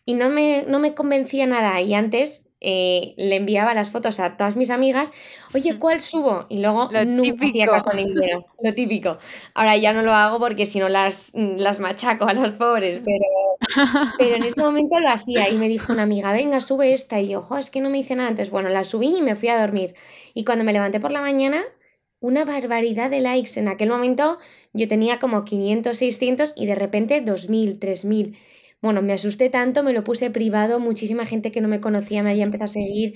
y 0.05 0.13
no, 0.13 0.29
me, 0.29 0.63
no 0.67 0.79
me 0.79 0.93
convencía 0.95 1.47
nada. 1.47 1.81
Y 1.81 1.93
antes 1.93 2.51
eh, 2.63 3.13
le 3.17 3.35
enviaba 3.35 3.73
las 3.73 3.91
fotos 3.91 4.19
a 4.19 4.37
todas 4.37 4.55
mis 4.55 4.69
amigas, 4.69 5.11
oye, 5.53 5.77
¿cuál 5.77 6.01
subo? 6.01 6.45
Y 6.49 6.59
luego 6.59 6.89
lo 6.91 7.05
nunca 7.05 7.45
hacía 7.45 7.67
caso 7.67 7.91
ninguno, 7.93 8.45
lo 8.61 8.73
típico. 8.73 9.17
Ahora 9.53 9.77
ya 9.77 9.93
no 9.93 10.01
lo 10.01 10.13
hago 10.13 10.39
porque 10.39 10.65
si 10.65 10.79
no 10.79 10.89
las, 10.89 11.33
las 11.35 11.79
machaco 11.79 12.25
a 12.25 12.33
los 12.33 12.53
pobres, 12.53 13.01
pero, 13.03 13.25
pero 14.17 14.35
en 14.35 14.43
ese 14.43 14.61
momento 14.61 14.99
lo 14.99 15.09
hacía 15.09 15.49
y 15.49 15.57
me 15.57 15.67
dijo 15.67 15.93
una 15.93 16.03
amiga, 16.03 16.31
venga, 16.31 16.61
sube 16.61 16.93
esta 16.93 17.19
y 17.19 17.29
yo, 17.29 17.39
ojo, 17.39 17.57
es 17.57 17.69
que 17.69 17.81
no 17.81 17.89
me 17.89 17.99
hice 17.99 18.15
nada. 18.15 18.29
Entonces, 18.29 18.51
bueno, 18.51 18.69
la 18.69 18.83
subí 18.83 19.17
y 19.17 19.21
me 19.21 19.35
fui 19.35 19.49
a 19.49 19.59
dormir. 19.59 19.95
Y 20.33 20.45
cuando 20.45 20.63
me 20.63 20.73
levanté 20.73 20.99
por 20.99 21.11
la 21.11 21.21
mañana, 21.21 21.63
una 22.23 22.45
barbaridad 22.45 23.09
de 23.09 23.19
likes. 23.19 23.59
En 23.59 23.67
aquel 23.67 23.89
momento 23.89 24.37
yo 24.71 24.87
tenía 24.87 25.19
como 25.19 25.43
500, 25.43 25.97
600 25.97 26.53
y 26.55 26.65
de 26.65 26.75
repente 26.75 27.19
2000, 27.21 27.79
3000. 27.79 28.37
Bueno, 28.83 29.01
me 29.01 29.13
asusté 29.13 29.49
tanto, 29.49 29.81
me 29.81 29.93
lo 29.93 30.03
puse 30.03 30.29
privado, 30.29 30.77
muchísima 30.81 31.25
gente 31.25 31.53
que 31.53 31.61
no 31.61 31.69
me 31.69 31.79
conocía 31.79 32.21
me 32.21 32.31
había 32.31 32.43
empezado 32.43 32.65
a 32.65 32.67
seguir. 32.67 33.15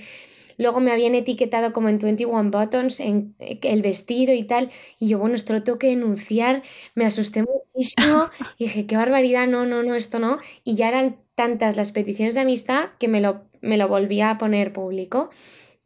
Luego 0.57 0.79
me 0.79 0.91
habían 0.91 1.13
etiquetado 1.13 1.73
como 1.73 1.89
en 1.89 1.99
21 1.99 2.51
Buttons, 2.51 3.01
en 3.01 3.35
eh, 3.39 3.59
el 3.63 3.81
vestido 3.81 4.33
y 4.33 4.43
tal. 4.43 4.69
Y 4.97 5.09
yo, 5.09 5.19
bueno, 5.19 5.35
esto 5.35 5.51
lo 5.51 5.63
tengo 5.63 5.77
que 5.77 5.87
denunciar. 5.87 6.63
Me 6.95 7.05
asusté 7.05 7.43
muchísimo. 7.43 8.29
Y 8.57 8.63
dije, 8.63 8.85
qué 8.87 8.95
barbaridad, 8.95 9.45
no, 9.45 9.65
no, 9.65 9.83
no, 9.83 9.93
esto 9.95 10.19
no. 10.19 10.39
Y 10.63 10.75
ya 10.75 10.87
eran 10.87 11.17
tantas 11.35 11.75
las 11.75 11.91
peticiones 11.91 12.35
de 12.35 12.41
amistad 12.41 12.91
que 12.97 13.09
me 13.09 13.19
lo, 13.19 13.41
me 13.61 13.75
lo 13.75 13.89
volví 13.89 14.21
a 14.21 14.37
poner 14.37 14.71
público. 14.71 15.31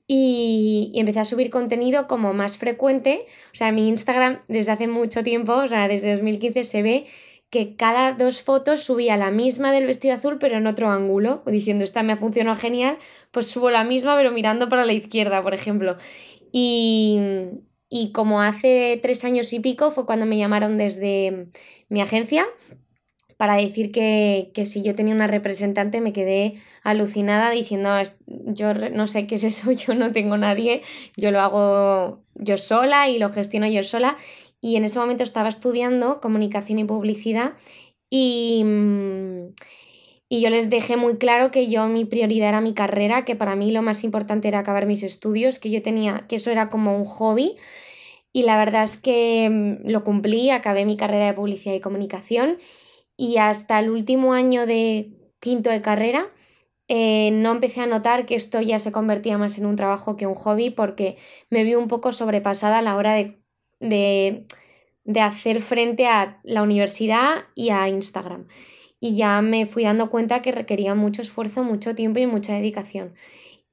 Y, 0.05 0.91
y, 0.93 0.99
empecé 0.99 1.21
a 1.21 1.25
subir 1.25 1.49
contenido 1.49 2.07
como 2.07 2.33
más 2.33 2.57
frecuente. 2.59 3.25
O 3.53 3.55
sea, 3.55 3.71
mi 3.71 3.87
Instagram 3.87 4.41
desde 4.47 4.73
hace 4.73 4.87
mucho 4.87 5.23
tiempo, 5.23 5.53
o 5.53 5.67
sea, 5.67 5.87
desde 5.87 6.11
2015 6.11 6.65
se 6.65 6.83
ve 6.83 7.05
que 7.51 7.75
cada 7.75 8.13
dos 8.13 8.41
fotos 8.41 8.81
subía 8.81 9.17
la 9.17 9.29
misma 9.29 9.71
del 9.71 9.85
vestido 9.85 10.15
azul 10.15 10.37
pero 10.39 10.57
en 10.57 10.65
otro 10.65 10.89
ángulo, 10.89 11.43
diciendo 11.45 11.83
esta 11.83 12.01
me 12.01 12.13
ha 12.13 12.17
funcionado 12.17 12.57
genial, 12.57 12.97
pues 13.29 13.47
subo 13.47 13.69
la 13.69 13.83
misma 13.83 14.15
pero 14.15 14.31
mirando 14.31 14.69
para 14.69 14.85
la 14.85 14.93
izquierda, 14.93 15.43
por 15.43 15.53
ejemplo. 15.53 15.97
Y, 16.51 17.19
y 17.89 18.11
como 18.13 18.41
hace 18.41 18.99
tres 19.03 19.23
años 19.25 19.53
y 19.53 19.59
pico 19.59 19.91
fue 19.91 20.05
cuando 20.05 20.25
me 20.25 20.37
llamaron 20.37 20.77
desde 20.77 21.49
mi 21.89 22.01
agencia 22.01 22.47
para 23.41 23.55
decir 23.55 23.91
que, 23.91 24.51
si 24.65 24.83
yo 24.83 24.93
tenía 24.93 25.15
una 25.15 25.25
representante 25.25 25.99
me 25.99 26.13
quedé 26.13 26.53
alucinada 26.83 27.49
diciendo, 27.49 27.89
yo 28.27 28.75
no 28.75 29.07
sé 29.07 29.25
qué 29.25 29.33
es 29.33 29.43
eso, 29.43 29.71
yo 29.87 29.95
no 29.95 30.11
tengo 30.11 30.37
nadie, 30.37 30.83
yo 31.17 31.31
lo 31.31 31.41
hago 31.41 32.21
yo 32.35 32.57
sola 32.57 33.09
y 33.09 33.17
lo 33.17 33.29
gestiono 33.29 33.65
yo 33.67 33.81
sola. 33.81 34.15
Y 34.61 34.75
en 34.75 34.85
ese 34.85 34.99
momento 34.99 35.23
estaba 35.23 35.49
estudiando 35.49 36.21
comunicación 36.21 36.79
y 36.79 36.85
publicidad 36.85 37.53
y, 38.09 38.63
y 40.29 40.41
yo 40.41 40.49
les 40.49 40.69
dejé 40.69 40.97
muy 40.97 41.17
claro 41.17 41.51
que 41.51 41.67
yo 41.67 41.87
mi 41.87 42.05
prioridad 42.05 42.49
era 42.49 42.61
mi 42.61 42.73
carrera, 42.73 43.25
que 43.25 43.35
para 43.35 43.55
mí 43.55 43.71
lo 43.71 43.81
más 43.81 44.03
importante 44.03 44.47
era 44.47 44.59
acabar 44.59 44.85
mis 44.85 45.03
estudios, 45.03 45.59
que 45.59 45.71
yo 45.71 45.81
tenía, 45.81 46.25
que 46.29 46.35
eso 46.35 46.51
era 46.51 46.69
como 46.69 46.95
un 46.95 47.05
hobby. 47.05 47.55
Y 48.33 48.43
la 48.43 48.57
verdad 48.57 48.83
es 48.83 48.97
que 48.97 49.49
mm, 49.49 49.89
lo 49.89 50.03
cumplí, 50.03 50.49
acabé 50.51 50.85
mi 50.85 50.97
carrera 50.97 51.25
de 51.25 51.33
publicidad 51.33 51.75
y 51.75 51.81
comunicación 51.81 52.57
y 53.17 53.37
hasta 53.37 53.79
el 53.79 53.89
último 53.89 54.33
año 54.33 54.65
de 54.65 55.11
quinto 55.39 55.69
de 55.69 55.81
carrera 55.81 56.31
eh, 56.87 57.31
no 57.31 57.51
empecé 57.51 57.81
a 57.81 57.87
notar 57.87 58.25
que 58.25 58.35
esto 58.35 58.61
ya 58.61 58.79
se 58.79 58.91
convertía 58.91 59.37
más 59.37 59.57
en 59.57 59.65
un 59.65 59.75
trabajo 59.75 60.17
que 60.17 60.27
un 60.27 60.35
hobby 60.35 60.71
porque 60.71 61.17
me 61.49 61.63
vi 61.63 61.75
un 61.75 61.87
poco 61.87 62.11
sobrepasada 62.11 62.79
a 62.79 62.81
la 62.81 62.95
hora 62.95 63.13
de, 63.13 63.40
de, 63.81 64.45
de 65.03 65.19
hacer 65.19 65.61
frente 65.61 66.07
a 66.07 66.39
la 66.43 66.61
universidad 66.63 67.45
y 67.55 67.69
a 67.69 67.89
Instagram. 67.89 68.47
Y 68.99 69.15
ya 69.15 69.41
me 69.41 69.65
fui 69.65 69.83
dando 69.83 70.09
cuenta 70.09 70.41
que 70.41 70.51
requería 70.51 70.95
mucho 70.95 71.21
esfuerzo, 71.21 71.63
mucho 71.63 71.95
tiempo 71.95 72.19
y 72.19 72.27
mucha 72.27 72.53
dedicación. 72.53 73.13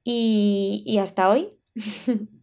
Y, 0.03 0.83
y 0.85 0.97
hasta 0.97 1.29
hoy. 1.29 1.49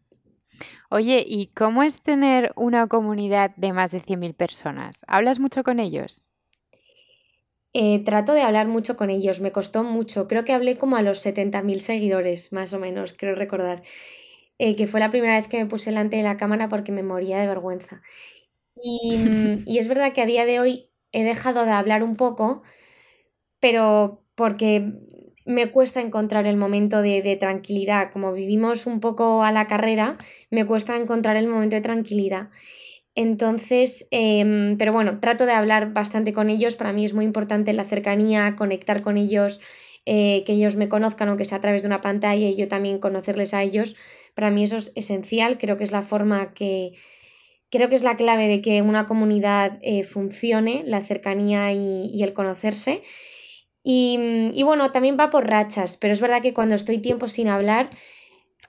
Oye, 0.88 1.24
¿y 1.26 1.48
cómo 1.48 1.82
es 1.82 2.00
tener 2.00 2.52
una 2.54 2.86
comunidad 2.86 3.50
de 3.56 3.72
más 3.72 3.90
de 3.90 4.00
100.000 4.00 4.34
personas? 4.34 5.04
¿Hablas 5.08 5.40
mucho 5.40 5.64
con 5.64 5.80
ellos? 5.80 6.22
Eh, 7.72 8.02
trato 8.04 8.32
de 8.32 8.40
hablar 8.40 8.68
mucho 8.68 8.96
con 8.96 9.10
ellos, 9.10 9.40
me 9.40 9.52
costó 9.52 9.84
mucho, 9.84 10.28
creo 10.28 10.46
que 10.46 10.54
hablé 10.54 10.78
como 10.78 10.96
a 10.96 11.02
los 11.02 11.18
70.000 11.26 11.80
seguidores, 11.80 12.50
más 12.50 12.72
o 12.72 12.78
menos, 12.78 13.12
creo 13.12 13.34
recordar, 13.34 13.82
eh, 14.58 14.76
que 14.76 14.86
fue 14.86 15.00
la 15.00 15.10
primera 15.10 15.36
vez 15.36 15.48
que 15.48 15.58
me 15.58 15.66
puse 15.66 15.90
delante 15.90 16.16
de 16.16 16.22
la 16.22 16.36
cámara 16.36 16.68
porque 16.68 16.92
me 16.92 17.02
moría 17.02 17.38
de 17.38 17.46
vergüenza. 17.46 18.02
Y, 18.82 19.16
y 19.66 19.78
es 19.78 19.88
verdad 19.88 20.12
que 20.12 20.22
a 20.22 20.26
día 20.26 20.44
de 20.46 20.60
hoy 20.60 20.90
he 21.12 21.24
dejado 21.24 21.64
de 21.64 21.72
hablar 21.72 22.02
un 22.02 22.16
poco, 22.16 22.62
pero 23.60 24.24
porque 24.34 24.92
me 25.46 25.70
cuesta 25.70 26.00
encontrar 26.00 26.46
el 26.46 26.56
momento 26.56 27.02
de, 27.02 27.22
de, 27.22 27.36
tranquilidad. 27.36 28.12
Como 28.12 28.32
vivimos 28.32 28.86
un 28.86 29.00
poco 29.00 29.44
a 29.44 29.52
la 29.52 29.66
carrera, 29.66 30.16
me 30.50 30.66
cuesta 30.66 30.96
encontrar 30.96 31.36
el 31.36 31.46
momento 31.46 31.76
de 31.76 31.82
tranquilidad. 31.82 32.50
Entonces, 33.14 34.08
em, 34.10 34.76
pero 34.76 34.92
bueno, 34.92 35.20
trato 35.20 35.46
de 35.46 35.52
hablar 35.52 35.92
bastante 35.94 36.32
con 36.34 36.50
ellos. 36.50 36.76
Para 36.76 36.92
mí 36.92 37.04
es 37.04 37.14
muy 37.14 37.24
importante 37.24 37.72
la 37.72 37.84
cercanía, 37.84 38.56
conectar 38.56 39.02
con 39.02 39.16
ellos, 39.16 39.60
eh, 40.04 40.44
que 40.44 40.52
ellos 40.52 40.76
me 40.76 40.88
conozcan, 40.88 41.28
aunque 41.28 41.46
sea 41.46 41.58
a 41.58 41.60
través 41.62 41.82
de 41.82 41.88
una 41.88 42.02
pantalla, 42.02 42.46
y 42.48 42.56
yo 42.56 42.68
también 42.68 42.98
conocerles 42.98 43.54
a 43.54 43.62
ellos. 43.62 43.96
Para 44.36 44.50
mí 44.50 44.64
eso 44.64 44.76
es 44.76 44.92
esencial. 44.94 45.56
Creo 45.56 45.78
que 45.78 45.84
es 45.84 45.92
la 45.92 46.02
forma 46.02 46.52
que, 46.52 46.92
creo 47.70 47.88
que 47.88 47.94
es 47.94 48.02
la 48.02 48.16
clave 48.16 48.48
de 48.48 48.60
que 48.60 48.82
una 48.82 49.06
comunidad 49.06 49.78
eh, 49.80 50.04
funcione, 50.04 50.82
la 50.84 51.00
cercanía 51.00 51.72
y, 51.72 52.22
el 52.22 52.34
conocerse. 52.34 53.00
Y, 53.82 54.18
y, 54.52 54.62
bueno, 54.62 54.92
también 54.92 55.16
va 55.18 55.30
por 55.30 55.48
rachas, 55.48 55.96
pero 55.96 56.12
es 56.12 56.20
verdad 56.20 56.42
que 56.42 56.52
cuando 56.52 56.74
estoy 56.74 56.98
tiempo 56.98 57.28
sin 57.28 57.48
hablar, 57.48 57.88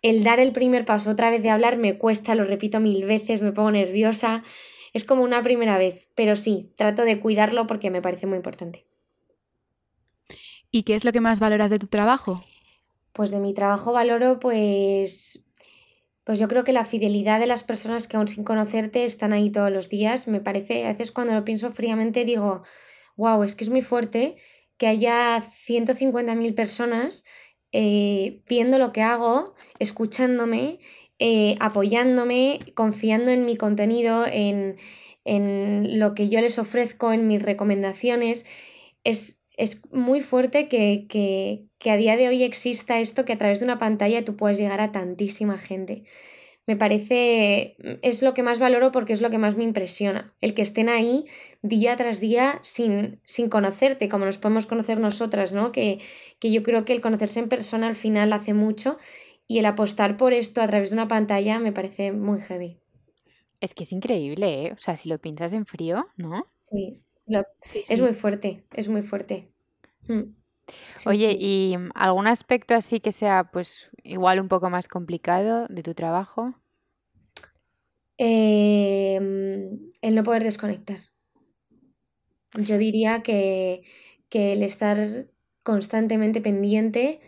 el 0.01 0.23
dar 0.23 0.39
el 0.39 0.53
primer 0.53 0.85
paso 0.85 1.09
otra 1.09 1.31
vez 1.31 1.43
de 1.43 1.49
hablar 1.49 1.77
me 1.77 1.97
cuesta, 1.97 2.33
lo 2.33 2.45
repito 2.45 2.79
mil 2.79 3.03
veces, 3.03 3.41
me 3.41 3.51
pongo 3.51 3.71
nerviosa. 3.71 4.45
Es 4.93 5.03
como 5.03 5.23
una 5.23 5.43
primera 5.43 5.77
vez, 5.77 6.07
pero 6.15 6.37
sí, 6.37 6.71
trato 6.77 7.03
de 7.03 7.19
cuidarlo 7.19 7.67
porque 7.67 7.91
me 7.91 8.01
parece 8.01 8.25
muy 8.25 8.37
importante. 8.37 8.85
¿Y 10.71 10.83
qué 10.83 10.95
es 10.95 11.03
lo 11.03 11.11
que 11.11 11.19
más 11.19 11.41
valoras 11.41 11.69
de 11.69 11.79
tu 11.79 11.87
trabajo? 11.87 12.41
Pues 13.11 13.31
de 13.31 13.41
mi 13.41 13.53
trabajo 13.53 13.91
valoro 13.91 14.39
pues 14.39 15.43
pues 16.27 16.39
yo 16.39 16.49
creo 16.49 16.65
que 16.65 16.73
la 16.73 16.83
fidelidad 16.83 17.39
de 17.39 17.47
las 17.47 17.63
personas 17.63 18.05
que 18.05 18.17
aún 18.17 18.27
sin 18.27 18.43
conocerte 18.43 19.05
están 19.05 19.31
ahí 19.31 19.49
todos 19.49 19.71
los 19.71 19.87
días, 19.87 20.27
me 20.27 20.41
parece, 20.41 20.85
a 20.85 20.91
veces 20.91 21.13
cuando 21.13 21.33
lo 21.33 21.45
pienso 21.45 21.69
fríamente 21.69 22.25
digo, 22.25 22.63
wow, 23.15 23.43
es 23.43 23.55
que 23.55 23.63
es 23.63 23.69
muy 23.69 23.81
fuerte 23.81 24.35
que 24.75 24.87
haya 24.87 25.41
150.000 25.41 26.53
personas 26.53 27.23
eh, 27.71 28.41
viendo 28.45 28.77
lo 28.77 28.91
que 28.91 29.03
hago, 29.03 29.55
escuchándome, 29.79 30.79
eh, 31.17 31.55
apoyándome, 31.61 32.59
confiando 32.75 33.31
en 33.31 33.45
mi 33.45 33.55
contenido, 33.55 34.25
en, 34.29 34.75
lo 35.23 36.13
que 36.13 36.27
yo 36.27 36.41
les 36.41 36.59
ofrezco, 36.59 37.13
en 37.13 37.27
mis 37.27 37.41
recomendaciones. 37.41 38.45
Es, 39.05 39.45
muy 39.91 40.21
fuerte 40.21 40.67
que, 40.67 41.07
que, 41.09 41.91
a 41.91 41.97
día 41.97 42.17
de 42.17 42.27
hoy 42.27 42.43
exista 42.43 42.99
esto, 42.99 43.25
que 43.25 43.33
a 43.33 43.37
través 43.37 43.59
de 43.59 43.65
una 43.65 43.77
pantalla 43.77 44.23
tú 44.23 44.35
puedes 44.35 44.57
llegar 44.57 44.81
a 44.81 44.91
tantísima 44.91 45.57
gente 45.57 46.03
me 46.67 46.75
parece, 46.75 47.77
es 48.01 48.21
lo 48.21 48.33
que 48.33 48.43
más 48.43 48.59
valoro 48.59 48.91
porque 48.91 49.13
es 49.13 49.21
lo 49.21 49.29
que 49.29 49.37
más 49.37 49.55
me 49.55 49.63
impresiona, 49.63 50.35
el 50.41 50.53
que 50.53 50.61
estén 50.61 50.89
ahí 50.89 51.23
día 51.61 51.95
tras 51.95 52.19
día 52.19 52.59
sin, 52.61 53.21
sin 53.23 53.47
conocerte, 53.47 54.09
como 54.09 54.25
nos 54.25 54.37
podemos 54.37 54.67
conocer 54.67 54.99
nosotras, 54.99 55.53
¿no? 55.53 55.71
Que, 55.71 55.99
que 56.39 56.51
yo 56.51 56.63
creo 56.63 56.83
que 56.83 56.91
el 56.91 56.99
conocerse 56.99 57.39
en 57.39 57.47
persona 57.47 57.87
al 57.87 57.95
final 57.95 58.33
hace 58.33 58.53
mucho 58.53 58.97
y 59.47 59.59
el 59.59 59.65
apostar 59.65 60.17
por 60.17 60.33
esto 60.33 60.61
a 60.61 60.67
través 60.67 60.89
de 60.89 60.95
una 60.95 61.07
pantalla 61.07 61.57
me 61.59 61.71
parece 61.71 62.11
muy 62.11 62.41
heavy. 62.41 62.81
Es 63.61 63.73
que 63.73 63.85
es 63.85 63.93
increíble, 63.93 64.65
¿eh? 64.65 64.73
O 64.73 64.81
sea, 64.81 64.97
si 64.97 65.07
lo 65.07 65.19
piensas 65.19 65.53
en 65.53 65.65
frío, 65.65 66.05
¿no? 66.17 66.47
Sí, 66.59 67.01
es 67.89 68.01
muy 68.01 68.13
fuerte, 68.13 68.63
es 68.73 68.89
muy 68.89 69.01
fuerte. 69.01 69.49
Mm. 70.07 70.35
Oye, 71.05 71.37
¿y 71.39 71.75
algún 71.95 72.27
aspecto 72.27 72.73
así 72.75 72.99
que 72.99 73.11
sea 73.11 73.49
pues 73.51 73.89
igual 74.03 74.39
un 74.39 74.47
poco 74.47 74.69
más 74.69 74.87
complicado 74.87 75.65
de 75.69 75.83
tu 75.83 75.93
trabajo? 75.93 76.55
Em, 78.17 79.91
el 80.01 80.15
no 80.15 80.23
poder 80.23 80.43
desconectar. 80.43 80.99
Yo 82.55 82.77
diría 82.77 83.21
que, 83.21 83.83
el 84.31 84.63
estar 84.63 84.97
constantemente 85.63 86.41
pendiente, 86.41 87.19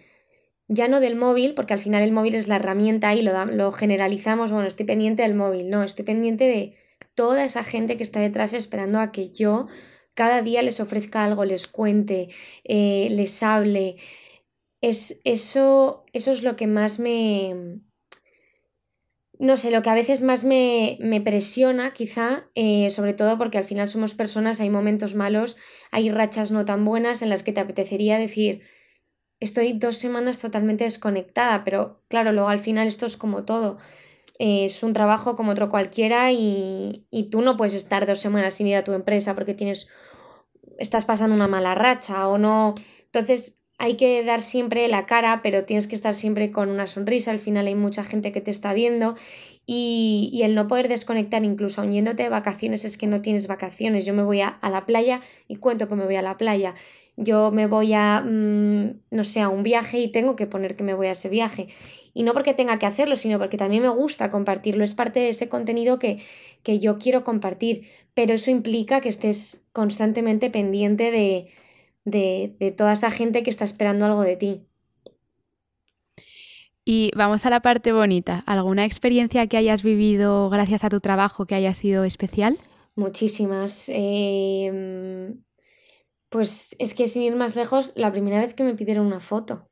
ya 0.67 0.87
no 0.87 0.99
del 0.99 1.15
móvil, 1.15 1.53
porque 1.55 1.73
al 1.73 1.79
final 1.79 2.03
el 2.03 2.11
móvil 2.11 2.35
es 2.35 2.47
la 2.47 2.57
herramienta 2.57 3.15
y 3.15 3.21
lo, 3.21 3.45
lo 3.45 3.71
generalizamos, 3.71 4.51
bueno, 4.51 4.67
estoy 4.67 4.85
pendiente 4.85 5.23
del 5.23 5.35
móvil, 5.35 5.69
no, 5.69 5.83
estoy 5.83 6.05
pendiente 6.05 6.43
de 6.45 6.75
toda 7.19 7.43
esa 7.43 7.63
gente 7.63 7.97
que 7.97 8.03
está 8.03 8.21
detrás 8.21 8.53
esperando 8.53 9.01
a 9.01 9.11
que 9.11 9.29
yo 9.29 9.67
cada 10.13 10.41
día 10.41 10.61
les 10.61 10.79
ofrezca 10.79 11.25
algo, 11.25 11.43
les 11.43 11.67
cuente, 11.67 12.29
eh, 12.63 13.09
les 13.11 13.43
hable. 13.43 13.97
Es, 14.79 15.19
eso, 15.25 16.05
eso 16.13 16.31
es 16.31 16.43
lo 16.43 16.55
que 16.55 16.67
más 16.67 16.97
me... 16.97 17.81
No 19.37 19.57
sé, 19.57 19.69
lo 19.69 19.81
que 19.81 19.89
a 19.89 19.95
veces 19.95 20.21
más 20.21 20.45
me, 20.45 20.97
me 21.01 21.19
presiona, 21.19 21.91
quizá, 21.91 22.49
eh, 22.55 22.89
sobre 22.89 23.13
todo 23.13 23.37
porque 23.37 23.57
al 23.57 23.65
final 23.65 23.89
somos 23.89 24.13
personas, 24.13 24.61
hay 24.61 24.69
momentos 24.69 25.13
malos, 25.13 25.57
hay 25.91 26.09
rachas 26.09 26.53
no 26.53 26.63
tan 26.63 26.85
buenas 26.85 27.21
en 27.21 27.27
las 27.27 27.43
que 27.43 27.51
te 27.51 27.59
apetecería 27.59 28.17
decir, 28.17 28.61
estoy 29.41 29.73
dos 29.73 29.97
semanas 29.97 30.39
totalmente 30.39 30.85
desconectada, 30.85 31.65
pero 31.65 32.01
claro, 32.07 32.31
luego 32.31 32.47
al 32.47 32.59
final 32.59 32.87
esto 32.87 33.05
es 33.05 33.17
como 33.17 33.43
todo. 33.43 33.75
Es 34.39 34.81
un 34.81 34.93
trabajo 34.93 35.35
como 35.35 35.51
otro 35.51 35.69
cualquiera 35.69 36.31
y, 36.31 37.05
y, 37.11 37.29
tú 37.29 37.41
no 37.41 37.57
puedes 37.57 37.75
estar 37.75 38.07
dos 38.07 38.19
semanas 38.19 38.55
sin 38.55 38.67
ir 38.67 38.77
a 38.77 38.83
tu 38.83 38.93
empresa 38.93 39.35
porque 39.35 39.53
tienes 39.53 39.87
estás 40.79 41.05
pasando 41.05 41.35
una 41.35 41.47
mala 41.47 41.75
racha 41.75 42.27
o 42.27 42.37
no. 42.37 42.73
Entonces 43.05 43.59
hay 43.77 43.95
que 43.95 44.23
dar 44.23 44.41
siempre 44.41 44.87
la 44.89 45.05
cara, 45.05 45.39
pero 45.41 45.63
tienes 45.63 45.87
que 45.87 45.95
estar 45.95 46.13
siempre 46.13 46.51
con 46.51 46.69
una 46.69 46.85
sonrisa. 46.85 47.31
Al 47.31 47.39
final 47.39 47.65
hay 47.65 47.75
mucha 47.75 48.03
gente 48.03 48.33
que 48.33 48.41
te 48.41 48.51
está 48.51 48.73
viendo 48.73 49.15
y, 49.65 50.41
el 50.43 50.53
no 50.53 50.67
poder 50.67 50.89
desconectar, 50.89 51.45
incluso 51.45 51.81
aun 51.81 51.91
yéndote 51.91 52.23
de 52.23 52.29
vacaciones, 52.29 52.83
es 52.83 52.97
que 52.97 53.07
no 53.07 53.21
tienes 53.21 53.47
vacaciones. 53.47 54.05
Yo 54.05 54.13
me 54.13 54.23
voy 54.23 54.41
a, 54.41 54.59
la 54.61 54.85
playa 54.85 55.21
y 55.47 55.55
cuento 55.55 55.87
que 55.87 55.95
me 55.95 56.03
voy 56.03 56.17
a 56.17 56.21
la 56.21 56.35
playa. 56.35 56.75
Yo 57.15 57.51
me 57.51 57.67
voy 57.67 57.93
a, 57.93 58.21
mm, 58.21 58.99
no 59.11 59.23
sé, 59.23 59.39
a 59.39 59.47
un 59.47 59.63
viaje 59.63 59.99
y 59.99 60.11
tengo 60.11 60.35
que 60.35 60.45
poner 60.45 60.75
que 60.75 60.83
me 60.83 60.93
voy 60.93 61.07
a 61.07 61.11
ese 61.11 61.29
viaje. 61.29 61.67
Y 62.13 62.23
no 62.23 62.33
porque 62.33 62.53
tenga 62.53 62.79
que 62.79 62.85
hacerlo, 62.85 63.15
sino 63.15 63.39
porque 63.39 63.57
también 63.57 63.83
me 63.83 63.89
gusta 63.89 64.31
compartirlo. 64.31 64.83
Es 64.83 64.95
parte 64.95 65.19
de 65.19 65.29
ese 65.29 65.49
contenido 65.49 65.99
que, 65.99 66.21
que 66.63 66.79
yo 66.79 66.97
quiero 66.97 67.23
compartir 67.23 67.87
pero 68.19 68.33
eso 68.33 68.51
implica 68.51 68.99
que 68.99 69.07
estés 69.07 69.65
constantemente 69.71 70.49
pendiente 70.49 71.09
de, 72.03 72.73
toda 72.75 72.91
esa 72.91 73.11
gente 73.11 73.43
que 73.43 73.49
está 73.49 73.63
esperando 73.63 74.03
algo 74.03 74.23
de 74.23 74.35
ti. 74.35 74.65
Y 76.83 77.11
vamos 77.15 77.45
a 77.45 77.49
la 77.49 77.61
parte 77.61 77.93
bonita. 77.93 78.43
¿Alguna 78.45 78.83
experiencia 78.83 79.47
que 79.47 79.55
hayas 79.55 79.83
vivido 79.83 80.49
gracias 80.49 80.83
a 80.83 80.89
tu 80.89 80.99
trabajo 80.99 81.45
que 81.45 81.55
haya 81.55 81.73
sido 81.73 82.03
especial? 82.03 82.57
Muchísimas. 82.95 83.87
Em, 83.87 85.41
pues 86.27 86.75
es 86.77 86.93
que 86.93 87.07
sin 87.07 87.21
ir 87.21 87.37
más 87.37 87.55
lejos, 87.55 87.93
la 87.95 88.11
primera 88.11 88.39
vez 88.39 88.53
que 88.53 88.65
me 88.65 88.75
pidieron 88.75 89.05
una 89.05 89.21
foto. 89.21 89.69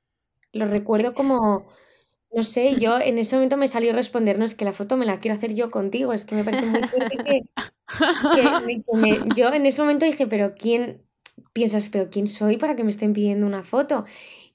Lo 0.53 0.67
recuerdo 0.67 1.13
como, 1.13 1.65
no 2.33 2.43
sé, 2.43 2.75
yo 2.79 2.99
en 2.99 3.17
ese 3.17 3.35
momento 3.35 3.57
me 3.57 3.67
salió 3.67 3.93
responder, 3.93 4.37
no, 4.37 4.45
es 4.45 4.55
que 4.55 4.65
la 4.65 4.73
foto 4.73 4.97
me 4.97 5.05
la 5.05 5.19
quiero 5.19 5.37
hacer 5.37 5.53
yo 5.53 5.71
contigo, 5.71 6.13
es 6.13 6.25
que 6.25 6.35
me 6.35 6.43
parece 6.43 6.65
muy 6.65 6.83
fuerte 6.83 7.17
que, 7.17 7.43
yo 9.35 9.53
en 9.53 9.65
ese 9.65 9.81
momento 9.81 10.05
dije, 10.05 10.27
pero 10.27 10.53
¿quién, 10.55 11.01
piensas, 11.53 11.89
pero 11.89 12.09
¿quién 12.09 12.27
soy 12.27 12.57
para 12.57 12.75
que 12.75 12.83
me 12.83 12.91
estén 12.91 13.13
pidiendo 13.13 13.47
una 13.47 13.63
foto? 13.63 14.05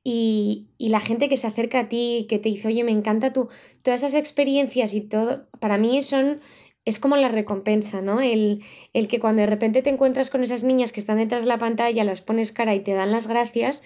Y, 0.04 0.68
la 0.78 1.00
gente 1.00 1.28
que 1.28 1.36
se 1.36 1.46
acerca 1.46 1.80
a 1.80 1.88
ti, 1.88 2.26
que 2.28 2.38
te 2.38 2.48
dice, 2.48 2.68
oye, 2.68 2.84
me 2.84 2.92
encanta 2.92 3.32
tú, 3.32 3.48
todas 3.82 4.02
esas 4.02 4.14
experiencias 4.14 4.94
y 4.94 5.00
todo, 5.00 5.46
para 5.60 5.78
mí 5.78 6.02
son, 6.02 6.40
es 6.84 6.98
como 6.98 7.16
la 7.16 7.28
recompensa, 7.28 8.02
¿no? 8.02 8.20
El, 8.20 8.62
el 8.92 9.08
que 9.08 9.20
cuando 9.20 9.40
de 9.42 9.46
repente 9.46 9.80
te 9.80 9.90
encuentras 9.90 10.28
con 10.30 10.42
esas 10.42 10.64
niñas 10.64 10.92
que 10.92 11.00
están 11.00 11.18
detrás 11.18 11.42
de 11.42 11.48
la 11.48 11.58
pantalla, 11.58 12.04
las 12.04 12.20
pones 12.20 12.52
cara 12.52 12.74
y 12.74 12.80
te 12.80 12.92
dan 12.92 13.12
las 13.12 13.28
gracias, 13.28 13.82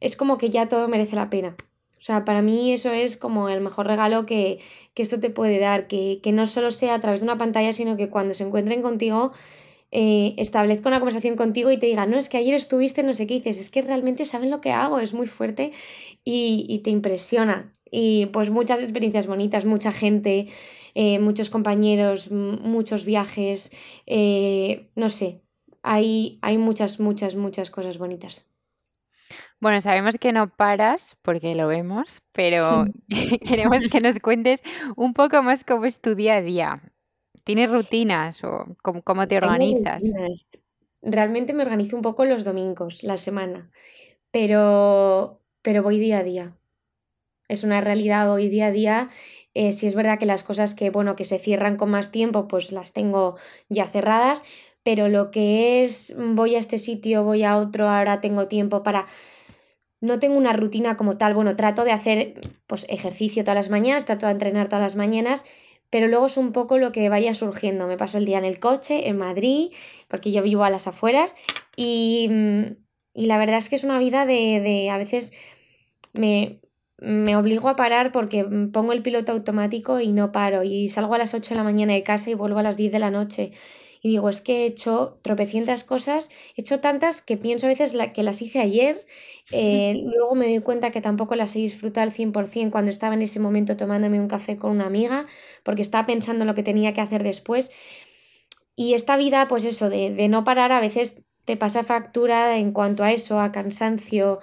es 0.00 0.16
como 0.16 0.38
que 0.38 0.50
ya 0.50 0.68
todo 0.68 0.88
merece 0.88 1.16
la 1.16 1.30
pena. 1.30 1.56
O 2.04 2.06
sea, 2.06 2.26
para 2.26 2.42
mí 2.42 2.70
eso 2.70 2.92
es 2.92 3.16
como 3.16 3.48
el 3.48 3.62
mejor 3.62 3.86
regalo 3.86 4.26
que, 4.26 4.60
esto 4.94 5.18
te 5.20 5.30
puede 5.30 5.58
dar, 5.58 5.86
que, 5.86 6.20
que 6.22 6.32
no 6.32 6.44
solo 6.44 6.70
sea 6.70 6.96
a 6.96 7.00
través 7.00 7.22
de 7.22 7.24
una 7.24 7.38
pantalla, 7.38 7.72
sino 7.72 7.96
que 7.96 8.10
cuando 8.10 8.34
se 8.34 8.44
encuentren 8.44 8.82
contigo 8.82 9.32
eh, 9.90 10.34
establezca 10.36 10.90
una 10.90 10.98
conversación 10.98 11.34
contigo 11.34 11.70
y 11.70 11.78
te 11.78 11.86
diga, 11.86 12.04
no, 12.04 12.18
es 12.18 12.28
que 12.28 12.36
ayer 12.36 12.52
estuviste, 12.52 13.02
no 13.02 13.14
sé 13.14 13.26
qué 13.26 13.34
dices, 13.34 13.58
es 13.58 13.70
que 13.70 13.80
realmente 13.80 14.26
saben 14.26 14.50
lo 14.50 14.60
que 14.60 14.70
hago, 14.70 14.98
es 14.98 15.14
muy 15.14 15.26
fuerte 15.26 15.72
y, 16.24 16.82
te 16.84 16.90
impresiona. 16.90 17.74
Y 17.90 18.26
pues 18.26 18.50
muchas 18.50 18.82
experiencias 18.82 19.26
bonitas, 19.26 19.64
mucha 19.64 19.90
gente, 19.90 20.48
eh, 20.94 21.20
muchos 21.20 21.48
compañeros, 21.48 22.30
muchos 22.30 23.06
viajes, 23.06 23.72
eh, 24.04 24.90
no 24.94 25.08
sé, 25.08 25.40
hay, 25.82 26.38
hay 26.42 26.58
muchas, 26.58 27.00
muchas, 27.00 27.34
muchas 27.34 27.70
cosas 27.70 27.96
bonitas. 27.96 28.53
Bueno, 29.64 29.80
sabemos 29.80 30.18
que 30.18 30.30
no 30.30 30.54
paras 30.54 31.16
porque 31.22 31.54
lo 31.54 31.66
vemos, 31.68 32.20
pero 32.32 32.84
queremos 33.48 33.88
que 33.90 34.02
nos 34.02 34.18
cuentes 34.18 34.60
un 34.94 35.14
poco 35.14 35.42
más 35.42 35.64
cómo 35.64 35.86
es 35.86 36.02
tu 36.02 36.14
día 36.14 36.34
a 36.34 36.42
día. 36.42 36.82
¿Tienes 37.44 37.70
rutinas 37.70 38.44
o 38.44 38.66
cómo, 38.82 39.26
te 39.26 39.38
organizas? 39.38 40.02
Realmente 41.00 41.54
me 41.54 41.62
organizo 41.62 41.96
un 41.96 42.02
poco 42.02 42.26
los 42.26 42.44
domingos, 42.44 43.04
la 43.04 43.16
semana, 43.16 43.70
pero, 44.30 45.40
pero 45.62 45.82
voy 45.82 45.98
día 45.98 46.18
a 46.18 46.24
día. 46.24 46.58
Es 47.48 47.64
una 47.64 47.80
realidad, 47.80 48.28
voy 48.28 48.50
día 48.50 48.66
a 48.66 48.70
día. 48.70 49.08
Eh, 49.54 49.72
si 49.72 49.86
es 49.86 49.94
verdad 49.94 50.18
que 50.18 50.26
las 50.26 50.44
cosas 50.44 50.74
que, 50.74 50.90
bueno, 50.90 51.16
que 51.16 51.24
se 51.24 51.38
cierran 51.38 51.78
con 51.78 51.90
más 51.90 52.10
tiempo, 52.10 52.48
pues 52.48 52.70
las 52.70 52.92
tengo 52.92 53.38
ya 53.70 53.86
cerradas, 53.86 54.44
pero 54.82 55.08
lo 55.08 55.30
que 55.30 55.84
es 55.84 56.14
voy 56.18 56.54
a 56.54 56.58
este 56.58 56.76
sitio, 56.76 57.24
voy 57.24 57.44
a 57.44 57.56
otro, 57.56 57.88
ahora 57.88 58.20
tengo 58.20 58.46
tiempo 58.46 58.82
para 58.82 59.06
no 60.04 60.18
tengo 60.18 60.36
una 60.36 60.52
rutina 60.52 60.96
como 60.98 61.16
tal, 61.16 61.32
bueno, 61.32 61.56
trato 61.56 61.82
de 61.82 61.92
hacer 61.92 62.40
pues 62.66 62.84
ejercicio 62.90 63.42
todas 63.42 63.56
las 63.56 63.70
mañanas, 63.70 64.04
trato 64.04 64.26
de 64.26 64.32
entrenar 64.32 64.68
todas 64.68 64.82
las 64.82 64.96
mañanas, 64.96 65.46
pero 65.88 66.08
luego 66.08 66.26
es 66.26 66.36
un 66.36 66.52
poco 66.52 66.76
lo 66.76 66.92
que 66.92 67.08
vaya 67.08 67.32
surgiendo. 67.32 67.86
Me 67.86 67.96
paso 67.96 68.18
el 68.18 68.26
día 68.26 68.36
en 68.36 68.44
el 68.44 68.60
coche, 68.60 69.08
en 69.08 69.16
Madrid, 69.16 69.72
porque 70.08 70.30
yo 70.30 70.42
vivo 70.42 70.62
a 70.64 70.70
las 70.70 70.86
afueras, 70.86 71.34
y, 71.74 72.28
mm, 72.30 72.62
la 73.14 73.38
verdad 73.38 73.56
es 73.56 73.70
que 73.70 73.76
es 73.76 73.84
una 73.84 73.98
vida 73.98 74.26
de, 74.26 74.90
a 74.90 74.98
veces 74.98 75.32
me, 76.12 76.60
me 76.98 77.36
obligo 77.36 77.70
a 77.70 77.76
parar 77.76 78.12
porque 78.12 78.44
pongo 78.72 78.92
el 78.92 79.02
piloto 79.02 79.32
automático 79.32 80.00
y 80.00 80.12
no 80.12 80.32
paro, 80.32 80.64
y 80.64 80.88
salgo 80.90 81.14
a 81.14 81.18
las 81.18 81.32
8 81.32 81.54
de 81.54 81.56
la 81.56 81.64
mañana 81.64 81.94
de 81.94 82.02
casa 82.02 82.28
y 82.28 82.34
vuelvo 82.34 82.58
a 82.58 82.62
las 82.62 82.76
10 82.76 82.92
de 82.92 82.98
la 82.98 83.10
noche 83.10 83.52
y 84.04 84.10
digo, 84.10 84.28
es 84.28 84.42
que 84.42 84.64
he 84.64 84.66
hecho 84.66 85.18
tropecientas 85.22 85.82
cosas, 85.82 86.28
he 86.56 86.60
hecho 86.60 86.80
tantas 86.80 87.22
que 87.22 87.38
pienso 87.38 87.64
a 87.64 87.70
veces 87.70 87.94
que 88.12 88.22
las 88.22 88.42
hice 88.42 88.60
ayer, 88.60 89.06
eh, 89.50 90.02
luego 90.14 90.34
me 90.34 90.46
doy 90.46 90.60
cuenta 90.60 90.90
que 90.90 91.00
tampoco 91.00 91.36
las 91.36 91.56
he 91.56 91.60
disfrutado 91.60 92.04
al 92.04 92.12
100% 92.12 92.70
cuando 92.70 92.90
estaba 92.90 93.14
en 93.14 93.22
ese 93.22 93.40
momento 93.40 93.78
tomándome 93.78 94.20
un 94.20 94.28
café 94.28 94.58
con 94.58 94.72
una 94.72 94.84
amiga, 94.84 95.24
porque 95.62 95.80
estaba 95.80 96.04
pensando 96.04 96.42
en 96.42 96.48
lo 96.48 96.54
que 96.54 96.62
tenía 96.62 96.92
que 96.92 97.00
hacer 97.00 97.22
después. 97.22 97.70
Y 98.76 98.92
esta 98.92 99.16
vida, 99.16 99.48
pues 99.48 99.64
eso, 99.64 99.88
de, 99.88 100.28
no 100.28 100.44
parar, 100.44 100.70
a 100.72 100.80
veces 100.80 101.22
te 101.46 101.56
pasa 101.56 101.82
factura 101.82 102.58
en 102.58 102.72
cuanto 102.72 103.04
a 103.04 103.12
eso, 103.12 103.40
a 103.40 103.52
cansancio, 103.52 104.38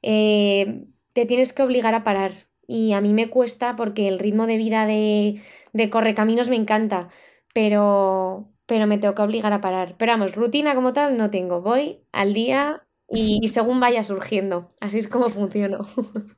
eh, 0.00 0.86
te 1.12 1.26
tienes 1.26 1.52
que 1.52 1.62
obligar 1.62 1.94
a 1.94 2.04
parar. 2.04 2.32
Y 2.66 2.94
a 2.94 3.02
mí 3.02 3.12
me 3.12 3.28
cuesta 3.28 3.76
porque 3.76 4.08
el 4.08 4.18
ritmo 4.18 4.46
de 4.46 4.56
vida 4.56 4.86
de, 4.86 5.42
de 5.74 5.90
correcaminos 5.90 6.48
me 6.48 6.56
encanta, 6.56 7.10
pero, 7.52 8.53
pero 8.66 8.86
me 8.86 8.98
tengo 8.98 9.14
que 9.14 9.22
obligar 9.22 9.52
a 9.52 9.60
parar. 9.60 9.96
Pero 9.98 10.12
vamos, 10.12 10.34
rutina 10.34 10.74
como 10.74 10.92
tal 10.92 11.16
no 11.16 11.30
tengo. 11.30 11.60
Voy 11.60 12.00
al 12.12 12.32
día 12.32 12.86
y, 13.08 13.46
según 13.48 13.80
vaya 13.80 14.02
surgiendo. 14.04 14.72
Así 14.80 14.98
es 14.98 15.08
como 15.08 15.28
funciono. 15.30 15.84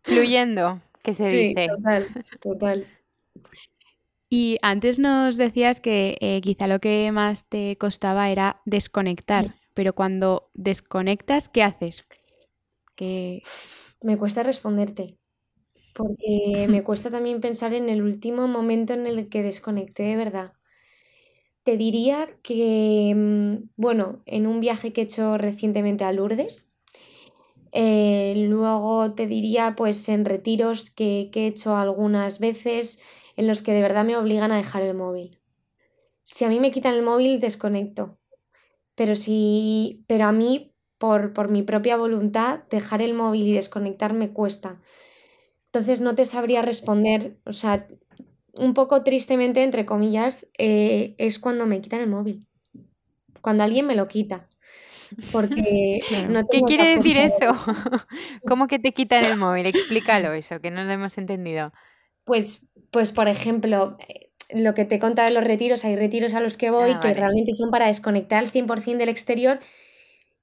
Fluyendo, 0.02 0.80
que 1.02 1.14
se 1.14 1.28
sí, 1.28 1.48
dice. 1.48 1.68
Total, 1.68 2.08
total. 2.40 2.86
Y 4.28 4.58
antes 4.62 4.98
nos 4.98 5.36
decías 5.36 5.80
que 5.80 6.18
eh, 6.20 6.40
quizá 6.42 6.66
lo 6.66 6.80
que 6.80 7.10
más 7.12 7.48
te 7.48 7.76
costaba 7.78 8.28
era 8.28 8.60
desconectar, 8.64 9.54
pero 9.72 9.94
cuando 9.94 10.50
desconectas, 10.54 11.48
¿qué 11.48 11.62
haces? 11.62 12.08
Me 14.02 14.18
cuesta 14.18 14.42
responderte, 14.42 15.16
porque 15.94 16.66
me 16.68 16.82
cuesta 16.82 17.10
también 17.10 17.40
pensar 17.40 17.72
en 17.72 17.88
el 17.88 18.02
último 18.02 18.48
momento 18.48 18.94
en 18.94 19.06
el 19.06 19.28
que 19.28 19.44
desconecté 19.44 20.02
de 20.04 20.16
verdad. 20.16 20.55
Te 21.66 21.76
diría 21.76 22.28
que, 22.44 23.12
mm, 23.12 23.70
bueno, 23.76 24.22
en 24.24 24.46
un 24.46 24.60
viaje 24.60 24.92
que 24.92 25.00
he 25.00 25.04
hecho 25.04 25.36
recientemente 25.36 26.04
a 26.04 26.12
Lourdes, 26.12 26.72
eh, 27.72 28.34
luego 28.48 29.14
te 29.14 29.26
diría 29.26 29.74
pues 29.76 30.08
en 30.08 30.24
retiros 30.24 30.90
que, 30.90 31.28
he 31.34 31.46
hecho 31.48 31.76
algunas 31.76 32.38
veces 32.38 33.00
en 33.36 33.48
los 33.48 33.62
que 33.62 33.72
de 33.72 33.82
verdad 33.82 34.04
me 34.04 34.16
obligan 34.16 34.52
a 34.52 34.56
dejar 34.58 34.82
el 34.82 34.94
móvil. 34.94 35.40
Si 36.22 36.44
a 36.44 36.48
mí 36.48 36.60
me 36.60 36.70
quitan 36.70 36.94
el 36.94 37.02
móvil, 37.02 37.40
desconecto. 37.40 38.18
Pero 38.94 39.16
si. 39.16 40.04
Pero 40.08 40.26
a 40.26 40.32
mí, 40.32 40.74
por, 40.98 41.32
por 41.32 41.50
mi 41.50 41.62
propia 41.62 41.96
voluntad, 41.96 42.60
dejar 42.70 43.02
el 43.02 43.14
móvil 43.14 43.48
y 43.48 43.54
desconectar 43.54 44.14
me 44.14 44.32
cuesta. 44.32 44.80
Entonces 45.66 46.00
no 46.00 46.14
te 46.14 46.26
sabría 46.26 46.62
responder. 46.62 47.38
O 47.46 47.52
sea, 47.52 47.88
un 48.58 48.74
poco 48.74 49.02
tristemente, 49.02 49.62
entre 49.62 49.86
comillas, 49.86 50.48
eh, 50.58 51.14
es 51.18 51.38
cuando 51.38 51.66
me 51.66 51.80
quitan 51.80 52.00
el 52.00 52.08
móvil. 52.08 52.46
Cuando 53.40 53.64
alguien 53.64 53.86
me 53.86 53.94
lo 53.94 54.08
quita. 54.08 54.48
Porque 55.32 56.00
no 56.28 56.44
¿Qué 56.50 56.60
quiere 56.62 56.96
decir 56.96 57.16
eso? 57.16 57.54
¿Cómo 58.46 58.66
que 58.66 58.78
te 58.78 58.92
quitan 58.92 59.24
el 59.24 59.36
móvil? 59.36 59.66
Explícalo 59.66 60.32
eso, 60.32 60.60
que 60.60 60.70
no 60.70 60.84
lo 60.84 60.92
hemos 60.92 61.18
entendido. 61.18 61.72
Pues, 62.24 62.66
pues 62.90 63.12
por 63.12 63.28
ejemplo, 63.28 63.96
eh, 64.08 64.30
lo 64.50 64.74
que 64.74 64.84
te 64.84 64.96
he 64.96 64.98
contado 64.98 65.28
de 65.28 65.34
los 65.34 65.44
retiros, 65.44 65.84
hay 65.84 65.96
retiros 65.96 66.34
a 66.34 66.40
los 66.40 66.56
que 66.56 66.70
voy 66.70 66.92
ah, 66.92 67.00
que 67.00 67.14
realmente 67.14 67.54
son 67.54 67.70
para 67.70 67.86
desconectar 67.86 68.38
al 68.38 68.50
100% 68.50 68.96
del 68.96 69.08
exterior 69.08 69.60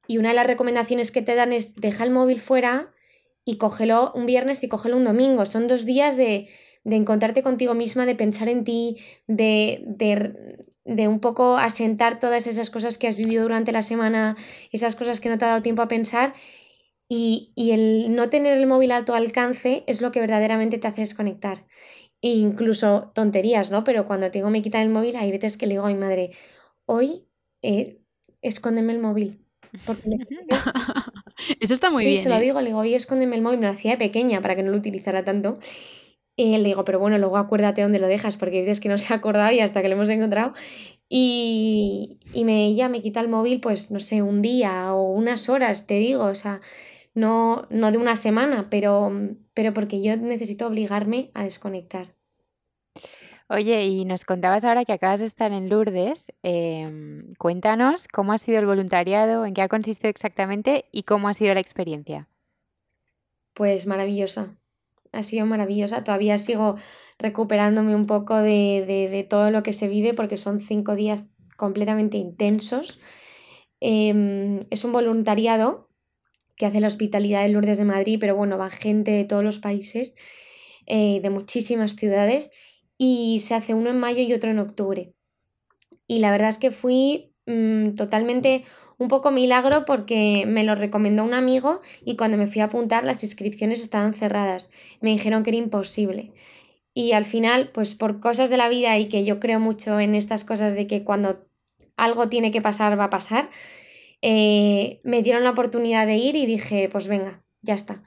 y 0.08 0.18
una 0.18 0.30
de 0.30 0.36
las 0.36 0.48
recomendaciones 0.48 1.12
que 1.12 1.22
te 1.22 1.36
dan 1.36 1.54
es 1.54 1.76
deja 1.76 2.04
el 2.04 2.12
móvil 2.12 2.40
fuera 2.40 2.94
y 3.46 3.58
cógelo 3.58 4.12
un 4.14 4.26
viernes 4.26 4.64
y 4.64 4.68
cógelo 4.68 4.98
un 4.98 5.04
domingo. 5.04 5.46
Son 5.46 5.68
dos 5.68 5.86
días 5.86 6.18
de, 6.18 6.48
de 6.84 6.96
encontrarte 6.96 7.44
contigo 7.44 7.74
misma, 7.74 8.06
de 8.06 8.16
pensar 8.16 8.50
en 8.50 8.64
ti, 8.64 8.98
de, 9.28 9.84
de, 10.86 11.08
un 11.08 11.20
poco 11.20 11.58
asentar 11.58 12.20
todas 12.20 12.48
esas 12.48 12.70
cosas 12.70 12.98
que 12.98 13.08
has 13.08 13.18
vivido 13.18 13.44
durante 13.44 13.72
la 13.72 13.82
semana, 13.82 14.36
esas 14.72 14.96
cosas 14.96 15.22
que 15.22 15.30
no 15.30 15.38
te 15.38 15.46
ha 15.46 15.50
dado 15.50 15.62
tiempo 15.62 15.82
a 15.82 15.88
pensar. 15.88 16.34
Y, 17.10 17.54
el 17.56 18.16
no 18.16 18.30
tener 18.30 18.58
el 18.58 18.66
móvil 18.66 18.92
a 18.92 19.06
tu 19.06 19.14
alcance 19.14 19.84
es 19.88 20.02
lo 20.02 20.12
que 20.12 20.20
verdaderamente 20.20 20.78
te 20.78 20.88
hace 20.88 21.02
desconectar. 21.02 21.66
E 22.22 22.30
incluso 22.30 23.12
tonterías, 23.14 23.70
¿no? 23.70 23.84
Pero 23.84 24.06
cuando 24.06 24.32
tengo 24.32 24.50
me 24.50 24.62
quitan 24.62 24.82
el 24.82 24.90
móvil, 24.90 25.16
hay 25.16 25.32
veces 25.32 25.58
que 25.58 25.68
le 25.68 25.74
digo 25.74 25.86
a 25.86 25.90
mi 25.90 25.96
madre, 25.96 26.32
hoy 26.86 27.28
eh, 27.62 28.02
escóndeme 28.42 28.94
el 28.94 29.00
móvil. 29.00 29.46
Porque 29.86 30.04
Eso 31.60 31.74
está 31.74 31.90
muy 31.90 32.06
bien. 32.06 32.18
Sí, 32.18 32.24
se 32.24 32.30
lo 32.30 32.36
¿eh? 32.36 32.42
digo, 32.42 32.62
le 32.62 32.68
digo, 32.68 32.80
hoy 32.80 32.94
escóndeme 32.96 33.36
el 33.36 33.42
móvil, 33.42 33.60
me 33.60 33.66
lo 33.66 33.74
hacía 33.74 33.98
pequeña 33.98 34.42
para 34.42 34.56
que 34.56 34.64
no 34.64 34.72
lo 34.72 34.78
utilizara 34.78 35.24
tanto. 35.24 35.60
Y 36.36 36.58
le 36.58 36.70
digo, 36.70 36.84
pero 36.84 37.00
bueno, 37.00 37.18
luego 37.20 37.38
acuérdate 37.38 37.84
dónde 37.84 38.00
lo 38.00 38.08
dejas, 38.08 38.38
porque 38.38 38.62
dices 38.62 38.80
que 38.80 38.90
no 38.90 38.98
se 38.98 39.14
ha 39.14 39.18
acordado 39.18 39.52
y 39.52 39.60
hasta 39.60 39.82
que 39.82 39.88
lo 39.88 39.96
hemos 39.96 40.10
encontrado. 40.10 40.54
Y, 41.08 42.18
y 42.34 42.44
me, 42.44 42.66
ella 42.66 42.90
me 42.90 43.02
quita 43.02 43.20
el 43.20 43.28
móvil, 43.28 43.60
pues 43.60 43.92
no 43.92 44.00
sé, 44.00 44.24
un 44.24 44.42
día 44.42 44.94
o 44.96 45.12
unas 45.12 45.48
horas, 45.50 45.86
te 45.86 45.96
digo, 45.96 46.24
o 46.26 46.36
sea, 46.36 46.60
no, 47.14 47.68
no 47.70 47.92
de 47.92 48.00
una 48.00 48.16
semana, 48.16 48.68
pero, 48.72 49.12
pero 49.54 49.74
porque 49.74 50.02
yo 50.02 50.18
necesito 50.18 50.66
obligarme 50.66 51.30
a 51.36 51.44
desconectar. 51.44 52.16
Oye, 53.48 53.86
y 53.86 54.06
nos 54.06 54.26
contabas 54.26 54.66
ahora 54.66 54.86
que 54.86 54.94
acabas 54.94 55.20
de 55.20 55.28
estar 55.28 55.52
en 55.52 55.70
Lourdes. 55.70 56.32
Em, 56.42 57.36
cuéntanos 57.36 58.08
cómo 58.08 58.34
ha 58.34 58.40
sido 58.40 58.58
el 58.58 58.66
voluntariado, 58.66 59.46
en 59.46 59.54
qué 59.54 59.62
ha 59.62 59.68
consistido 59.68 60.10
exactamente 60.10 60.86
y 60.92 61.04
cómo 61.04 61.28
ha 61.28 61.36
sido 61.36 61.54
la 61.54 61.60
experiencia. 61.60 62.28
Pues 63.54 63.86
maravillosa 63.86 64.56
ha 65.14 65.24
sido 65.24 65.46
maravillosa. 65.46 66.04
Todavía 66.04 66.38
sigo 66.38 66.76
recuperándome 67.20 67.96
un 67.96 68.06
poco 68.06 68.36
de, 68.38 69.26
todo 69.30 69.52
lo 69.52 69.64
que 69.64 69.72
se 69.72 69.88
vive 69.88 70.14
porque 70.14 70.38
son 70.38 70.60
cinco 70.60 70.96
días 70.96 71.26
completamente 71.56 72.18
intensos. 72.18 73.00
Em, 73.80 74.60
es 74.70 74.84
un 74.84 74.92
voluntariado 74.92 75.90
que 76.58 76.66
hace 76.66 76.80
la 76.80 76.88
Hospitalidad 76.88 77.44
de 77.44 77.50
Lourdes 77.50 77.78
de 77.78 77.86
Madrid, 77.86 78.18
pero 78.20 78.36
bueno, 78.36 78.58
va 78.58 78.70
gente 78.70 79.12
de 79.12 79.26
todos 79.26 79.44
los 79.44 79.60
países, 79.60 80.16
eh, 80.86 81.20
de 81.22 81.30
muchísimas 81.30 81.96
ciudades, 81.96 82.52
y 82.98 83.40
se 83.40 83.56
hace 83.56 83.74
uno 83.74 83.90
en 83.90 84.00
mayo 84.00 84.22
y 84.22 84.34
otro 84.34 84.52
en 84.52 84.60
octubre. 84.60 85.14
Y 86.08 86.20
la 86.20 86.32
verdad 86.32 86.50
es 86.50 86.58
que 86.58 86.72
fui 86.72 87.34
mm, 87.46 87.96
totalmente 87.96 88.64
un 89.04 89.10
poco 89.10 89.30
milagro 89.32 89.86
porque 89.86 90.46
me 90.48 90.64
lo 90.64 90.76
recomendó 90.76 91.24
un 91.24 91.34
amigo 91.34 91.82
y 92.04 92.16
cuando 92.16 92.38
me 92.38 92.48
fui 92.48 92.62
a 92.62 92.66
apuntar 92.66 93.06
las 93.06 93.24
inscripciones 93.24 93.82
estaban 93.82 94.14
cerradas. 94.14 94.70
Me 95.02 95.12
dijeron 95.12 95.44
que 95.44 95.52
era 95.52 95.58
imposible. 95.58 96.32
Y 96.94 97.12
al 97.12 97.26
final, 97.26 97.70
pues 97.74 97.96
por 97.96 98.20
cosas 98.20 98.50
de 98.50 98.58
la 98.58 98.70
vida 98.70 98.98
y 98.98 99.10
que 99.10 99.26
yo 99.26 99.40
creo 99.40 99.60
mucho 99.60 100.00
en 100.00 100.16
estas 100.16 100.44
cosas 100.44 100.76
de 100.76 100.88
que 100.88 101.04
cuando 101.04 101.46
algo 101.98 102.30
tiene 102.30 102.52
que 102.52 102.62
pasar, 102.62 103.00
va 103.00 103.06
a 103.06 103.10
pasar, 103.10 103.50
eh, 104.22 105.02
me 105.04 105.22
dieron 105.22 105.44
la 105.44 105.52
oportunidad 105.52 106.08
de 106.08 106.18
ir 106.18 106.36
y 106.36 106.46
dije, 106.46 106.90
pues 106.92 107.08
venga, 107.08 107.44
ya 107.62 107.74
está. 107.74 108.04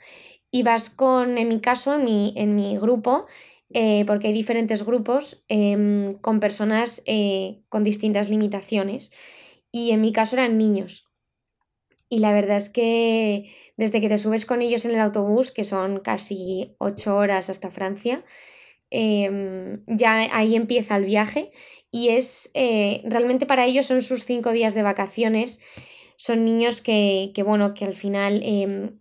Y 0.50 0.62
vas 0.62 0.90
con, 0.90 1.38
en 1.38 1.48
mi 1.48 1.60
caso, 1.60 1.96
en 1.96 2.04
mi, 2.04 2.32
en 2.36 2.54
mi 2.54 2.78
grupo, 2.78 3.26
eh, 3.70 4.04
porque 4.06 4.28
hay 4.28 4.32
diferentes 4.32 4.84
grupos 4.84 5.44
em, 5.48 6.14
con 6.14 6.40
personas 6.40 7.02
eh, 7.06 7.62
con 7.68 7.84
distintas 7.84 8.30
limitaciones. 8.30 9.10
Y 9.78 9.90
en 9.90 10.00
mi 10.00 10.10
caso 10.10 10.36
eran 10.36 10.56
niños. 10.56 11.04
Y 12.08 12.20
la 12.20 12.32
verdad 12.32 12.56
es 12.56 12.70
que 12.70 13.52
desde 13.76 14.00
que 14.00 14.08
te 14.08 14.16
subes 14.16 14.46
con 14.46 14.62
ellos 14.62 14.86
en 14.86 14.92
el 14.92 15.00
autobús, 15.00 15.52
que 15.52 15.64
son 15.64 16.00
casi 16.00 16.74
ocho 16.78 17.14
horas 17.14 17.50
hasta 17.50 17.70
Francia, 17.70 18.24
em, 18.88 19.84
ya 19.86 20.34
ahí 20.34 20.56
empieza 20.56 20.96
el 20.96 21.04
viaje 21.04 21.50
y 21.90 22.08
es 22.08 22.50
eh, 22.54 23.02
realmente 23.04 23.44
para 23.44 23.66
ellos 23.66 23.84
son 23.84 24.00
sus 24.00 24.24
cinco 24.24 24.52
días 24.52 24.74
de 24.74 24.82
vacaciones. 24.82 25.60
Son 26.16 26.46
niños 26.46 26.80
que, 26.80 27.32
que 27.34 27.42
bueno, 27.42 27.74
que 27.74 27.84
al 27.84 27.94
final 27.94 28.40
em, 28.44 28.96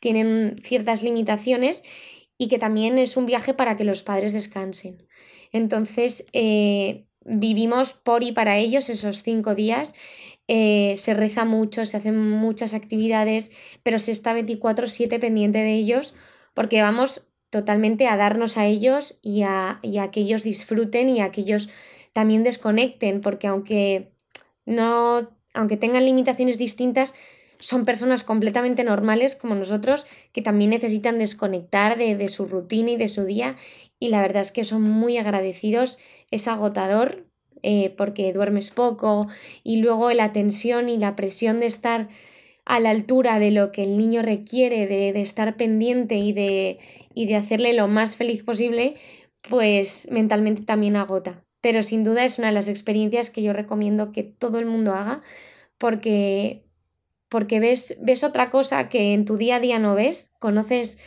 tienen 0.00 0.62
ciertas 0.64 1.02
limitaciones 1.02 1.84
y 2.38 2.48
que 2.48 2.58
también 2.58 2.96
es 2.96 3.18
un 3.18 3.26
viaje 3.26 3.52
para 3.52 3.76
que 3.76 3.84
los 3.84 4.02
padres 4.02 4.32
descansen. 4.32 5.06
Entonces, 5.52 6.26
eh, 6.32 7.06
vivimos 7.26 7.92
por 7.92 8.22
y 8.22 8.32
para 8.32 8.56
ellos 8.56 8.88
esos 8.88 9.22
cinco 9.22 9.54
días. 9.54 9.94
Eh, 10.48 10.94
se 10.96 11.12
reza 11.12 11.44
mucho, 11.44 11.84
se 11.86 11.96
hacen 11.96 12.18
muchas 12.18 12.72
actividades, 12.72 13.50
pero 13.82 13.98
se 13.98 14.12
está 14.12 14.32
24/7 14.32 15.18
pendiente 15.18 15.58
de 15.58 15.74
ellos 15.74 16.14
porque 16.54 16.80
vamos 16.82 17.26
totalmente 17.50 18.06
a 18.06 18.16
darnos 18.16 18.56
a 18.56 18.66
ellos 18.66 19.18
y 19.22 19.42
a, 19.42 19.78
y 19.82 19.98
a 19.98 20.10
que 20.10 20.20
ellos 20.20 20.42
disfruten 20.42 21.08
y 21.08 21.20
a 21.20 21.30
que 21.30 21.42
ellos 21.42 21.68
también 22.12 22.44
desconecten, 22.44 23.20
porque 23.20 23.46
aunque 23.46 24.12
no, 24.64 25.30
aunque 25.54 25.76
tengan 25.76 26.04
limitaciones 26.04 26.58
distintas, 26.58 27.14
son 27.58 27.84
personas 27.84 28.24
completamente 28.24 28.84
normales 28.84 29.36
como 29.36 29.54
nosotros 29.54 30.06
que 30.32 30.42
también 30.42 30.70
necesitan 30.70 31.18
desconectar 31.18 31.96
de, 31.96 32.28
su 32.28 32.46
rutina 32.46 32.92
y 32.92 32.96
de 32.96 33.08
su 33.08 33.24
día 33.24 33.56
y 33.98 34.08
la 34.08 34.20
verdad 34.20 34.42
es 34.42 34.52
que 34.52 34.64
son 34.64 34.82
muy 34.82 35.18
agradecidos, 35.18 35.98
es 36.30 36.48
agotador 36.48 37.26
eh, 37.62 37.94
porque 37.96 38.32
duermes 38.32 38.70
poco 38.70 39.28
y 39.62 39.76
luego 39.76 40.10
la 40.12 40.32
tensión 40.32 40.88
y 40.88 40.98
la 40.98 41.16
presión 41.16 41.60
de 41.60 41.66
estar 41.66 42.08
a 42.64 42.80
la 42.80 42.90
altura 42.90 43.38
de 43.38 43.52
lo 43.52 43.70
que 43.70 43.84
el 43.84 43.96
niño 43.96 44.22
requiere, 44.22 44.86
de, 44.86 45.12
de 45.12 45.20
estar 45.20 45.56
pendiente 45.56 46.16
y 46.16 46.32
de, 46.32 46.78
y 47.14 47.26
de 47.26 47.36
hacerle 47.36 47.72
lo 47.72 47.86
más 47.86 48.16
feliz 48.16 48.42
posible, 48.42 48.94
pues 49.48 50.08
mentalmente 50.10 50.62
también 50.62 50.96
agota. 50.96 51.44
Pero 51.60 51.82
sin 51.82 52.02
duda 52.02 52.24
es 52.24 52.38
una 52.38 52.48
de 52.48 52.54
las 52.54 52.68
experiencias 52.68 53.30
que 53.30 53.42
yo 53.42 53.52
recomiendo 53.52 54.12
que 54.12 54.24
todo 54.24 54.58
el 54.58 54.66
mundo 54.66 54.92
haga 54.92 55.22
porque 55.78 56.65
porque 57.28 57.60
ves, 57.60 57.96
ves 58.00 58.24
otra 58.24 58.50
cosa 58.50 58.88
que 58.88 59.12
en 59.12 59.24
tu 59.24 59.36
día 59.36 59.56
a 59.56 59.60
día 59.60 59.78
no 59.78 59.94
ves, 59.94 60.32
conoces, 60.38 60.98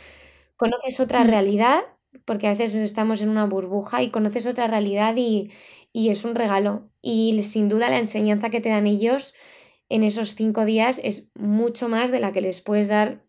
conoces 0.56 1.00
otra 1.00 1.24
mm. 1.24 1.28
realidad, 1.28 1.82
porque 2.24 2.46
a 2.46 2.50
veces 2.50 2.74
estamos 2.74 3.22
en 3.22 3.28
una 3.28 3.46
burbuja 3.46 4.02
y 4.02 4.10
conoces 4.10 4.46
otra 4.46 4.66
realidad 4.66 5.14
y, 5.16 5.50
y 5.92 6.10
es 6.10 6.24
un 6.24 6.34
regalo. 6.34 6.90
Y 7.00 7.42
sin 7.42 7.68
duda 7.68 7.90
la 7.90 7.98
enseñanza 7.98 8.50
que 8.50 8.60
te 8.60 8.68
dan 8.68 8.86
ellos 8.86 9.34
en 9.88 10.04
esos 10.04 10.34
cinco 10.34 10.64
días 10.64 11.00
es 11.02 11.30
mucho 11.34 11.88
más 11.88 12.10
de 12.10 12.20
la 12.20 12.32
que 12.32 12.40
les 12.40 12.62
puedes 12.62 12.88
dar, 12.88 13.24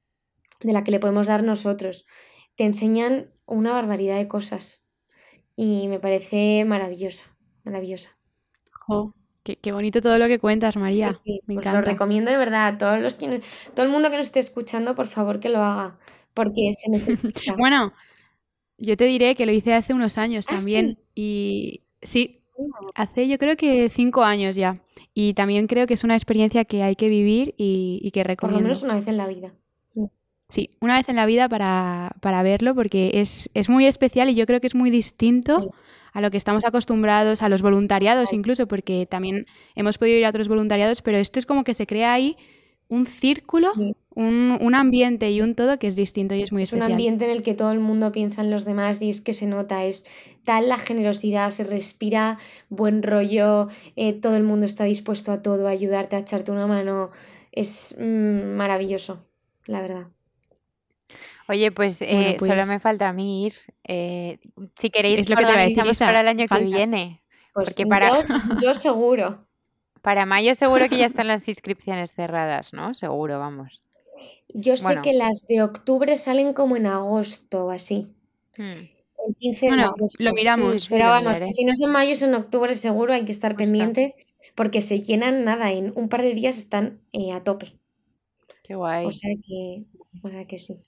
de 0.61 0.73
la 0.73 0.83
que 0.83 0.91
le 0.91 0.99
podemos 0.99 1.27
dar 1.27 1.43
nosotros. 1.43 2.05
Te 2.55 2.65
enseñan 2.65 3.33
una 3.45 3.71
barbaridad 3.71 4.17
de 4.17 4.27
cosas 4.27 4.85
y 5.55 5.87
me 5.87 5.99
parece 5.99 6.63
maravillosa, 6.65 7.37
maravillosa. 7.63 8.17
Qué, 9.43 9.71
bonito 9.71 10.01
todo 10.01 10.19
lo 10.19 10.27
que 10.27 10.37
cuentas, 10.37 10.77
María. 10.77 11.11
Sí, 11.11 11.41
Me 11.47 11.55
pues 11.55 11.65
lo 11.65 11.81
recomiendo 11.81 12.29
de 12.29 12.37
verdad 12.37 12.67
a 12.67 12.77
todos 12.77 12.99
los 12.99 13.17
que 13.17 13.41
todo 13.73 13.85
el 13.85 13.91
mundo 13.91 14.11
que 14.11 14.17
nos 14.17 14.27
esté 14.27 14.39
escuchando, 14.39 14.93
por 14.93 15.07
favor 15.07 15.39
que 15.39 15.49
lo 15.49 15.63
haga, 15.63 15.97
porque 16.33 16.71
se 16.73 16.89
necesita. 16.91 17.55
bueno, 17.57 17.91
yo 18.77 18.95
te 18.97 19.05
diré 19.05 19.35
que 19.35 19.47
lo 19.47 19.51
hice 19.51 19.73
hace 19.73 19.93
unos 19.93 20.17
años 20.19 20.45
¿Ah, 20.47 20.57
también. 20.57 20.99
Y 21.15 21.81
sí, 22.01 22.41
hace 22.93 23.27
yo 23.27 23.37
creo 23.39 23.55
que 23.55 23.89
cinco 23.89 24.23
años 24.23 24.55
ya. 24.55 24.81
Y 25.13 25.33
también 25.33 25.67
creo 25.67 25.87
que 25.87 25.95
es 25.95 26.03
una 26.03 26.15
experiencia 26.15 26.63
que 26.65 26.83
hay 26.83 26.95
que 26.95 27.09
vivir 27.09 27.53
y, 27.57 28.09
que 28.11 28.23
recomiendo. 28.23 28.59
Por 28.59 28.61
lo 28.61 28.67
menos 28.67 28.83
una 28.83 28.95
vez 28.95 29.07
en 29.07 29.17
la 29.17 29.27
vida. 29.27 29.53
Sí, 30.51 30.69
una 30.81 30.97
vez 30.97 31.07
en 31.07 31.15
la 31.15 31.25
vida 31.25 31.47
para, 31.47 32.11
para 32.19 32.43
verlo, 32.43 32.75
porque 32.75 33.11
es, 33.13 33.49
es, 33.53 33.69
muy 33.69 33.85
especial 33.85 34.29
y 34.29 34.35
yo 34.35 34.45
creo 34.45 34.59
que 34.59 34.67
es 34.67 34.75
muy 34.75 34.89
distinto 34.89 35.73
a 36.11 36.19
lo 36.19 36.29
que 36.29 36.35
estamos 36.35 36.65
acostumbrados, 36.65 37.41
a 37.41 37.47
los 37.47 37.61
voluntariados 37.61 38.33
incluso, 38.33 38.67
porque 38.67 39.05
también 39.05 39.45
hemos 39.75 39.97
podido 39.97 40.17
ir 40.17 40.25
a 40.25 40.29
otros 40.29 40.49
voluntariados, 40.49 41.01
pero 41.01 41.17
esto 41.17 41.39
es 41.39 41.45
como 41.45 41.63
que 41.63 41.73
se 41.73 41.87
crea 41.87 42.11
ahí 42.11 42.35
un 42.89 43.07
círculo, 43.07 43.71
un, 44.13 44.75
ambiente 44.75 45.31
y 45.31 45.39
un 45.39 45.55
todo 45.55 45.79
que 45.79 45.87
es 45.87 45.95
distinto 45.95 46.35
y 46.35 46.41
es 46.41 46.51
muy 46.51 46.63
especial. 46.63 46.81
Es 46.81 46.87
un 46.87 46.91
ambiente 46.91 47.23
en 47.23 47.31
el 47.31 47.43
que 47.43 47.53
todo 47.53 47.71
el 47.71 47.79
mundo 47.79 48.11
piensa 48.11 48.41
en 48.41 48.51
los 48.51 48.65
demás 48.65 49.01
y 49.01 49.09
es 49.09 49.21
que 49.21 49.31
se 49.31 49.47
nota, 49.47 49.85
es 49.85 50.05
tal 50.43 50.67
la 50.67 50.77
generosidad, 50.77 51.51
se 51.51 51.63
respira 51.63 52.37
buen 52.67 53.03
rollo, 53.03 53.69
eh, 53.95 54.11
todo 54.11 54.35
el 54.35 54.43
mundo 54.43 54.65
está 54.65 54.83
dispuesto 54.83 55.31
a 55.31 55.41
todo, 55.41 55.69
a 55.69 55.71
ayudarte, 55.71 56.17
a 56.17 56.19
echarte 56.19 56.51
una 56.51 56.67
mano. 56.67 57.11
Es 57.53 57.95
mm, 57.97 58.57
maravilloso, 58.57 59.25
la 59.67 59.79
verdad. 59.79 60.07
Oye, 61.51 61.69
pues, 61.73 62.01
eh, 62.01 62.37
solo 62.39 62.53
pues 62.55 62.67
me 62.67 62.79
falta 62.79 63.09
a 63.09 63.13
mí 63.13 63.47
ir. 63.47 63.55
Eh, 63.83 64.39
si 64.79 64.89
queréis, 64.89 65.29
lo 65.29 65.35
que 65.35 65.43
te 65.43 65.95
para 65.99 66.21
el 66.21 66.27
año 66.29 66.45
que 66.47 66.63
viene. 66.63 67.21
Pues 67.53 67.75
porque 67.75 67.85
para... 67.85 68.25
yo, 68.61 68.73
seguro. 68.73 69.45
Para 70.01 70.25
mayo 70.25 70.55
seguro 70.55 70.87
que 70.87 70.97
ya 70.97 71.05
están 71.05 71.27
las 71.27 71.49
inscripciones 71.49 72.13
cerradas, 72.13 72.71
¿no? 72.71 72.93
Seguro, 72.93 73.37
vamos. 73.37 73.83
Yo 74.53 74.77
sé 74.77 75.01
que 75.03 75.11
las 75.11 75.45
de 75.47 75.61
octubre 75.61 76.15
salen 76.15 76.53
como 76.53 76.77
en 76.77 76.85
agosto 76.85 77.65
o 77.65 77.71
así. 77.71 78.07
Hmm. 78.57 78.87
El 79.27 79.35
15 79.37 79.71
de 79.71 79.81
agosto. 79.81 80.23
Lo 80.23 80.31
miramos. 80.31 80.87
pero 80.87 81.07
vamos, 81.07 81.41
que 81.41 81.51
si 81.51 81.65
no 81.65 81.73
es 81.73 81.81
en 81.81 81.91
mayo, 81.91 82.11
es 82.11 82.21
en 82.21 82.33
octubre 82.33 82.73
seguro, 82.75 83.13
hay 83.13 83.25
que 83.25 83.33
estar 83.33 83.57
pendientes 83.57 84.15
porque 84.55 84.79
se 84.79 85.01
llenan 85.01 85.43
nada, 85.43 85.73
en 85.73 85.91
un 85.97 86.07
par 86.07 86.21
de 86.21 86.33
días 86.33 86.57
están 86.57 87.01
eh, 87.11 87.33
a 87.33 87.43
tope. 87.43 87.73
Qué 88.63 88.75
guay. 88.75 89.05
O 89.05 89.11
sea 89.11 89.31
que, 89.45 89.83
o 90.23 90.29
sea 90.29 90.47
que 90.47 90.57
sí. 90.57 90.81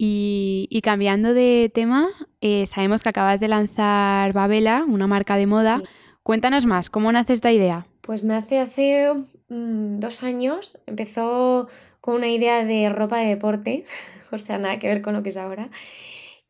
Y, 0.00 0.80
cambiando 0.84 1.34
de 1.34 1.72
tema, 1.74 2.08
eh, 2.40 2.66
sabemos 2.68 3.02
que 3.02 3.08
acabas 3.08 3.40
de 3.40 3.48
lanzar 3.48 4.32
Babela, 4.32 4.84
una 4.86 5.08
marca 5.08 5.36
de 5.36 5.48
moda. 5.48 5.82
Cuéntanos 6.22 6.66
más, 6.66 6.88
¿cómo 6.88 7.10
nace 7.10 7.32
esta 7.32 7.50
idea? 7.50 7.86
Pues 8.00 8.22
nace 8.22 8.60
hace 8.60 9.12
mm, 9.48 9.98
dos 9.98 10.22
años. 10.22 10.78
Empezó 10.86 11.66
con 12.00 12.14
una 12.14 12.28
idea 12.28 12.64
de 12.64 12.88
ropa 12.90 13.18
de 13.18 13.26
deporte, 13.26 13.84
o 14.30 14.38
sea, 14.38 14.58
nada 14.58 14.78
que 14.78 14.86
ver 14.86 15.02
con 15.02 15.14
lo 15.14 15.24
que 15.24 15.30
es 15.30 15.36
ahora. 15.36 15.68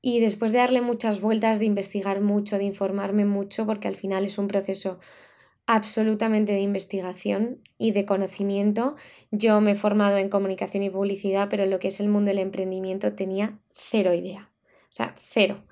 Y 0.03 0.21
después 0.21 0.53
de 0.53 0.59
darle 0.59 0.83
muchas 0.83 1.23
vueltas, 1.23 1.59
de 1.59 1.65
investigar 1.65 2.21
mucho, 2.21 2.59
de 2.59 2.65
informarme 2.65 3.25
mucho, 3.25 3.65
porque 3.65 3.89
al 3.89 3.97
final 3.97 4.27
es 4.27 4.37
un 4.37 4.47
proceso 4.47 5.01
absolutamente 5.69 6.53
de 6.53 6.61
investigación 6.61 7.61
y 7.77 7.93
de 7.93 8.07
conocimiento. 8.07 8.97
Yo 9.31 9.61
me 9.61 9.73
he 9.73 9.77
formado 9.77 10.17
en 10.17 10.31
comunicación 10.31 10.83
y 10.83 10.89
publicidad, 10.89 11.49
pero 11.51 11.67
lo 11.67 11.79
que 11.79 11.89
es 11.89 12.01
el 12.01 12.09
mundo 12.09 12.31
del 12.31 12.39
emprendimiento 12.39 13.13
tenía 13.13 13.61
cero 13.71 14.15
idea. 14.15 14.51
O 14.91 14.95
sea, 14.95 15.15
cero. 15.21 15.63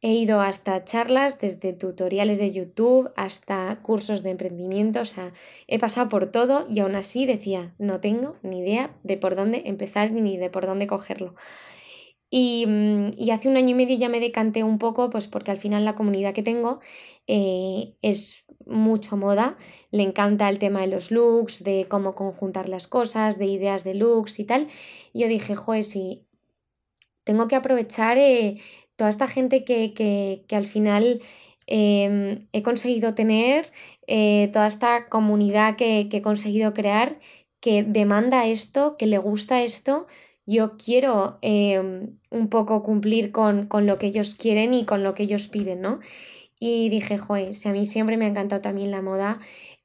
He 0.00 0.12
ido 0.12 0.40
hasta 0.40 0.84
charlas, 0.84 1.40
desde 1.40 1.72
tutoriales 1.72 2.38
de 2.38 2.52
YouTube 2.52 3.10
hasta 3.16 3.82
cursos 3.82 4.22
de 4.22 4.30
emprendimiento, 4.30 5.00
o 5.00 5.04
sea, 5.04 5.34
he 5.66 5.78
pasado 5.78 6.08
por 6.08 6.30
todo 6.30 6.64
y 6.68 6.78
aún 6.78 6.94
así 6.94 7.26
decía, 7.26 7.74
no 7.78 8.00
tengo 8.00 8.36
ni 8.42 8.60
idea 8.60 8.96
de 9.02 9.18
por 9.18 9.34
dónde 9.34 9.64
empezar 9.66 10.12
ni 10.12 10.38
de 10.38 10.48
por 10.48 10.64
dónde 10.64 10.86
cogerlo. 10.86 11.34
Y, 12.30 12.64
mm, 12.68 13.10
y, 13.16 13.30
hace 13.32 13.48
un 13.48 13.56
año 13.56 13.70
y 13.70 13.74
medio 13.74 13.98
ya 13.98 14.08
me 14.08 14.20
decanté 14.20 14.62
un 14.62 14.78
poco, 14.78 15.10
pues 15.10 15.26
porque 15.26 15.50
al 15.50 15.58
final 15.58 15.84
la 15.84 15.96
comunidad 15.96 16.32
que 16.32 16.44
tengo 16.44 16.78
eh, 17.26 17.94
es 18.02 18.44
mucho 18.66 19.16
moda, 19.16 19.56
le 19.90 20.02
encanta 20.02 20.48
el 20.48 20.58
tema 20.58 20.80
de 20.80 20.88
los 20.88 21.10
looks, 21.10 21.64
de 21.64 21.86
cómo 21.88 22.14
conjuntar 22.14 22.68
las 22.68 22.86
cosas, 22.86 23.38
de 23.38 23.46
ideas 23.46 23.84
de 23.84 23.94
looks 23.94 24.38
y 24.38 24.44
tal. 24.44 24.68
Y 25.12 25.20
yo 25.20 25.28
dije, 25.28 25.54
joder, 25.54 25.84
sí, 25.84 26.26
tengo 27.24 27.48
que 27.48 27.56
aprovechar 27.56 28.18
eh, 28.18 28.60
toda 28.96 29.10
esta 29.10 29.26
gente 29.26 29.64
que, 29.64 29.94
que, 29.94 30.44
que 30.48 30.56
al 30.56 30.66
final 30.66 31.20
em, 31.66 32.48
he 32.52 32.62
conseguido 32.62 33.14
tener, 33.14 33.72
eh, 34.06 34.50
toda 34.52 34.66
esta 34.66 35.08
comunidad 35.08 35.76
que, 35.76 36.08
que 36.10 36.18
he 36.18 36.22
conseguido 36.22 36.74
crear, 36.74 37.18
que 37.60 37.82
demanda 37.82 38.46
esto, 38.46 38.96
que 38.96 39.06
le 39.06 39.18
gusta 39.18 39.62
esto 39.62 40.06
yo 40.50 40.76
quiero 40.76 41.38
em, 41.42 42.18
un 42.30 42.48
poco 42.48 42.82
cumplir 42.82 43.30
con, 43.30 43.68
lo 43.86 43.98
que 43.98 44.06
ellos 44.06 44.34
quieren 44.34 44.74
y 44.74 44.84
con 44.84 45.04
lo 45.04 45.14
que 45.14 45.22
ellos 45.22 45.46
piden, 45.46 45.80
¿no? 45.80 46.00
Y 46.62 46.90
dije, 46.90 47.16
joder, 47.16 47.54
si 47.54 47.68
a 47.68 47.72
mí 47.72 47.86
siempre 47.86 48.18
me 48.18 48.26
ha 48.26 48.28
encantado 48.28 48.60
también 48.60 48.90
la 48.90 49.00
moda, 49.00 49.38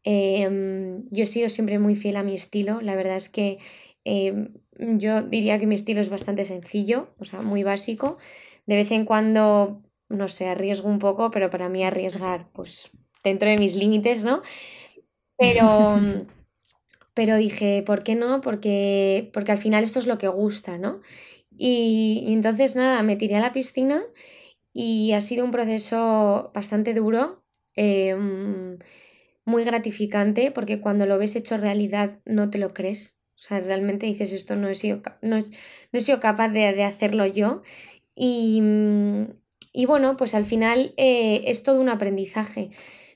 em, 0.03 1.01
yo 1.09 1.23
he 1.23 1.25
sido 1.25 1.47
siempre 1.47 1.79
muy 1.79 1.95
fiel 1.95 2.17
a 2.17 2.23
mi 2.23 2.33
estilo, 2.33 2.81
la 2.81 2.95
verdad 2.95 3.15
es 3.15 3.29
que 3.29 3.59
em, 4.03 4.53
yo 4.77 5.23
diría 5.23 5.57
que 5.57 5.67
mi 5.67 5.75
estilo 5.75 6.01
es 6.01 6.09
bastante 6.09 6.43
sencillo, 6.45 7.15
o 7.17 7.25
sea, 7.25 7.41
muy 7.41 7.63
básico. 7.63 8.17
De 8.65 8.75
vez 8.75 8.91
en 8.91 9.05
cuando, 9.05 9.81
no 10.09 10.27
sé, 10.27 10.47
arriesgo 10.47 10.89
un 10.89 10.99
poco, 10.99 11.31
pero 11.31 11.49
para 11.49 11.69
mí 11.69 11.83
arriesgar, 11.83 12.51
pues 12.51 12.91
dentro 13.23 13.49
de 13.49 13.57
mis 13.57 13.75
límites, 13.75 14.25
¿no? 14.25 14.41
Pero, 15.37 15.97
pero 17.13 17.37
dije, 17.37 17.83
¿por 17.85 18.03
qué 18.03 18.15
no? 18.15 18.41
Porque, 18.41 19.29
porque 19.33 19.53
al 19.53 19.57
final 19.59 19.83
esto 19.83 19.99
es 19.99 20.07
lo 20.07 20.17
que 20.17 20.27
gusta, 20.27 20.77
¿no? 20.77 21.01
Y, 21.57 22.25
entonces 22.27 22.75
nada, 22.75 23.01
me 23.03 23.15
tiré 23.15 23.35
a 23.35 23.39
la 23.39 23.53
piscina 23.53 24.03
y 24.77 25.13
ha 25.13 25.21
sido 25.21 25.45
un 25.45 25.51
proceso 25.51 26.51
bastante 26.53 26.93
duro, 26.93 27.45
em, 27.75 28.77
muy 29.45 29.63
gratificante, 29.63 30.51
porque 30.51 30.81
cuando 30.81 31.05
lo 31.05 31.17
ves 31.17 31.37
hecho 31.37 31.55
realidad 31.57 32.19
no 32.25 32.49
te 32.49 32.57
lo 32.57 32.73
crees. 32.73 33.17
O 33.35 33.39
sea, 33.39 33.61
realmente 33.61 34.05
dices, 34.05 34.33
esto 34.33 34.57
no 34.57 34.67
he 34.67 34.75
sido, 34.75 35.01
no 35.21 35.37
es, 35.37 35.51
no 35.93 35.99
he 35.99 36.01
sido 36.01 36.19
capaz 36.19 36.49
de, 36.49 36.83
hacerlo 36.83 37.25
yo. 37.25 37.61
Y, 38.15 38.61
y, 39.73 39.85
bueno, 39.85 40.17
pues 40.17 40.35
al 40.35 40.45
final 40.45 40.93
eh, 40.97 41.43
es 41.45 41.63
todo 41.63 41.79
un 41.79 41.89
aprendizaje 41.89 42.69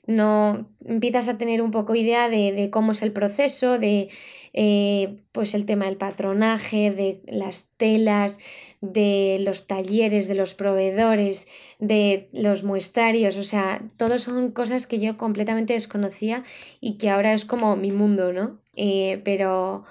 no 0.06 0.68
empiezas 0.84 1.28
a 1.28 1.38
tener 1.38 1.62
un 1.62 1.70
poco 1.70 1.94
idea 1.94 2.28
de, 2.28 2.68
cómo 2.70 2.92
es 2.92 3.02
el 3.02 3.12
proceso, 3.12 3.78
de 3.78 4.08
eh, 4.52 5.18
pues 5.32 5.54
el 5.54 5.66
tema 5.66 5.86
del 5.86 5.96
patronaje, 5.96 6.90
de 6.90 7.22
las 7.26 7.68
telas, 7.76 8.40
de 8.80 9.38
los 9.40 9.66
talleres, 9.66 10.26
de 10.26 10.34
los 10.34 10.54
proveedores, 10.54 11.46
de 11.78 12.28
los 12.32 12.64
muestrarios, 12.64 13.36
o 13.36 13.44
sea, 13.44 13.82
todos 13.96 14.22
son 14.22 14.50
cosas 14.52 14.86
que 14.86 14.98
yo 14.98 15.16
completamente 15.16 15.74
desconocía 15.74 16.42
y 16.80 16.98
que 16.98 17.10
ahora 17.10 17.32
es 17.32 17.44
como 17.44 17.76
mi 17.76 17.92
mundo, 17.92 18.32
¿no? 18.32 18.60
Eh, 18.74 19.20
pero, 19.24 19.84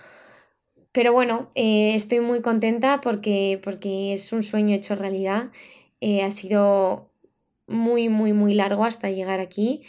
pero 0.91 1.14
bueno, 1.14 1.49
eh, 1.55 1.93
estoy 1.95 2.20
muy 2.20 2.41
contenta 2.41 2.99
porque, 3.01 3.60
porque 3.64 4.14
es 4.14 4.34
un 4.34 4.43
sueño 4.43 4.76
hecho 4.76 4.95
realidad. 4.95 5.51
ha 6.01 6.32
sido 6.32 7.09
muy, 7.70 8.09
muy, 8.09 8.34
muy 8.34 8.53
largo 8.53 8.86
hasta 8.86 9.09
llegar 9.09 9.39
aquí. 9.39 9.82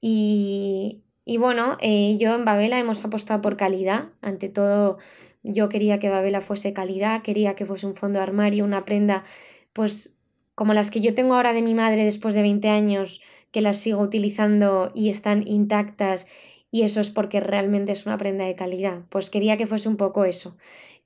Y, 0.00 1.02
bueno, 1.38 1.76
eh, 1.80 2.16
yo 2.18 2.34
en 2.34 2.44
Babela 2.44 2.78
hemos 2.78 3.04
apostado 3.04 3.40
por 3.40 3.56
calidad. 3.56 4.10
Ante 4.20 4.48
todo, 4.48 4.98
yo 5.42 5.68
quería 5.68 5.98
que 5.98 6.08
Babela 6.08 6.40
fuese 6.40 6.72
calidad, 6.72 7.22
quería 7.22 7.54
que 7.54 7.66
fuese 7.66 7.86
un 7.86 7.94
fondo 7.94 8.18
de 8.18 8.24
armario, 8.24 8.64
una 8.64 8.84
prenda, 8.84 9.24
pues 9.72 10.20
como 10.54 10.74
las 10.74 10.90
que 10.90 11.00
yo 11.00 11.14
tengo 11.14 11.34
ahora 11.34 11.52
de 11.52 11.62
mi 11.62 11.74
madre 11.74 12.04
después 12.04 12.34
de 12.34 12.42
20 12.42 12.68
años, 12.68 13.20
que 13.52 13.60
las 13.60 13.78
sigo 13.78 14.02
utilizando 14.02 14.90
y 14.94 15.08
están 15.08 15.46
intactas 15.46 16.26
y 16.70 16.82
eso 16.82 17.00
es 17.00 17.10
porque 17.10 17.40
realmente 17.40 17.92
es 17.92 18.06
una 18.06 18.18
prenda 18.18 18.44
de 18.44 18.54
calidad. 18.54 19.02
Pues 19.08 19.30
quería 19.30 19.56
que 19.56 19.66
fuese 19.66 19.88
un 19.88 19.96
poco 19.96 20.24
eso, 20.24 20.56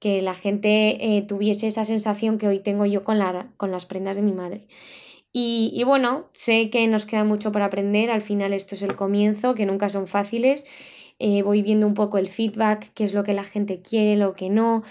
que 0.01 0.21
la 0.21 0.35
gente 0.35 1.17
eh, 1.17 1.23
tuviese 1.23 1.67
esa 1.67 1.85
sensación 1.85 2.39
que 2.39 2.49
hoy 2.49 2.59
tengo 2.59 2.87
yo 2.87 3.05
con, 3.05 3.19
la, 3.19 3.53
con 3.57 3.71
las 3.71 3.87
prendas 3.87 4.17
de 4.17 4.23
mi 4.23 4.33
madre. 4.33 4.67
Y, 5.35 5.83
bueno, 5.85 6.29
sé 6.35 6.69
que 6.69 6.87
nos 6.89 7.07
queda 7.07 7.25
mucho 7.25 7.53
por 7.53 7.63
aprender, 7.63 8.11
al 8.11 8.21
final 8.21 8.53
esto 8.53 8.75
es 8.75 8.83
el 8.83 8.97
comienzo, 8.97 9.55
que 9.55 9.65
nunca 9.65 9.89
son 9.89 10.07
fáciles. 10.07 10.67
Eh, 11.19 11.43
voy 11.43 11.63
viendo 11.63 11.87
un 11.87 11.95
poco 11.95 12.19
el 12.19 12.29
feedback, 12.29 12.93
qué 12.95 13.05
es 13.05 13.15
lo 13.15 13.23
que 13.25 13.33
la 13.33 13.45
gente 13.45 13.81
quiere, 13.81 14.17
lo 14.17 14.35
que 14.35 14.51
no, 14.51 14.83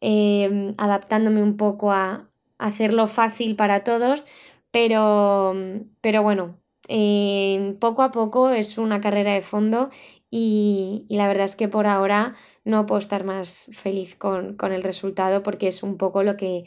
em, 0.00 0.74
adaptándome 0.78 1.42
un 1.42 1.56
poco 1.56 1.92
a, 1.92 2.28
hacerlo 2.58 3.06
fácil 3.06 3.56
para 3.56 3.84
todos, 3.84 4.26
pero, 4.70 5.54
pero 6.00 6.22
bueno, 6.22 6.58
em, 6.88 7.76
poco 7.78 8.02
a 8.02 8.10
poco 8.12 8.50
es 8.50 8.78
una 8.78 9.00
carrera 9.00 9.32
de 9.34 9.42
fondo 9.42 9.90
y, 10.30 11.06
la 11.08 11.28
verdad 11.28 11.44
es 11.44 11.56
que 11.56 11.68
por 11.68 11.86
ahora 11.86 12.34
no 12.64 12.86
puedo 12.86 12.98
estar 12.98 13.24
más 13.24 13.68
feliz 13.72 14.16
con, 14.16 14.56
con 14.56 14.72
el 14.72 14.82
resultado 14.82 15.42
porque 15.42 15.68
es 15.68 15.82
un 15.82 15.96
poco 15.98 16.22
lo 16.22 16.36
que, 16.36 16.64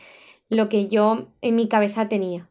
lo 0.49 0.69
que 0.69 0.88
yo 0.88 1.27
en 1.41 1.55
mi 1.55 1.67
cabeza 1.67 2.07
tenía. 2.09 2.51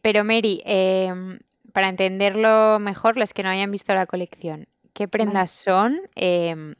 Pero 0.00 0.24
Mary, 0.24 0.62
em, 0.64 1.40
para 1.72 1.88
entenderlo 1.88 2.78
mejor, 2.78 3.16
los 3.16 3.32
que 3.32 3.42
no 3.42 3.48
hayan 3.48 3.70
visto 3.70 3.94
la 3.94 4.06
colección, 4.06 4.68
¿qué 4.92 5.08
prendas 5.08 5.50
son? 5.50 6.00
Em, 6.14 6.74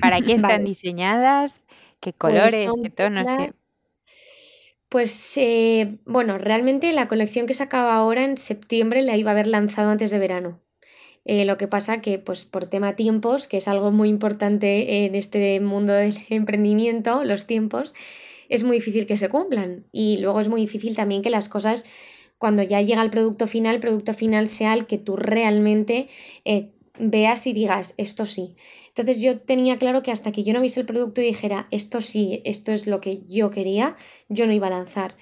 ¿Para 0.00 0.20
qué 0.20 0.32
están 0.60 0.64
diseñadas? 0.64 1.64
¿Qué 2.00 2.12
pues 2.12 2.32
colores? 2.32 2.68
¿Qué 2.82 2.90
tonos? 2.90 3.64
Pues 4.88 5.36
eh, 5.36 5.98
bueno, 6.04 6.38
realmente 6.38 6.92
la 6.92 7.08
colección 7.08 7.46
que 7.46 7.54
se 7.54 7.64
acaba 7.64 7.96
ahora 7.96 8.24
en 8.24 8.36
septiembre 8.36 9.02
la 9.02 9.16
iba 9.16 9.30
a 9.30 9.34
haber 9.34 9.48
lanzado 9.48 9.90
antes 9.90 10.10
de 10.10 10.18
verano. 10.18 10.60
Eh, 11.24 11.44
lo 11.44 11.58
que 11.58 11.66
pasa 11.66 12.00
que, 12.00 12.20
pues 12.20 12.44
por 12.44 12.66
tema 12.66 12.94
tiempos, 12.94 13.48
que 13.48 13.56
es 13.56 13.66
algo 13.66 13.90
muy 13.90 14.08
importante 14.08 15.04
en 15.04 15.16
este 15.16 15.58
mundo 15.60 15.92
del 15.92 16.14
emprendimiento, 16.30 17.24
los 17.24 17.46
tiempos, 17.46 17.94
es 18.48 18.62
muy 18.62 18.76
difícil 18.76 19.06
que 19.06 19.16
se 19.16 19.28
cumplan. 19.28 19.86
Y 19.90 20.18
luego 20.18 20.40
es 20.40 20.48
muy 20.48 20.60
difícil 20.60 20.94
también 20.94 21.22
que 21.22 21.30
las 21.30 21.48
cosas 21.48 21.84
cuando 22.38 22.62
ya 22.62 22.82
llega 22.82 23.02
el 23.02 23.10
producto 23.10 23.46
final, 23.46 23.80
producto 23.80 24.14
final 24.14 24.48
sea 24.48 24.74
el 24.74 24.86
que 24.86 24.98
tú 24.98 25.16
realmente 25.16 26.08
eh, 26.44 26.70
veas 26.98 27.46
y 27.46 27.52
digas, 27.52 27.94
esto 27.96 28.26
sí. 28.26 28.56
Entonces 28.88 29.20
yo 29.20 29.40
tenía 29.40 29.76
claro 29.76 30.02
que 30.02 30.12
hasta 30.12 30.32
que 30.32 30.42
yo 30.42 30.52
no 30.52 30.60
viese 30.60 30.80
el 30.80 30.86
producto 30.86 31.20
y 31.20 31.24
dijera, 31.26 31.68
esto 31.70 32.00
sí, 32.00 32.40
esto 32.44 32.72
es 32.72 32.86
lo 32.86 33.00
que 33.00 33.22
yo 33.26 33.50
quería, 33.50 33.96
yo 34.28 34.46
no 34.46 34.52
iba 34.52 34.66
a 34.68 34.70
lanzar. 34.70 35.16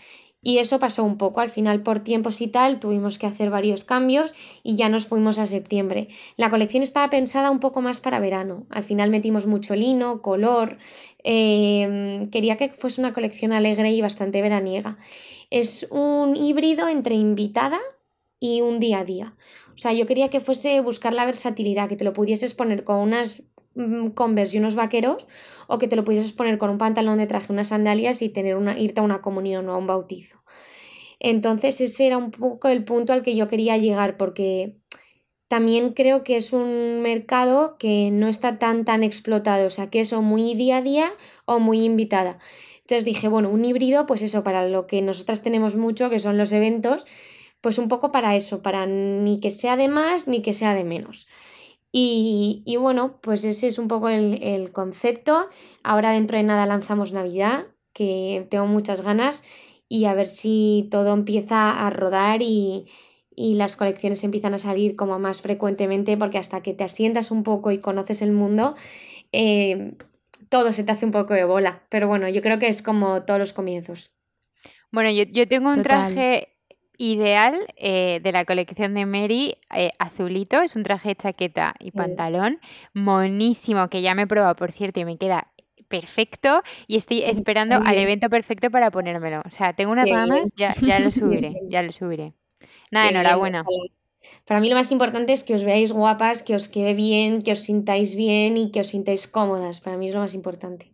Y 0.44 0.58
eso 0.58 0.78
pasó 0.78 1.02
un 1.02 1.16
poco, 1.16 1.40
al 1.40 1.48
final 1.48 1.82
por 1.82 2.00
tiempos 2.00 2.40
y 2.42 2.48
tal 2.48 2.78
tuvimos 2.78 3.18
que 3.18 3.26
hacer 3.26 3.48
varios 3.50 3.82
cambios 3.82 4.34
y 4.62 4.76
ya 4.76 4.90
nos 4.90 5.06
fuimos 5.06 5.38
a 5.38 5.46
septiembre. 5.46 6.08
La 6.36 6.50
colección 6.50 6.82
estaba 6.82 7.08
pensada 7.08 7.50
un 7.50 7.60
poco 7.60 7.80
más 7.80 8.00
para 8.00 8.20
verano, 8.20 8.66
al 8.68 8.84
final 8.84 9.10
metimos 9.10 9.46
mucho 9.46 9.74
lino, 9.74 10.20
color, 10.20 10.76
em, 11.24 12.28
quería 12.30 12.56
que 12.58 12.68
fuese 12.68 13.00
una 13.00 13.14
colección 13.14 13.52
alegre 13.52 13.90
y 13.92 14.02
bastante 14.02 14.42
veraniega. 14.42 14.98
Es 15.50 15.86
un 15.90 16.36
híbrido 16.36 16.88
entre 16.88 17.14
invitada 17.14 17.80
y 18.38 18.60
un 18.60 18.78
día 18.80 18.98
a 18.98 19.04
día. 19.04 19.34
O 19.74 19.78
sea, 19.78 19.92
yo 19.94 20.06
quería 20.06 20.28
que 20.28 20.40
fuese 20.40 20.78
buscar 20.80 21.14
la 21.14 21.24
versatilidad, 21.24 21.88
que 21.88 21.96
te 21.96 22.04
lo 22.04 22.12
pudieses 22.12 22.54
poner 22.54 22.84
con 22.84 22.98
unas 22.98 23.42
Converse 24.14 24.56
y 24.56 24.60
unos 24.60 24.74
vaqueros 24.74 25.26
o 25.66 25.78
que 25.78 25.88
te 25.88 25.96
lo 25.96 26.04
pudieses 26.04 26.32
poner 26.32 26.58
con 26.58 26.70
un 26.70 26.78
pantalón 26.78 27.18
de 27.18 27.26
traje, 27.26 27.52
unas 27.52 27.68
sandalias 27.68 28.22
y 28.22 28.28
tener 28.28 28.56
una, 28.56 28.78
irte 28.78 29.00
a 29.00 29.04
una 29.04 29.20
comunión 29.20 29.68
o 29.68 29.74
a 29.74 29.78
un 29.78 29.86
bautizo. 29.86 30.42
Entonces 31.18 31.80
ese 31.80 32.06
era 32.06 32.18
un 32.18 32.30
poco 32.30 32.68
el 32.68 32.84
punto 32.84 33.12
al 33.12 33.22
que 33.22 33.34
yo 33.34 33.48
quería 33.48 33.76
llegar 33.78 34.16
porque 34.16 34.76
también 35.48 35.92
creo 35.92 36.24
que 36.24 36.36
es 36.36 36.52
un 36.52 37.00
mercado 37.02 37.76
que 37.78 38.10
no 38.10 38.28
está 38.28 38.58
tan 38.58 38.84
tan 38.84 39.02
explotado, 39.02 39.66
o 39.66 39.70
sea 39.70 39.90
que 39.90 40.00
eso 40.00 40.22
muy 40.22 40.54
día 40.54 40.78
a 40.78 40.82
día 40.82 41.12
o 41.44 41.58
muy 41.58 41.84
invitada. 41.84 42.38
Entonces 42.80 43.04
dije, 43.06 43.28
bueno, 43.28 43.48
un 43.48 43.64
híbrido, 43.64 44.04
pues 44.04 44.20
eso, 44.20 44.44
para 44.44 44.68
lo 44.68 44.86
que 44.86 45.00
nosotras 45.00 45.40
tenemos 45.40 45.74
mucho, 45.76 46.10
que 46.10 46.18
son 46.18 46.36
los 46.36 46.52
eventos, 46.52 47.06
pues 47.62 47.78
un 47.78 47.88
poco 47.88 48.12
para 48.12 48.36
eso, 48.36 48.60
para 48.60 48.84
ni 48.84 49.40
que 49.40 49.50
sea 49.50 49.78
de 49.78 49.88
más 49.88 50.28
ni 50.28 50.42
que 50.42 50.52
sea 50.52 50.74
de 50.74 50.84
menos. 50.84 51.26
Y, 51.96 52.76
bueno, 52.76 53.20
pues 53.20 53.44
ese 53.44 53.68
es 53.68 53.78
un 53.78 53.86
poco 53.86 54.08
el, 54.08 54.72
concepto. 54.72 55.48
Ahora 55.84 56.10
dentro 56.10 56.36
de 56.36 56.42
nada 56.42 56.66
lanzamos 56.66 57.12
Navidad, 57.12 57.68
que 57.92 58.48
tengo 58.50 58.66
muchas 58.66 59.02
ganas, 59.02 59.44
y 59.88 60.06
a 60.06 60.14
ver 60.14 60.26
si 60.26 60.88
todo 60.90 61.14
empieza 61.14 61.86
a 61.86 61.90
rodar 61.90 62.42
y, 62.42 62.86
las 63.36 63.76
colecciones 63.76 64.24
empiezan 64.24 64.54
a 64.54 64.58
salir 64.58 64.96
como 64.96 65.20
más 65.20 65.40
frecuentemente, 65.40 66.16
porque 66.16 66.38
hasta 66.38 66.62
que 66.62 66.74
te 66.74 66.82
asientas 66.82 67.30
un 67.30 67.44
poco 67.44 67.70
y 67.70 67.78
conoces 67.78 68.22
el 68.22 68.32
mundo, 68.32 68.74
eh, 69.30 69.96
todo 70.48 70.72
se 70.72 70.82
te 70.82 70.90
hace 70.90 71.06
un 71.06 71.12
poco 71.12 71.34
de 71.34 71.44
bola. 71.44 71.84
Pero 71.90 72.08
bueno, 72.08 72.28
yo 72.28 72.42
creo 72.42 72.58
que 72.58 72.66
es 72.66 72.82
como 72.82 73.22
todos 73.22 73.38
los 73.38 73.52
comienzos. 73.52 74.10
Bueno, 74.90 75.10
yo, 75.10 75.46
tengo 75.46 75.70
un 75.70 75.82
traje 75.84 76.53
ideal 76.98 77.66
eh, 77.76 78.20
de 78.22 78.32
la 78.32 78.44
colección 78.44 78.94
de 78.94 79.06
Mary, 79.06 79.56
eh, 79.74 79.90
azulito, 79.98 80.60
es 80.62 80.76
un 80.76 80.82
traje 80.82 81.10
de 81.10 81.16
chaqueta 81.16 81.74
y 81.78 81.90
pantalón, 81.90 82.60
monísimo, 82.92 83.88
que 83.88 84.02
ya 84.02 84.14
me 84.14 84.22
he 84.22 84.26
probado, 84.26 84.56
por 84.56 84.72
cierto, 84.72 85.00
y 85.00 85.04
me 85.04 85.16
queda 85.16 85.48
perfecto 85.88 86.62
y 86.86 86.96
estoy 86.96 87.22
esperando 87.22 87.76
al 87.76 87.98
evento 87.98 88.28
perfecto 88.28 88.70
para 88.70 88.90
ponérmelo. 88.90 89.42
O 89.44 89.50
sea, 89.50 89.74
tengo 89.74 89.92
unas 89.92 90.08
ganas, 90.08 90.48
ya, 90.56 90.74
ya 90.80 90.98
lo 90.98 91.10
subiré, 91.10 91.54
ya 91.68 91.82
lo 91.82 91.92
subiré. 91.92 92.32
Nada, 92.90 93.10
enhorabuena. 93.10 93.64
Para 94.46 94.60
mí 94.60 94.68
lo 94.68 94.74
más 94.74 94.90
importante 94.90 95.32
es 95.32 95.44
que 95.44 95.54
os 95.54 95.64
veáis 95.64 95.92
guapas, 95.92 96.42
que 96.42 96.54
os 96.54 96.68
quede 96.68 96.94
bien, 96.94 97.42
que 97.42 97.52
os 97.52 97.60
sintáis 97.60 98.14
bien 98.14 98.56
y 98.56 98.70
que 98.70 98.80
os 98.80 98.88
sintáis 98.88 99.28
cómodas. 99.28 99.80
Para 99.80 99.96
mí 99.96 100.08
es 100.08 100.14
lo 100.14 100.20
más 100.20 100.34
importante. 100.34 100.92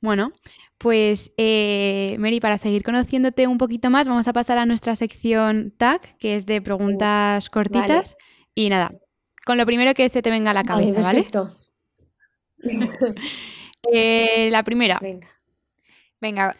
Bueno, 0.00 0.32
pues, 0.80 1.30
eh, 1.36 2.16
Mary, 2.18 2.40
para 2.40 2.56
seguir 2.56 2.82
conociéndote 2.82 3.46
un 3.46 3.58
poquito 3.58 3.90
más, 3.90 4.08
vamos 4.08 4.26
a 4.28 4.32
pasar 4.32 4.56
a 4.56 4.64
nuestra 4.64 4.96
sección 4.96 5.74
tag, 5.76 6.16
que 6.16 6.36
es 6.36 6.46
de 6.46 6.62
preguntas 6.62 7.50
cortitas. 7.50 8.16
Y 8.54 8.70
nada, 8.70 8.90
con 9.44 9.58
lo 9.58 9.66
primero 9.66 9.92
que 9.92 10.08
se 10.08 10.22
te 10.22 10.30
venga 10.30 10.52
a 10.52 10.54
la 10.54 10.62
cabeza, 10.62 11.02
¿vale? 11.02 11.24
Perfecto. 11.24 11.56
Eh, 13.92 14.50
la 14.50 14.62
primera. 14.62 14.98
Venga. 15.00 15.26
Venga, 16.20 16.54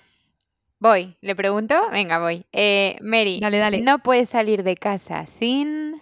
voy. 0.78 1.18
¿Le 1.20 1.36
pregunto? 1.36 1.74
Venga, 1.92 2.18
voy. 2.18 2.46
Eh, 2.50 2.96
Mary, 3.02 3.40
Dale, 3.40 3.58
dale. 3.58 3.82
no 3.82 3.98
puedes 3.98 4.30
salir 4.30 4.62
de 4.62 4.76
casa 4.76 5.26
sin... 5.26 6.00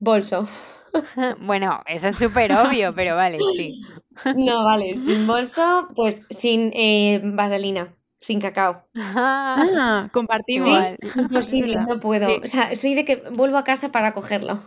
Bolso. 0.00 0.46
Bueno, 1.40 1.80
eso 1.86 2.08
es 2.08 2.16
súper 2.16 2.50
obvio, 2.52 2.92
pero 2.92 3.14
vale, 3.14 3.38
sí. 3.38 3.80
No, 4.36 4.64
vale, 4.64 4.96
sin 4.96 5.24
bolso, 5.24 5.88
pues 5.94 6.26
sin 6.30 6.72
eh, 6.74 7.20
vaselina, 7.22 7.96
sin 8.18 8.40
cacao. 8.40 8.82
Ah, 8.96 10.08
compartimos. 10.12 10.66
Igual. 10.66 10.98
Imposible, 11.16 11.76
no 11.86 12.00
puedo. 12.00 12.26
Sí. 12.26 12.40
O 12.42 12.46
sea, 12.48 12.74
soy 12.74 12.96
de 12.96 13.04
que 13.04 13.22
vuelvo 13.30 13.56
a 13.56 13.62
casa 13.62 13.92
para 13.92 14.12
cogerlo. 14.12 14.60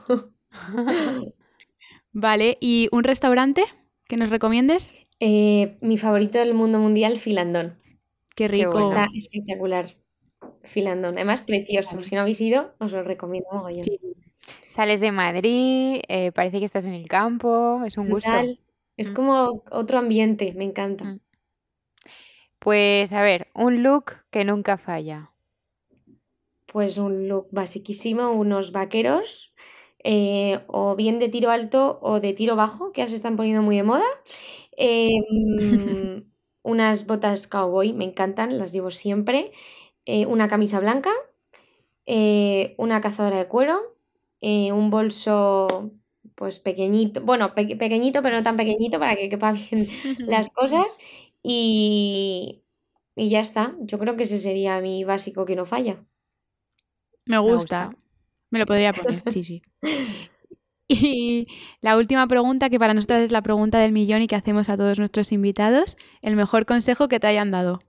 Vale, 2.13 2.57
¿y 2.61 2.88
un 2.93 3.03
restaurante 3.03 3.65
que 4.07 4.15
nos 4.15 4.29
recomiendes? 4.29 5.05
Eh, 5.19 5.77
mi 5.81 5.97
favorito 5.97 6.38
del 6.38 6.53
mundo 6.53 6.79
mundial, 6.79 7.17
Filandón. 7.17 7.77
Qué 8.36 8.47
rico. 8.47 8.71
bueno. 8.71 8.88
Está 8.88 9.07
espectacular. 9.13 9.86
Filandón. 10.63 11.15
Además, 11.15 11.41
precioso. 11.41 12.01
Si 12.03 12.15
no 12.15 12.21
habéis 12.21 12.39
ido, 12.39 12.73
os 12.79 12.93
lo 12.93 13.03
recomiendo 13.03 13.49
mogollón. 13.51 13.84
Sí. 13.84 13.99
Sales 14.67 14.99
de 14.99 15.11
Madrid, 15.11 16.01
eh, 16.07 16.31
parece 16.31 16.59
que 16.59 16.65
estás 16.65 16.85
en 16.85 16.93
el 16.93 17.07
campo, 17.07 17.83
es 17.85 17.97
un 17.97 18.09
gusto. 18.09 18.29
Es 18.97 19.09
Mm. 19.09 19.13
como 19.15 19.63
otro 19.71 19.97
ambiente, 19.99 20.53
me 20.55 20.63
encanta. 20.65 21.05
Mm. 21.05 21.19
Pues 22.59 23.11
a 23.13 23.21
ver, 23.21 23.49
un 23.53 23.83
look 23.83 24.23
que 24.31 24.43
nunca 24.43 24.77
falla. 24.79 25.31
Pues 26.65 26.97
un 26.97 27.27
look 27.27 27.47
basiquísimo, 27.51 28.31
unos 28.31 28.71
vaqueros, 28.71 29.53
eh, 30.03 30.63
o 30.67 30.95
bien 30.95 31.19
de 31.19 31.29
tiro 31.29 31.51
alto 31.51 31.99
o 32.01 32.19
de 32.19 32.33
tiro 32.33 32.55
bajo, 32.55 32.91
que 32.91 33.01
ahora 33.01 33.09
se 33.11 33.15
están 33.17 33.35
poniendo 33.35 33.61
muy 33.61 33.75
de 33.77 33.83
moda. 33.83 34.05
Eh, 34.77 35.09
mm, 35.29 36.31
unas 36.63 37.05
botas 37.05 37.47
cowboy, 37.47 37.93
me 37.93 38.05
encantan, 38.05 38.57
las 38.57 38.71
llevo 38.73 38.89
siempre. 38.89 39.51
eh, 40.05 40.25
una 40.25 40.49
camisa 40.49 40.79
blanca, 40.81 41.11
una 42.77 43.01
cazadora 43.01 43.37
de 43.37 43.47
cuero, 43.47 43.92
eh, 44.43 44.71
un 44.73 44.89
bolso 44.89 45.91
pues 46.35 46.59
pequeñito, 46.59 47.21
bueno, 47.21 47.53
pe- 47.55 47.75
pequeñito 47.77 48.21
pero 48.23 48.35
no 48.37 48.43
tan 48.43 48.57
pequeñito 48.57 48.99
para 48.99 49.15
que 49.15 49.29
quepa 49.29 49.51
bien 49.53 49.87
las 50.27 50.49
cosas 50.51 50.97
y, 51.43 52.63
y 53.15 53.29
ya 53.29 53.39
está. 53.41 53.75
Yo 53.81 53.99
creo 53.99 54.15
que 54.17 54.23
ese 54.23 54.39
sería 54.39 54.81
mi 54.81 55.03
básico 55.05 55.45
que 55.45 55.55
no 55.55 55.65
falla. 55.65 56.05
Me 57.25 57.37
gusta. 57.39 57.91
Me 58.51 58.59
lo 58.59 58.65
podría 58.65 58.93
poner, 58.93 59.21
sí, 59.29 59.43
sí. 59.43 59.61
Y 60.87 61.47
la 61.81 61.97
última 61.97 62.27
pregunta, 62.27 62.69
que 62.69 62.77
para 62.79 62.93
nosotras 62.93 63.21
es 63.21 63.31
la 63.31 63.41
pregunta 63.41 63.79
del 63.79 63.93
millón 63.93 64.21
y 64.21 64.27
que 64.27 64.35
hacemos 64.35 64.69
a 64.69 64.77
todos 64.77 64.99
nuestros 64.99 65.31
invitados, 65.31 65.97
el 66.21 66.35
mejor 66.35 66.65
consejo 66.65 67.07
que 67.07 67.19
te 67.19 67.27
hayan 67.27 67.51
dado. 67.51 67.79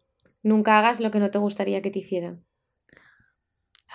Nunca 0.43 0.79
hagas 0.79 1.01
lo 1.01 1.11
que 1.11 1.19
no 1.19 1.31
te 1.31 1.39
gustaría 1.39 1.83
que 1.83 1.91
te 1.91 1.99
hicieran. 1.99 2.45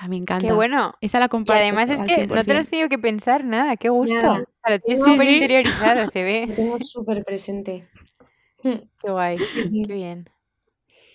Ah, 0.02 0.08
me 0.08 0.16
encanta. 0.16 0.48
Qué 0.48 0.54
bueno. 0.54 0.94
Esa 1.02 1.20
la 1.20 1.26
Y 1.26 1.30
comparto. 1.30 1.62
además 1.62 1.90
es 1.90 1.98
que 2.02 2.26
no 2.28 2.42
te 2.44 2.54
lo 2.54 2.60
has 2.60 2.68
100%. 2.68 2.70
tenido 2.70 2.88
que 2.90 2.98
pensar 3.00 3.44
nada, 3.44 3.76
qué 3.76 3.90
gusto. 3.90 4.16
Nada. 4.16 4.44
O 4.44 4.46
sea, 4.66 4.76
lo 4.78 4.80
tienes 4.80 5.04
súper 5.04 5.28
sí. 5.28 5.34
interiorizado, 5.36 6.08
se 6.10 6.20
Lo 6.20 6.26
ve. 6.26 6.54
tengo 6.56 6.80
súper 6.80 7.24
presente. 7.26 7.90
Qué 8.64 9.10
guay, 9.12 9.38
sí. 9.38 9.84
qué 9.88 9.94
bien. 9.94 10.30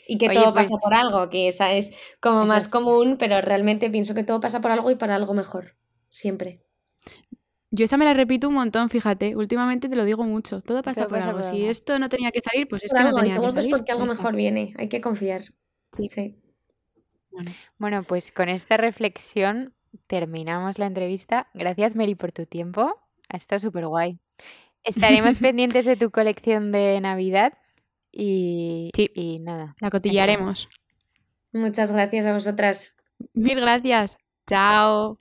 Y 0.07 0.19
que 0.19 0.29
Oye, 0.29 0.35
todo 0.39 0.53
pasa 0.55 0.71
pues- 0.73 0.83
por 0.83 0.93
algo, 0.95 1.31
que 1.31 1.49
esa 1.49 1.73
es 1.73 1.97
como 2.21 2.45
más 2.45 2.69
común, 2.69 3.17
pero 3.19 3.41
realmente 3.41 3.89
pienso 3.91 4.15
que 4.15 4.23
todo 4.25 4.39
pasa 4.41 4.61
por 4.61 4.71
algo 4.71 4.91
y 4.91 4.97
para 4.97 5.15
algo 5.15 5.33
mejor. 5.35 5.77
Siempre. 6.11 6.61
Yo 7.71 7.87
esa 7.87 7.97
me 7.97 8.05
la 8.05 8.15
repito 8.15 8.49
un 8.49 8.55
montón, 8.55 8.89
fíjate. 8.91 9.35
Últimamente 9.35 9.89
te 9.89 9.97
lo 9.97 10.05
digo 10.05 10.23
mucho. 10.25 10.61
Todo 10.61 10.83
pasa 10.83 11.03
Todo 11.03 11.09
por 11.09 11.19
pasa 11.19 11.31
algo. 11.31 11.41
por 11.43 11.51
Si 11.51 11.57
algo. 11.57 11.71
esto 11.71 11.99
no 11.99 12.09
tenía 12.09 12.31
que 12.31 12.41
salir, 12.41 12.69
pues 12.69 12.85
es 12.85 12.91
Por 12.91 12.99
que 12.99 13.03
no 13.03 13.09
algo, 13.09 13.19
y 13.19 13.21
tenía 13.23 13.29
que 13.29 13.35
seguro 13.35 13.53
que 13.53 13.59
es 13.59 13.65
salir. 13.65 13.77
porque 13.77 13.93
algo 13.93 14.07
mejor 14.07 14.37
viene. 14.37 14.75
Hay 14.79 14.89
que 14.89 15.01
confiar. 15.01 15.43
Sí. 15.99 16.37
Bueno, 17.35 17.51
Bueno, 17.79 18.03
pues 18.05 18.33
con 18.33 18.49
esta 18.49 18.77
reflexión 18.77 19.75
terminamos 20.07 20.79
la 20.79 20.87
entrevista. 20.87 21.49
Gracias, 21.55 21.95
Mary, 21.97 22.15
por 22.15 22.33
tu 22.33 22.47
tiempo. 22.47 22.95
Ha 23.29 23.37
estado 23.37 23.59
súper 23.61 23.87
guay. 23.87 24.19
Estaremos 24.85 25.39
pendientes 25.41 25.85
de 25.85 25.97
tu 25.97 26.11
colección 26.11 26.73
de 26.73 27.01
Navidad 27.01 27.55
y, 28.13 28.91
Sí. 28.95 29.11
y 29.15 29.39
nada. 29.41 29.75
la 29.81 29.91
cotillaremos. 29.91 30.69
Muchas 31.53 31.93
gracias 31.93 32.27
a 32.27 32.33
vosotras. 32.33 32.97
Mil 33.33 33.61
gracias. 33.61 34.17
Chao. 34.49 35.19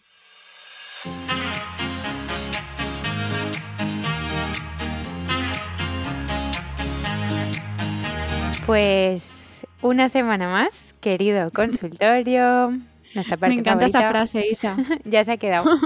Pues 8.66 9.66
una 9.82 10.08
semana 10.08 10.50
más, 10.50 10.93
querido 11.04 11.50
consultorio. 11.52 12.72
Nuestra 13.14 13.38
parte 13.38 13.54
Me 13.54 13.60
encanta 13.60 13.86
esa 13.86 14.10
frase, 14.10 14.48
Isa. 14.50 14.76
Ya 15.06 15.24
se 15.24 15.34
ha 15.34 15.38
quedado. 15.38 15.66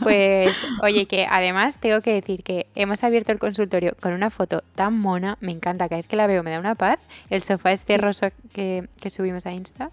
Pues, 0.00 0.56
oye, 0.82 1.06
que 1.06 1.26
además 1.28 1.78
tengo 1.78 2.00
que 2.00 2.12
decir 2.12 2.42
que 2.42 2.66
hemos 2.74 3.02
abierto 3.04 3.32
el 3.32 3.38
consultorio 3.38 3.94
con 4.00 4.12
una 4.12 4.30
foto 4.30 4.62
tan 4.74 4.98
mona, 4.98 5.38
me 5.40 5.50
encanta, 5.50 5.88
cada 5.88 5.98
vez 5.98 6.06
que 6.06 6.16
la 6.16 6.26
veo 6.26 6.42
me 6.42 6.50
da 6.50 6.60
una 6.60 6.74
paz. 6.74 6.98
El 7.30 7.42
sofá 7.42 7.72
este 7.72 7.96
rosa 7.96 8.32
que, 8.52 8.88
que 9.00 9.10
subimos 9.10 9.46
a 9.46 9.52
Insta. 9.52 9.90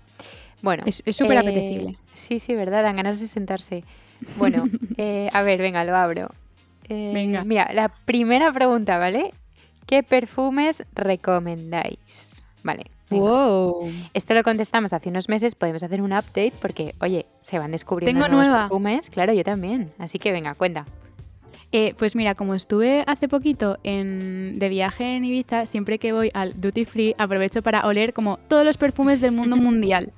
Bueno, 0.61 0.83
Es 0.85 1.01
es 1.05 1.15
súper 1.15 1.37
eh, 1.37 1.39
apetecible. 1.39 1.97
Sí, 2.13 2.39
sí, 2.39 2.55
verdad, 2.55 2.83
dan 2.83 2.97
ganas 2.97 3.19
de 3.19 3.27
sentarse. 3.27 3.83
Bueno, 4.37 4.65
eh, 4.97 5.29
a 5.33 5.41
ver, 5.43 5.61
venga, 5.61 5.83
lo 5.83 5.95
abro. 5.95 6.29
Eh, 6.89 7.11
Venga. 7.13 7.43
Mira, 7.45 7.69
la 7.73 7.89
primera 7.89 8.51
pregunta, 8.51 8.97
¿vale? 8.97 9.31
¿Qué 9.87 10.03
perfumes 10.03 10.83
recomendáis? 10.93 12.43
Vale. 12.63 12.85
Wow. 13.19 13.91
Esto 14.13 14.33
lo 14.33 14.43
contestamos 14.43 14.93
hace 14.93 15.09
unos 15.09 15.29
meses, 15.29 15.55
podemos 15.55 15.83
hacer 15.83 16.01
un 16.01 16.11
update 16.13 16.53
porque, 16.61 16.95
oye, 17.01 17.25
se 17.41 17.59
van 17.59 17.71
descubriendo 17.71 18.19
Tengo 18.19 18.27
nuevos 18.31 18.47
nueva. 18.47 18.63
perfumes. 18.69 19.09
Claro, 19.09 19.33
yo 19.33 19.43
también. 19.43 19.91
Así 19.97 20.19
que 20.19 20.31
venga, 20.31 20.53
cuenta. 20.55 20.85
Eh, 21.73 21.93
pues 21.97 22.15
mira, 22.17 22.35
como 22.35 22.53
estuve 22.53 23.03
hace 23.07 23.29
poquito 23.29 23.77
en, 23.83 24.59
de 24.59 24.67
viaje 24.67 25.15
en 25.15 25.23
Ibiza, 25.23 25.65
siempre 25.65 25.99
que 25.99 26.11
voy 26.11 26.29
al 26.33 26.59
duty 26.59 26.83
free 26.83 27.15
aprovecho 27.17 27.61
para 27.61 27.87
oler 27.87 28.11
como 28.13 28.37
todos 28.49 28.65
los 28.65 28.77
perfumes 28.77 29.21
del 29.21 29.31
mundo 29.31 29.55
mundial. 29.57 30.11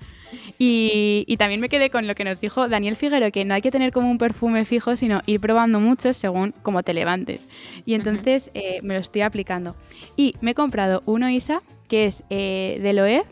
Y, 0.57 1.25
y 1.27 1.37
también 1.37 1.59
me 1.61 1.69
quedé 1.69 1.91
con 1.91 2.07
lo 2.07 2.15
que 2.15 2.23
nos 2.23 2.41
dijo 2.41 2.67
Daniel 2.67 2.95
Figuero, 2.95 3.31
que 3.31 3.45
no 3.45 3.53
hay 3.53 3.61
que 3.61 3.69
tener 3.69 3.91
como 3.91 4.09
un 4.09 4.17
perfume 4.17 4.65
fijo, 4.65 4.95
sino 4.95 5.21
ir 5.27 5.39
probando 5.39 5.79
muchos 5.79 6.17
según 6.17 6.55
cómo 6.63 6.81
te 6.81 6.95
levantes. 6.95 7.47
Y 7.85 7.93
entonces 7.93 8.49
eh, 8.55 8.79
me 8.81 8.95
lo 8.95 8.99
estoy 8.99 9.21
aplicando. 9.21 9.75
Y 10.15 10.33
me 10.41 10.51
he 10.51 10.55
comprado 10.55 11.03
uno 11.05 11.29
Isa, 11.29 11.61
que 11.93 12.05
es 12.05 12.23
eh, 12.31 12.79
de 12.81 12.91
Loewe, 12.91 13.23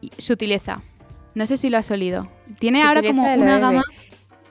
y 0.00 0.10
Sutileza. 0.18 0.82
No 1.36 1.46
sé 1.46 1.56
si 1.56 1.70
lo 1.70 1.78
has 1.78 1.88
olido. 1.92 2.26
Tiene 2.58 2.82
ahora 2.82 3.00
como 3.00 3.22
una 3.32 3.60
gama... 3.60 3.84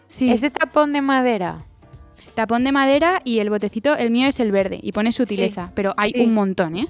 Sí. 0.07 0.31
¿Es 0.31 0.39
de 0.39 0.51
tapón 0.51 0.93
de 0.93 1.01
madera? 1.01 1.59
Tapón 2.33 2.63
de 2.63 2.71
madera 2.71 3.21
y 3.25 3.39
el 3.39 3.49
botecito, 3.49 3.97
el 3.97 4.09
mío 4.09 4.29
es 4.29 4.39
el 4.39 4.53
verde 4.53 4.79
y 4.81 4.93
pone 4.93 5.11
sutileza, 5.11 5.69
pero 5.75 5.93
hay 5.97 6.13
sí. 6.13 6.21
un 6.21 6.33
montón, 6.33 6.77
¿eh? 6.77 6.87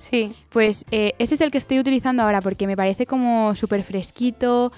Sí. 0.00 0.34
Pues 0.50 0.84
eh, 0.90 1.14
ese 1.18 1.32
es 1.36 1.40
el 1.40 1.50
que 1.50 1.56
estoy 1.56 1.78
utilizando 1.78 2.22
ahora 2.22 2.42
porque 2.42 2.66
me 2.66 2.76
parece 2.76 3.06
como 3.06 3.54
súper 3.54 3.82
fresquito. 3.82 4.70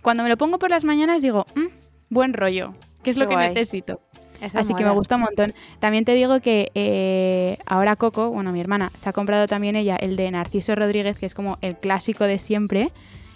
Cuando 0.00 0.22
me 0.22 0.30
lo 0.30 0.38
pongo 0.38 0.58
por 0.58 0.70
las 0.70 0.84
mañanas 0.84 1.20
digo, 1.20 1.44
"Mm, 1.54 1.66
buen 2.08 2.32
rollo, 2.32 2.72
que 3.02 3.10
es 3.10 3.16
Qué 3.16 3.24
lo 3.24 3.28
que 3.28 3.36
necesito. 3.36 4.00
Eso 4.42 4.58
Así 4.58 4.74
que 4.74 4.84
me 4.84 4.90
gusta 4.90 5.14
un 5.14 5.22
montón. 5.22 5.54
También 5.78 6.04
te 6.04 6.14
digo 6.14 6.40
que 6.40 6.70
eh, 6.74 7.58
ahora 7.64 7.96
Coco, 7.96 8.30
bueno, 8.30 8.50
mi 8.52 8.60
hermana, 8.60 8.90
se 8.94 9.08
ha 9.08 9.12
comprado 9.12 9.46
también 9.46 9.76
ella 9.76 9.96
el 9.96 10.16
de 10.16 10.30
Narciso 10.30 10.74
Rodríguez, 10.74 11.16
que 11.18 11.26
es 11.26 11.34
como 11.34 11.58
el 11.62 11.76
clásico 11.76 12.24
de 12.24 12.38
siempre, 12.40 12.90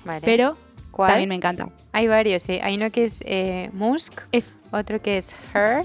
Vale. 0.05 0.21
pero 0.25 0.57
¿Cuál? 0.91 1.11
también 1.11 1.29
me 1.29 1.35
encanta. 1.37 1.69
Hay 1.93 2.09
varios, 2.09 2.49
¿eh? 2.49 2.61
Hay 2.63 2.77
uno 2.77 2.91
que 2.91 3.05
es 3.05 3.23
eh, 3.25 3.71
Musk, 3.73 4.21
Es, 4.33 4.57
otro 4.73 5.01
que 5.01 5.19
es 5.19 5.35
Her. 5.55 5.85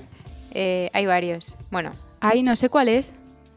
eh, 0.56 0.90
hay 0.94 1.06
varios. 1.06 1.54
Bueno, 1.70 1.92
ay, 2.20 2.42
no 2.44 2.56
sé 2.56 2.70
cuál 2.70 2.90
es. 2.90 3.14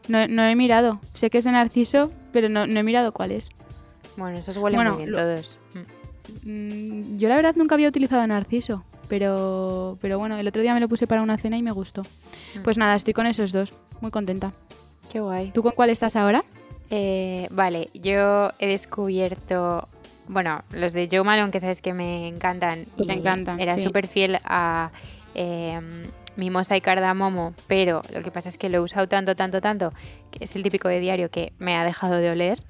No, 0.07 0.27
no 0.27 0.43
he 0.45 0.55
mirado. 0.55 0.99
Sé 1.15 1.31
que 1.31 1.39
es 1.39 1.45
de 1.45 1.51
Narciso, 1.51 2.11
pero 2.31 2.47
no, 2.47 2.67
no 2.67 2.79
he 2.79 2.83
mirado 2.83 3.11
cuál 3.11 3.31
es. 3.31 3.49
bueno, 4.17 4.37
esos 4.37 4.55
huelen 4.57 4.77
Bueno, 4.77 4.91
muy 4.97 5.05
bien 5.05 5.11
lo- 5.13 5.17
todos. 5.17 5.59
Mm. 5.73 6.49
Mm, 6.49 7.17
Yo 7.17 7.29
la 7.29 7.35
verdad 7.35 7.55
nunca 7.55 7.75
había 7.75 7.87
utilizado 7.89 8.25
Narciso, 8.27 8.83
pero, 9.07 9.97
pero 10.01 10.19
bueno, 10.19 10.37
el 10.37 10.47
otro 10.47 10.61
día 10.61 10.73
me 10.73 10.79
lo 10.79 10.87
puse 10.87 11.07
para 11.07 11.21
una 11.21 11.37
cena 11.37 11.57
y 11.57 11.63
me 11.63 11.71
gustó. 11.71 12.01
Mm. 12.01 12.63
Pues 12.63 12.77
nada, 12.77 12.95
estoy 12.95 13.13
con 13.13 13.25
esos 13.27 13.51
dos, 13.51 13.73
muy 14.01 14.11
contenta. 14.11 14.53
Qué 15.11 15.19
guay. 15.19 15.51
¿Tú 15.51 15.63
con 15.63 15.71
cuál 15.73 15.89
estás 15.89 16.15
ahora? 16.15 16.43
Eh, 16.89 17.47
vale, 17.51 17.89
yo 17.93 18.51
he 18.59 18.67
descubierto, 18.67 19.87
bueno, 20.27 20.63
los 20.71 20.93
de 20.93 21.07
Joe 21.11 21.23
Malone, 21.23 21.51
que 21.51 21.59
sabes 21.59 21.81
que 21.81 21.93
me 21.93 22.27
encantan. 22.27 22.85
Te 22.85 23.13
encantan, 23.13 23.59
Era 23.59 23.75
sí. 23.75 23.83
súper 23.83 24.07
fiel 24.07 24.39
a 24.43 24.91
eh, 25.33 25.79
Mimosa 26.35 26.75
y 26.75 26.81
Cardamomo, 26.81 27.53
pero 27.67 28.01
lo 28.13 28.21
que 28.21 28.31
pasa 28.31 28.49
es 28.49 28.57
que 28.57 28.69
lo 28.69 28.77
he 28.77 28.81
usado 28.81 29.07
tanto, 29.07 29.35
tanto, 29.35 29.61
tanto, 29.61 29.93
que 30.31 30.43
es 30.45 30.55
el 30.55 30.63
típico 30.63 30.87
de 30.87 30.99
diario 30.99 31.29
que 31.29 31.53
me 31.57 31.75
ha 31.75 31.83
dejado 31.83 32.15
de 32.15 32.29
oler, 32.29 32.63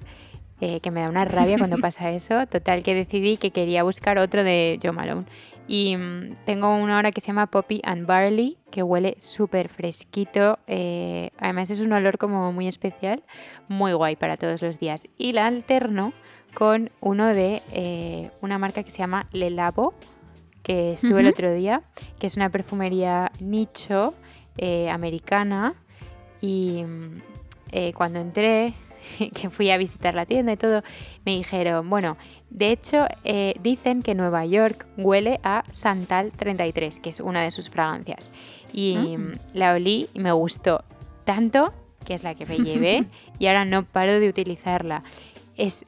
eh, 0.60 0.80
que 0.80 0.90
me 0.90 1.00
da 1.00 1.08
una 1.08 1.24
rabia 1.24 1.58
cuando 1.58 1.78
pasa 1.82 2.10
eso. 2.10 2.46
Total, 2.46 2.82
que 2.82 2.94
decidí 2.94 3.36
que 3.36 3.50
quería 3.50 3.82
buscar 3.82 4.18
otro 4.18 4.44
de 4.44 4.78
Joe 4.82 4.92
Malone. 4.92 5.24
Y 5.68 5.96
mm, 5.96 6.36
tengo 6.44 6.74
una 6.76 6.98
hora 6.98 7.12
que 7.12 7.20
se 7.20 7.28
llama 7.28 7.46
Poppy 7.46 7.80
and 7.84 8.06
Barley, 8.06 8.58
que 8.70 8.82
huele 8.82 9.16
súper 9.18 9.68
fresquito. 9.68 10.58
eh, 10.66 11.30
además 11.38 11.70
es 11.70 11.80
un 11.80 11.92
olor 11.92 12.18
como 12.18 12.52
muy 12.52 12.68
especial, 12.68 13.22
muy 13.68 13.92
guay 13.92 14.16
para 14.16 14.36
todos 14.36 14.62
los 14.62 14.78
días. 14.78 15.08
Y 15.18 15.32
la 15.32 15.46
alterno 15.46 16.12
con 16.54 16.90
uno 17.00 17.26
de 17.26 17.62
eh, 17.72 18.30
una 18.40 18.58
marca 18.58 18.82
que 18.82 18.90
se 18.90 18.98
llama 18.98 19.26
Le 19.32 19.50
Labo, 19.50 19.94
que 20.62 20.92
estuve 20.92 21.20
el 21.20 21.28
otro 21.28 21.52
día, 21.52 21.82
que 22.18 22.26
es 22.26 22.36
una 22.36 22.50
perfumería 22.50 23.30
nicho 23.40 24.14
eh, 24.56 24.88
americana. 24.90 25.74
Y 26.40 26.84
mm, 26.84 27.20
cuando 27.94 28.20
entré, 28.20 28.72
que 29.34 29.50
fui 29.50 29.70
a 29.70 29.76
visitar 29.78 30.14
la 30.14 30.26
tienda 30.26 30.52
y 30.52 30.56
todo, 30.56 30.82
me 31.24 31.32
dijeron, 31.32 31.88
bueno, 31.88 32.16
de 32.50 32.72
hecho 32.72 33.06
eh, 33.24 33.54
dicen 33.62 34.02
que 34.02 34.14
Nueva 34.14 34.44
York 34.46 34.86
huele 34.96 35.40
a 35.42 35.64
Santal 35.70 36.32
33, 36.32 37.00
que 37.00 37.10
es 37.10 37.20
una 37.20 37.42
de 37.42 37.50
sus 37.50 37.68
fragancias. 37.70 38.30
Y 38.72 38.96
Ah. 38.96 39.18
mm, 39.18 39.32
la 39.54 39.72
olí 39.74 40.08
y 40.14 40.20
me 40.20 40.32
gustó 40.32 40.82
tanto 41.24 41.70
que 42.04 42.14
es 42.14 42.22
la 42.22 42.34
que 42.36 42.46
me 42.46 42.56
llevé 42.58 43.04
y 43.38 43.46
ahora 43.48 43.64
no 43.64 43.84
paro 43.84 44.20
de 44.20 44.28
utilizarla. 44.28 45.02
Es 45.56 45.84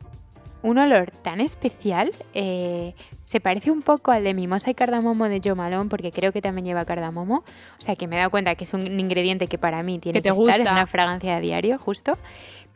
un 0.61 0.77
olor 0.79 1.13
tan 1.23 1.41
especial, 1.41 2.11
eh, 2.35 2.93
se 3.23 3.39
parece 3.39 3.71
un 3.71 3.83
poco 3.83 4.11
al 4.11 4.25
de 4.25 4.35
mimosa 4.35 4.71
y 4.71 4.75
cardamomo 4.75 5.29
de 5.29 5.41
Jo 5.45 5.55
Malone 5.55 5.89
porque 5.89 6.11
creo 6.11 6.33
que 6.33 6.43
también 6.43 6.65
lleva 6.67 6.85
cardamomo, 6.85 7.45
o 7.79 7.81
sea 7.81 7.95
que 7.95 8.09
me 8.09 8.17
he 8.17 8.19
dado 8.19 8.33
cuenta 8.33 8.57
que 8.57 8.65
es 8.65 8.75
un 8.75 8.99
ingrediente 8.99 9.47
que 9.47 9.57
para 9.59 9.85
mí 9.85 10.01
tiene 10.01 10.21
Que 10.21 10.31
estar 10.31 10.35
en 10.35 10.57
gusta. 10.59 10.73
una 10.73 10.87
fragancia 10.89 11.37
a 11.37 11.41
diario, 11.41 11.79
justo, 11.79 12.15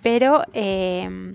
pero 0.03 0.43
eh, 0.53 1.35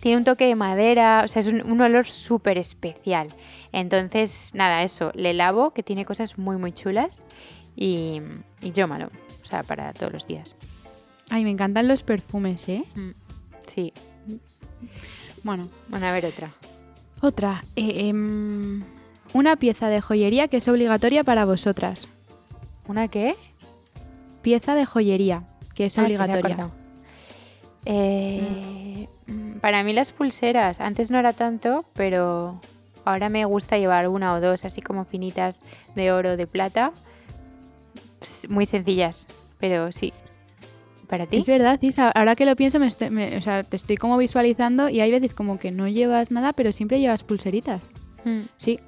tiene 0.00 0.18
un 0.18 0.24
toque 0.24 0.46
de 0.46 0.54
madera, 0.54 1.22
o 1.24 1.28
sea, 1.28 1.40
es 1.40 1.46
un, 1.46 1.62
un 1.70 1.80
olor 1.80 2.06
súper 2.06 2.58
especial. 2.58 3.28
Entonces, 3.72 4.50
nada, 4.54 4.82
eso, 4.82 5.10
le 5.14 5.32
lavo, 5.34 5.70
que 5.72 5.82
tiene 5.82 6.04
cosas 6.04 6.38
muy, 6.38 6.56
muy 6.56 6.72
chulas, 6.72 7.24
y, 7.76 8.20
y 8.60 8.72
Jo 8.76 8.86
Malone, 8.86 9.12
o 9.42 9.46
sea, 9.46 9.62
para 9.62 9.92
todos 9.92 10.12
los 10.12 10.26
días. 10.26 10.54
Ay, 11.30 11.42
me 11.44 11.50
encantan 11.50 11.88
los 11.88 12.02
perfumes, 12.02 12.68
¿eh? 12.68 12.84
Sí, 13.74 13.92
Bueno, 15.42 15.68
bueno, 15.88 16.06
a 16.06 16.12
ver 16.12 16.26
otra. 16.26 16.52
otra. 17.20 17.64
eh, 17.76 18.08
em, 18.08 18.82
una 19.32 19.56
pieza 19.56 19.88
de 19.88 20.00
joyería 20.00 20.46
que 20.48 20.58
es 20.58 20.68
obligatoria 20.68 21.24
para 21.24 21.44
vosotras. 21.44 22.06
¿Una 22.86 23.08
qué? 23.08 23.34
Pieza 24.42 24.74
de 24.74 24.84
joyería 24.86 25.42
que 25.74 25.86
es 25.86 25.98
Ah, 25.98 26.02
es 26.06 26.12
que 26.12 26.18
Eh, 27.86 29.06
mm, 29.26 29.58
Para 29.60 29.82
mí 29.82 29.92
las 29.92 30.10
pulseras, 30.12 30.80
antes 30.80 31.10
no 31.10 31.18
era 31.18 31.32
tanto, 31.32 31.84
pero 31.94 32.60
ahora 33.04 33.28
me 33.28 33.44
gusta 33.44 33.78
llevar 33.78 34.08
una 34.08 34.34
o 34.34 34.40
dos, 34.40 34.64
así 34.64 34.80
como 34.82 35.04
finitas 35.04 35.62
de 35.94 36.12
oro, 36.12 36.36
de 36.36 36.46
plata. 36.46 36.92
Ps, 38.20 38.48
Muy 38.48 38.66
sencillas, 38.66 39.26
pero 39.58 39.92
sí. 39.92 40.12
¿Para 41.08 41.26
ti? 41.26 41.36
Es 41.36 41.46
verdad, 41.46 41.78
Isa, 41.82 42.10
ahora 42.10 42.34
que 42.34 42.46
lo 42.46 42.56
pienso, 42.56 42.78
me 42.80 42.86
estoy- 42.86 43.10
me- 43.10 43.36
o 43.36 43.42
sea, 43.42 43.62
te 43.62 43.76
estoy 43.76 43.96
como 43.96 44.16
visualizando 44.16 44.88
y 44.88 45.00
hay 45.00 45.10
veces 45.10 45.34
como 45.34 45.58
que 45.58 45.70
no 45.70 45.86
llevas 45.86 46.30
nada, 46.30 46.54
pero 46.54 46.72
siempre 46.72 46.98
llevas 46.98 47.22
pulseritas. 47.22 47.82
Mm, 48.24 48.40
Sí. 48.56 48.80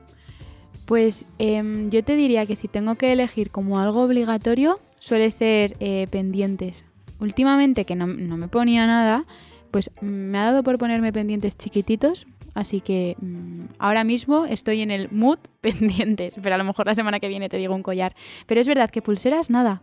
Pues 0.86 1.26
em, 1.38 1.90
yo 1.90 2.02
te 2.04 2.14
diría 2.16 2.46
que 2.46 2.54
si 2.56 2.68
tengo 2.68 2.94
que 2.94 3.12
elegir 3.12 3.50
como 3.50 3.80
algo 3.80 4.02
obligatorio, 4.04 4.78
suele 5.00 5.30
ser 5.30 5.76
eh, 5.80 6.06
pendientes. 6.10 6.84
Últimamente, 7.18 7.84
que 7.84 7.94
no, 7.94 8.06
no 8.06 8.36
me 8.36 8.48
ponía 8.48 8.86
nada, 8.86 9.24
pues 9.70 9.90
me 10.00 10.38
ha 10.38 10.44
dado 10.44 10.62
por 10.62 10.78
ponerme 10.78 11.12
pendientes 11.12 11.56
chiquititos. 11.56 12.26
Así 12.54 12.80
que 12.80 13.16
mm, 13.20 13.64
ahora 13.78 14.02
mismo 14.02 14.46
estoy 14.46 14.80
en 14.80 14.90
el 14.90 15.10
mood 15.10 15.38
pendientes. 15.60 16.38
Pero 16.42 16.54
a 16.54 16.58
lo 16.58 16.64
mejor 16.64 16.86
la 16.86 16.94
semana 16.94 17.20
que 17.20 17.28
viene 17.28 17.48
te 17.48 17.58
digo 17.58 17.74
un 17.74 17.82
collar. 17.82 18.14
Pero 18.46 18.60
es 18.60 18.68
verdad 18.68 18.90
que 18.90 19.02
pulseras 19.02 19.50
nada. 19.50 19.82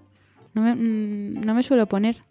No 0.53 0.61
me, 0.61 0.75
mm, 0.75 1.41
no 1.45 1.53
me 1.53 1.63
suelo 1.63 1.87
poner. 1.87 2.23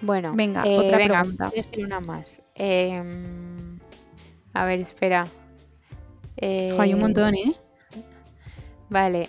Bueno, 0.00 0.32
Venga, 0.34 0.64
eh, 0.64 0.78
otra 0.78 0.96
venga, 0.96 1.22
pregunta. 1.22 1.52
una 1.78 2.00
más. 2.00 2.40
Em, 2.54 3.78
a 4.52 4.64
ver, 4.64 4.80
espera. 4.80 5.24
Eh, 6.36 6.76
hay 6.78 6.94
un 6.94 7.00
montón, 7.00 7.34
¿eh? 7.34 7.54
Vale, 8.90 9.28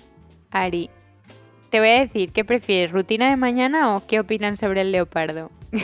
Ari. 0.52 0.90
Te 1.70 1.80
voy 1.80 1.90
a 1.90 2.00
decir, 2.00 2.32
¿qué 2.32 2.44
prefieres? 2.44 2.92
¿Rutina 2.92 3.30
de 3.30 3.36
mañana 3.36 3.96
o 3.96 4.06
qué 4.08 4.20
opinan 4.20 4.58
sobre 4.58 4.82
el 4.82 4.92
leopardo? 4.92 5.52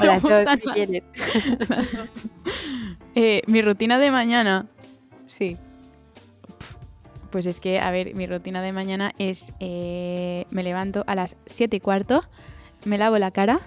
O 0.00 0.04
las 0.04 0.22
dos, 0.22 0.40
si 0.60 0.68
quieres. 0.68 1.04
Eh, 3.14 3.42
mi 3.46 3.60
rutina 3.60 3.98
de 3.98 4.10
mañana. 4.10 4.66
Sí. 5.26 5.58
Pues 7.30 7.46
es 7.46 7.60
que, 7.60 7.78
a 7.78 7.90
ver, 7.90 8.14
mi 8.14 8.26
rutina 8.26 8.62
de 8.62 8.72
mañana 8.72 9.12
es, 9.18 9.52
eh, 9.60 10.46
me 10.50 10.62
levanto 10.62 11.04
a 11.06 11.14
las 11.14 11.36
7 11.46 11.76
y 11.76 11.80
cuarto, 11.80 12.22
me 12.84 12.96
lavo 12.98 13.18
la 13.18 13.30
cara, 13.30 13.60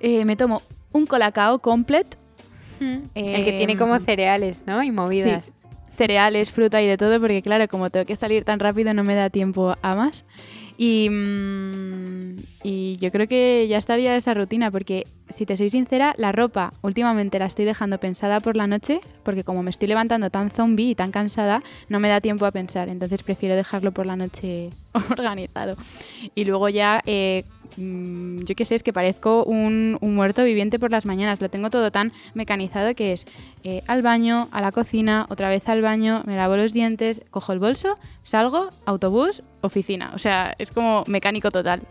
eh, 0.00 0.24
me 0.24 0.36
tomo 0.36 0.62
un 0.92 1.06
colacao 1.06 1.60
complet, 1.60 2.18
el 2.80 3.44
que 3.44 3.54
tiene 3.56 3.76
como 3.76 3.96
Em, 3.96 4.04
cereales, 4.04 4.64
¿no? 4.66 4.82
Y 4.82 4.90
movidas. 4.90 5.50
Cereales, 5.98 6.52
fruta 6.52 6.80
y 6.80 6.86
de 6.86 6.96
todo, 6.96 7.20
porque 7.20 7.42
claro, 7.42 7.68
como 7.68 7.90
tengo 7.90 8.06
que 8.06 8.16
salir 8.16 8.44
tan 8.44 8.60
rápido 8.60 8.94
no 8.94 9.04
me 9.04 9.14
da 9.14 9.28
tiempo 9.28 9.74
a 9.82 9.94
más. 9.94 10.24
Y, 10.80 11.10
mm, 11.10 12.36
y 12.62 12.96
yo 12.98 13.10
creo 13.10 13.26
que 13.26 13.66
ya 13.68 13.78
estaría 13.78 14.14
esa 14.14 14.32
rutina, 14.32 14.70
porque 14.70 15.08
si 15.28 15.44
te 15.44 15.56
soy 15.56 15.70
sincera, 15.70 16.14
la 16.16 16.30
ropa 16.30 16.72
últimamente 16.82 17.40
la 17.40 17.46
estoy 17.46 17.64
dejando 17.64 17.98
pensada 17.98 18.38
por 18.38 18.54
la 18.54 18.68
noche, 18.68 19.00
porque 19.24 19.42
como 19.42 19.64
me 19.64 19.70
estoy 19.70 19.88
levantando 19.88 20.30
tan 20.30 20.50
zombie 20.50 20.90
y 20.90 20.94
tan 20.94 21.10
cansada, 21.10 21.64
no 21.88 21.98
me 21.98 22.08
da 22.08 22.20
tiempo 22.20 22.46
a 22.46 22.52
pensar, 22.52 22.88
entonces 22.88 23.24
prefiero 23.24 23.56
dejarlo 23.56 23.90
por 23.90 24.06
la 24.06 24.14
noche 24.14 24.70
organizado. 25.10 25.76
Y 26.36 26.44
luego 26.44 26.68
ya, 26.68 27.02
eh, 27.06 27.42
mm, 27.78 28.44
yo 28.44 28.54
qué 28.54 28.64
sé, 28.64 28.74
es 28.74 28.82
que 28.82 28.92
parezco 28.92 29.44
un, 29.44 29.96
un 30.00 30.14
muerto 30.14 30.44
viviente 30.44 30.78
por 30.78 30.90
las 30.90 31.06
mañanas, 31.06 31.40
lo 31.40 31.48
tengo 31.48 31.70
todo 31.70 31.90
tan 31.90 32.12
mecanizado 32.34 32.94
que 32.94 33.12
es 33.12 33.26
eh, 33.64 33.82
al 33.86 34.02
baño, 34.02 34.48
a 34.52 34.60
la 34.60 34.72
cocina, 34.72 35.26
otra 35.30 35.48
vez 35.48 35.68
al 35.68 35.82
baño, 35.82 36.22
me 36.26 36.36
lavo 36.36 36.56
los 36.56 36.72
dientes, 36.72 37.22
cojo 37.30 37.52
el 37.52 37.58
bolso, 37.58 37.96
salgo, 38.22 38.68
autobús, 38.86 39.42
oficina. 39.60 40.12
O 40.14 40.18
sea, 40.18 40.54
es 40.58 40.70
como 40.70 41.04
mecánico 41.06 41.50
total. 41.50 41.82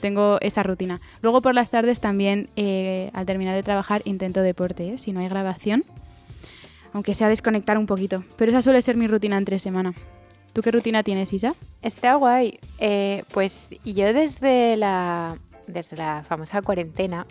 Tengo 0.00 0.38
esa 0.40 0.62
rutina. 0.62 1.00
Luego 1.22 1.40
por 1.40 1.54
las 1.54 1.70
tardes 1.70 2.00
también, 2.00 2.48
eh, 2.56 3.10
al 3.14 3.26
terminar 3.26 3.54
de 3.54 3.62
trabajar, 3.62 4.02
intento 4.04 4.42
deporte, 4.42 4.94
¿eh? 4.94 4.98
si 4.98 5.12
no 5.12 5.20
hay 5.20 5.28
grabación. 5.28 5.84
Aunque 6.92 7.14
sea 7.14 7.28
desconectar 7.28 7.78
un 7.78 7.86
poquito. 7.86 8.24
Pero 8.36 8.50
esa 8.50 8.62
suele 8.62 8.82
ser 8.82 8.96
mi 8.96 9.06
rutina 9.06 9.36
entre 9.36 9.58
semana. 9.58 9.94
¿Tú 10.56 10.62
qué 10.62 10.70
rutina 10.70 11.02
tienes, 11.02 11.34
Isa? 11.34 11.54
Está 11.82 12.14
guay. 12.14 12.58
Eh, 12.78 13.24
pues 13.34 13.68
yo 13.84 14.14
desde 14.14 14.78
la, 14.78 15.36
desde 15.66 15.98
la 15.98 16.24
famosa 16.26 16.62
cuarentena, 16.62 17.26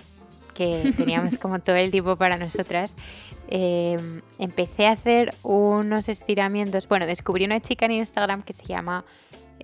que 0.54 0.94
teníamos 0.98 1.36
como 1.40 1.58
todo 1.58 1.76
el 1.76 1.90
tiempo 1.90 2.18
para 2.18 2.38
nosotras, 2.38 2.96
eh, 3.48 3.98
empecé 4.38 4.86
a 4.86 4.92
hacer 4.92 5.34
unos 5.42 6.08
estiramientos. 6.08 6.88
Bueno, 6.88 7.08
descubrí 7.08 7.46
una 7.46 7.60
chica 7.62 7.88
en 7.88 7.94
Instagram 7.94 8.44
que 8.44 8.54
se 8.54 8.64
llama 8.64 9.06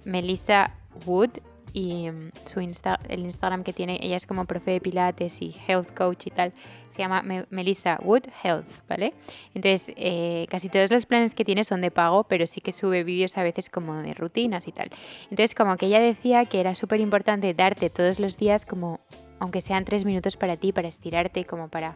Melissa 0.06 0.72
Wood 1.06 1.30
y 1.74 2.10
mm, 2.10 2.32
su 2.46 2.60
Insta- 2.62 3.00
el 3.10 3.22
Instagram 3.22 3.64
que 3.64 3.74
tiene, 3.74 3.98
ella 4.02 4.16
es 4.18 4.26
como 4.26 4.46
profe 4.46 4.72
de 4.72 4.82
pilates 4.82 5.42
y 5.42 5.56
health 5.68 5.94
coach 5.94 6.28
y 6.28 6.32
tal, 6.32 6.54
se 6.96 7.00
llama 7.00 7.22
Me- 7.24 7.46
Melissa 7.50 8.00
Wood 8.04 8.24
Health, 8.44 8.66
¿vale? 8.90 9.14
Entonces, 9.54 9.94
eh, 9.96 10.46
casi 10.50 10.68
todos 10.70 10.92
los 10.92 11.06
planes 11.06 11.34
que 11.34 11.46
tiene 11.46 11.64
son 11.64 11.80
de 11.82 11.90
pago, 11.92 12.26
pero 12.26 12.46
sí 12.48 12.60
que 12.62 12.72
sube 12.74 13.04
vídeos 13.06 13.38
a 13.38 13.44
veces 13.44 13.70
como 13.70 13.96
de 13.96 14.14
rutinas 14.14 14.68
y 14.68 14.72
tal. 14.74 14.90
Entonces, 15.30 15.56
como 15.56 15.78
que 15.78 15.86
ella 15.86 16.00
decía 16.02 16.46
que 16.46 16.60
era 16.60 16.76
súper 16.76 17.00
importante 17.00 17.54
darte 17.54 17.90
todos 17.90 18.20
los 18.20 18.38
días 18.38 18.66
como, 18.66 19.00
aunque 19.40 19.62
sean 19.62 19.86
tres 19.86 20.04
minutos 20.04 20.36
para 20.36 20.58
ti, 20.58 20.74
para 20.74 20.90
estirarte, 20.90 21.46
como 21.46 21.70
para 21.70 21.96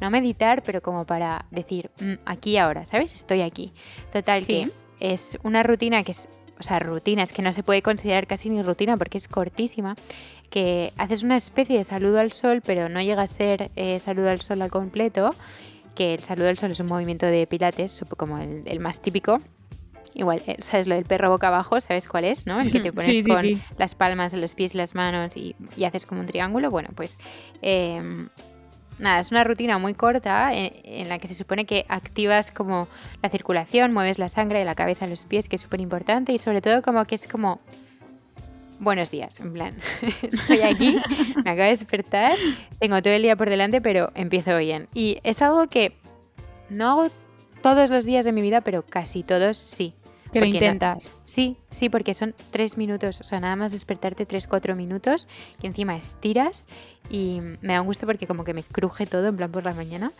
no 0.00 0.10
meditar, 0.10 0.62
pero 0.62 0.82
como 0.82 1.06
para 1.06 1.46
decir, 1.50 1.90
"Mm, 2.00 2.14
aquí 2.26 2.58
ahora, 2.58 2.84
¿sabes? 2.84 3.14
Estoy 3.14 3.40
aquí. 3.42 3.72
Total, 4.12 4.44
Sí. 4.44 4.66
que 5.00 5.12
es 5.12 5.38
una 5.42 5.62
rutina 5.62 6.02
que 6.04 6.10
es, 6.10 6.28
o 6.58 6.62
sea, 6.62 6.78
rutina, 6.78 7.22
es 7.22 7.32
que 7.32 7.42
no 7.42 7.52
se 7.52 7.62
puede 7.62 7.82
considerar 7.82 8.26
casi 8.26 8.48
ni 8.50 8.62
rutina 8.62 8.96
porque 8.96 9.18
es 9.18 9.28
cortísima, 9.28 9.94
que 10.50 10.92
haces 10.96 11.22
una 11.22 11.36
especie 11.36 11.78
de 11.78 11.84
saludo 11.84 12.20
al 12.20 12.32
sol, 12.32 12.62
pero 12.64 12.88
no 12.88 13.00
llega 13.02 13.22
a 13.22 13.26
ser 13.26 13.70
eh, 13.76 13.98
saludo 13.98 14.30
al 14.30 14.40
sol 14.40 14.62
al 14.62 14.70
completo, 14.70 15.34
que 15.94 16.14
el 16.14 16.22
saludo 16.22 16.48
al 16.48 16.58
sol 16.58 16.70
es 16.70 16.80
un 16.80 16.86
movimiento 16.86 17.26
de 17.26 17.46
pilates, 17.46 18.04
como 18.16 18.38
el, 18.38 18.62
el 18.66 18.80
más 18.80 19.00
típico. 19.00 19.40
Igual, 20.14 20.42
eh, 20.46 20.56
¿sabes 20.60 20.86
lo 20.86 20.94
del 20.94 21.04
perro 21.04 21.28
boca 21.28 21.48
abajo? 21.48 21.80
¿Sabes 21.80 22.06
cuál 22.06 22.24
es? 22.24 22.46
¿No? 22.46 22.60
El 22.60 22.70
que 22.70 22.78
te 22.80 22.92
pones 22.92 23.06
Sí, 23.10 23.24
sí, 23.24 23.30
con 23.30 23.42
sí. 23.42 23.60
las 23.78 23.96
palmas 23.96 24.32
los 24.32 24.54
pies 24.54 24.74
y 24.74 24.78
las 24.78 24.94
manos 24.94 25.36
y, 25.36 25.56
y 25.76 25.84
haces 25.84 26.06
como 26.06 26.20
un 26.20 26.26
triángulo. 26.26 26.70
Bueno, 26.70 26.90
pues 26.94 27.18
em, 27.62 28.28
nada, 28.98 29.20
es 29.20 29.30
una 29.30 29.44
rutina 29.44 29.78
muy 29.78 29.94
corta 29.94 30.52
en, 30.52 30.72
en 30.84 31.08
la 31.08 31.18
que 31.18 31.28
se 31.28 31.34
supone 31.34 31.64
que 31.64 31.84
activas 31.88 32.50
como 32.50 32.88
la 33.22 33.28
circulación, 33.28 33.92
mueves 33.92 34.18
la 34.18 34.28
sangre 34.28 34.58
de 34.60 34.64
la 34.64 34.74
cabeza 34.74 35.04
a 35.04 35.08
los 35.08 35.24
pies, 35.24 35.48
que 35.48 35.56
es 35.56 35.62
súper 35.62 35.80
importante 35.80 36.32
y 36.32 36.38
sobre 36.38 36.60
todo 36.60 36.82
como 36.82 37.04
que 37.04 37.14
es 37.14 37.26
como 37.26 37.60
buenos 38.80 39.10
días, 39.10 39.40
en 39.40 39.52
plan, 39.52 39.74
estoy 40.22 40.60
aquí, 40.62 40.98
me 41.44 41.50
acabo 41.50 41.64
de 41.64 41.70
despertar, 41.70 42.34
tengo 42.78 43.00
todo 43.02 43.14
el 43.14 43.22
día 43.22 43.36
por 43.36 43.48
delante, 43.48 43.80
pero 43.80 44.12
empiezo 44.14 44.56
bien. 44.58 44.88
Y 44.94 45.18
es 45.24 45.42
algo 45.42 45.66
que 45.68 45.96
no 46.70 46.90
hago 46.90 47.10
todos 47.62 47.90
los 47.90 48.04
días 48.04 48.24
de 48.24 48.32
mi 48.32 48.42
vida, 48.42 48.60
pero 48.60 48.84
casi 48.84 49.22
todos 49.22 49.56
sí. 49.56 49.94
Que 50.34 50.40
lo 50.40 50.46
intentas. 50.46 51.10
sí, 51.22 51.56
sí, 51.70 51.88
porque 51.88 52.12
son 52.12 52.34
tres 52.50 52.76
minutos, 52.76 53.20
o 53.20 53.24
sea, 53.24 53.38
nada 53.38 53.54
más 53.54 53.70
despertarte 53.70 54.26
tres, 54.26 54.48
cuatro 54.48 54.74
minutos, 54.74 55.28
que 55.60 55.68
encima 55.68 55.96
estiras 55.96 56.66
y 57.08 57.40
me 57.60 57.74
da 57.74 57.80
un 57.80 57.86
gusto 57.86 58.04
porque 58.04 58.26
como 58.26 58.42
que 58.42 58.52
me 58.52 58.64
cruje 58.64 59.06
todo 59.06 59.28
en 59.28 59.36
plan 59.36 59.52
por 59.52 59.64
la 59.64 59.72
mañana 59.72 60.10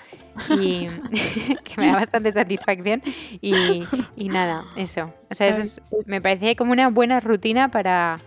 y 0.51 0.87
que 1.65 1.75
me 1.77 1.89
da 1.89 1.95
bastante 1.95 2.31
satisfacción 2.31 3.03
y, 3.41 3.85
nada, 4.17 4.65
eso. 4.77 5.13
O 5.31 5.35
sea, 5.35 5.49
eso 5.49 5.83
me 6.07 6.21
parece 6.21 6.55
como 6.55 6.71
una 6.71 6.91
buena 6.91 7.19
rutina 7.19 7.73
para, 7.73 8.21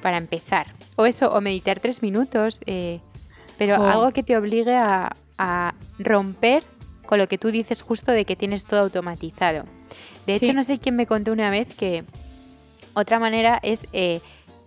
para 0.00 0.16
empezar. 0.16 0.68
O 0.96 1.04
eso, 1.04 1.30
o 1.30 1.40
meditar 1.42 1.78
tres 1.78 2.00
minutos, 2.00 2.62
eh, 2.64 3.00
pero 3.58 3.84
algo 3.84 4.12
que 4.12 4.22
te 4.22 4.36
obligue 4.36 4.74
a, 4.74 5.14
a 5.36 5.74
romper 5.98 6.64
con 7.04 7.18
lo 7.18 7.28
que 7.28 7.38
tú 7.38 7.50
dices 7.50 7.82
justo 7.82 8.12
de 8.12 8.24
que 8.24 8.34
tienes 8.34 8.64
todo 8.64 8.80
automatizado. 8.80 9.64
De 10.26 10.34
hecho, 10.34 10.52
no 10.52 10.64
sé 10.64 10.78
quién 10.78 10.96
me 10.96 11.06
contó 11.06 11.32
una 11.32 11.50
vez 11.50 11.68
que 11.74 12.04
otra 12.94 13.18
manera 13.18 13.58
es, 13.62 13.86
eh, 13.92 14.20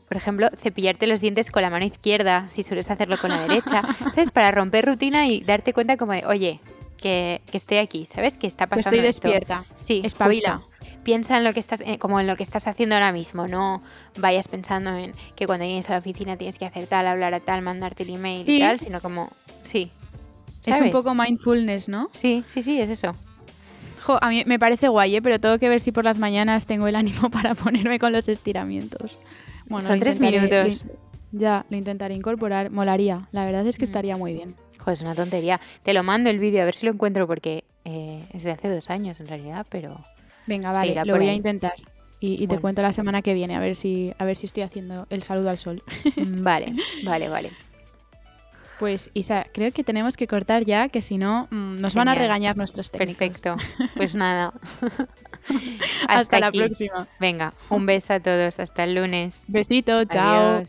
por 0.07 0.17
ejemplo, 0.17 0.49
cepillarte 0.61 1.07
los 1.07 1.21
dientes 1.21 1.49
con 1.49 1.61
la 1.61 1.69
mano 1.69 1.85
izquierda, 1.85 2.47
si 2.49 2.63
sueles 2.63 2.89
hacerlo 2.91 3.17
con 3.17 3.31
la 3.31 3.47
derecha, 3.47 3.81
¿sabes? 4.13 4.31
Para 4.31 4.51
romper 4.51 4.85
rutina 4.85 5.27
y 5.27 5.41
darte 5.41 5.73
cuenta 5.73 5.97
como 5.97 6.13
de, 6.13 6.25
oye, 6.25 6.59
que, 6.97 7.41
estoy 7.51 7.77
aquí, 7.77 8.05
¿sabes? 8.05 8.37
Que 8.37 8.47
está 8.47 8.67
pasando. 8.67 8.89
estoy 8.89 9.05
despierta. 9.05 9.65
Sí, 9.75 10.01
espabila. 10.03 10.61
Piensa 11.03 11.37
en 11.37 11.45
lo 11.45 11.53
que 11.53 11.61
estás, 11.61 11.81
eh, 11.81 11.97
como 11.99 12.19
en 12.19 12.27
lo 12.27 12.35
que 12.35 12.43
estás 12.43 12.67
haciendo 12.67 12.95
ahora 12.95 13.13
mismo, 13.13 13.47
no 13.47 13.81
vayas 14.17 14.49
pensando 14.49 14.95
en 14.97 15.13
que 15.35 15.45
cuando 15.45 15.65
llegues 15.65 15.89
a 15.89 15.93
la 15.93 15.99
oficina 15.99 16.35
tienes 16.35 16.57
que 16.57 16.65
hacer 16.65 16.85
tal, 16.87 17.07
hablar 17.07 17.33
a 17.33 17.39
tal, 17.39 17.61
mandarte 17.61 18.03
el 18.03 18.15
email 18.15 18.47
y 18.47 18.59
tal, 18.59 18.79
sino 18.79 18.99
como, 18.99 19.31
sí. 19.61 19.91
Es 20.65 20.81
un 20.81 20.91
poco 20.91 21.15
mindfulness, 21.15 21.87
¿no? 21.87 22.09
Sí, 22.11 22.43
sí, 22.45 22.61
sí, 22.61 22.81
es 22.81 22.89
eso 22.89 23.15
a 24.21 24.29
mí 24.29 24.43
me 24.45 24.59
parece 24.59 24.87
guay, 24.87 25.17
¿eh? 25.17 25.21
pero 25.21 25.39
tengo 25.39 25.57
que 25.59 25.69
ver 25.69 25.81
si 25.81 25.91
por 25.91 26.03
las 26.03 26.17
mañanas 26.17 26.65
tengo 26.65 26.87
el 26.87 26.95
ánimo 26.95 27.29
para 27.31 27.55
ponerme 27.55 27.99
con 27.99 28.13
los 28.13 28.27
estiramientos. 28.29 29.17
Bueno, 29.67 29.87
Son 29.87 29.99
tres 29.99 30.19
minutos. 30.19 30.83
ya, 31.31 31.65
lo 31.69 31.77
intentaré 31.77 32.15
incorporar. 32.15 32.71
Molaría. 32.71 33.27
La 33.31 33.45
verdad 33.45 33.65
es 33.67 33.77
que 33.77 33.83
mm. 33.83 33.89
estaría 33.89 34.17
muy 34.17 34.33
bien. 34.33 34.55
Joder, 34.79 34.93
es 34.93 35.01
una 35.01 35.15
tontería. 35.15 35.59
Te 35.83 35.93
lo 35.93 36.03
mando 36.03 36.29
el 36.29 36.39
vídeo 36.39 36.61
a 36.61 36.65
ver 36.65 36.75
si 36.75 36.85
lo 36.85 36.93
encuentro 36.93 37.27
porque 37.27 37.65
eh, 37.83 38.25
es 38.33 38.43
de 38.43 38.51
hace 38.51 38.69
dos 38.69 38.89
años 38.89 39.19
en 39.19 39.27
realidad, 39.27 39.65
pero... 39.69 39.99
Venga, 40.45 40.71
vale, 40.71 40.95
lo 41.03 41.17
voy 41.17 41.27
a 41.27 41.33
intentar. 41.33 41.73
Y, 42.19 42.47
te 42.47 42.57
cuento 42.57 42.81
la 42.81 42.93
semana 42.93 43.21
que 43.21 43.35
viene 43.35 43.55
a 43.55 43.59
ver 43.59 43.75
si 43.75 44.11
a 44.17 44.25
ver 44.25 44.37
si 44.37 44.47
estoy 44.47 44.63
haciendo 44.63 45.05
el 45.11 45.21
saludo 45.21 45.51
al 45.51 45.57
sol. 45.57 45.83
vale, 46.17 46.73
vale, 47.03 47.29
vale. 47.29 47.51
Pues 48.79 49.09
Isa, 49.13 49.47
creo 49.53 49.71
que 49.71 49.83
tenemos 49.83 50.17
que 50.17 50.27
cortar 50.27 50.65
ya, 50.65 50.89
que 50.89 51.01
si 51.01 51.17
no 51.17 51.47
mm, 51.51 51.81
nos 51.81 51.95
van 51.95 52.07
a 52.07 52.15
regañar 52.15 52.57
nuestros 52.57 52.91
técnicos. 52.91 53.17
Perfecto. 53.17 53.57
Pues 53.95 54.15
nada. 54.15 54.53
Hasta, 56.07 56.39
la 56.39 56.51
próxima. 56.51 57.07
Venga, 57.19 57.53
un 57.69 57.85
beso 57.85 58.13
a 58.13 58.19
todos. 58.19 58.59
Hasta 58.59 58.83
el 58.83 58.95
lunes. 58.95 59.41
Besito, 59.47 60.05
chao. 60.05 60.63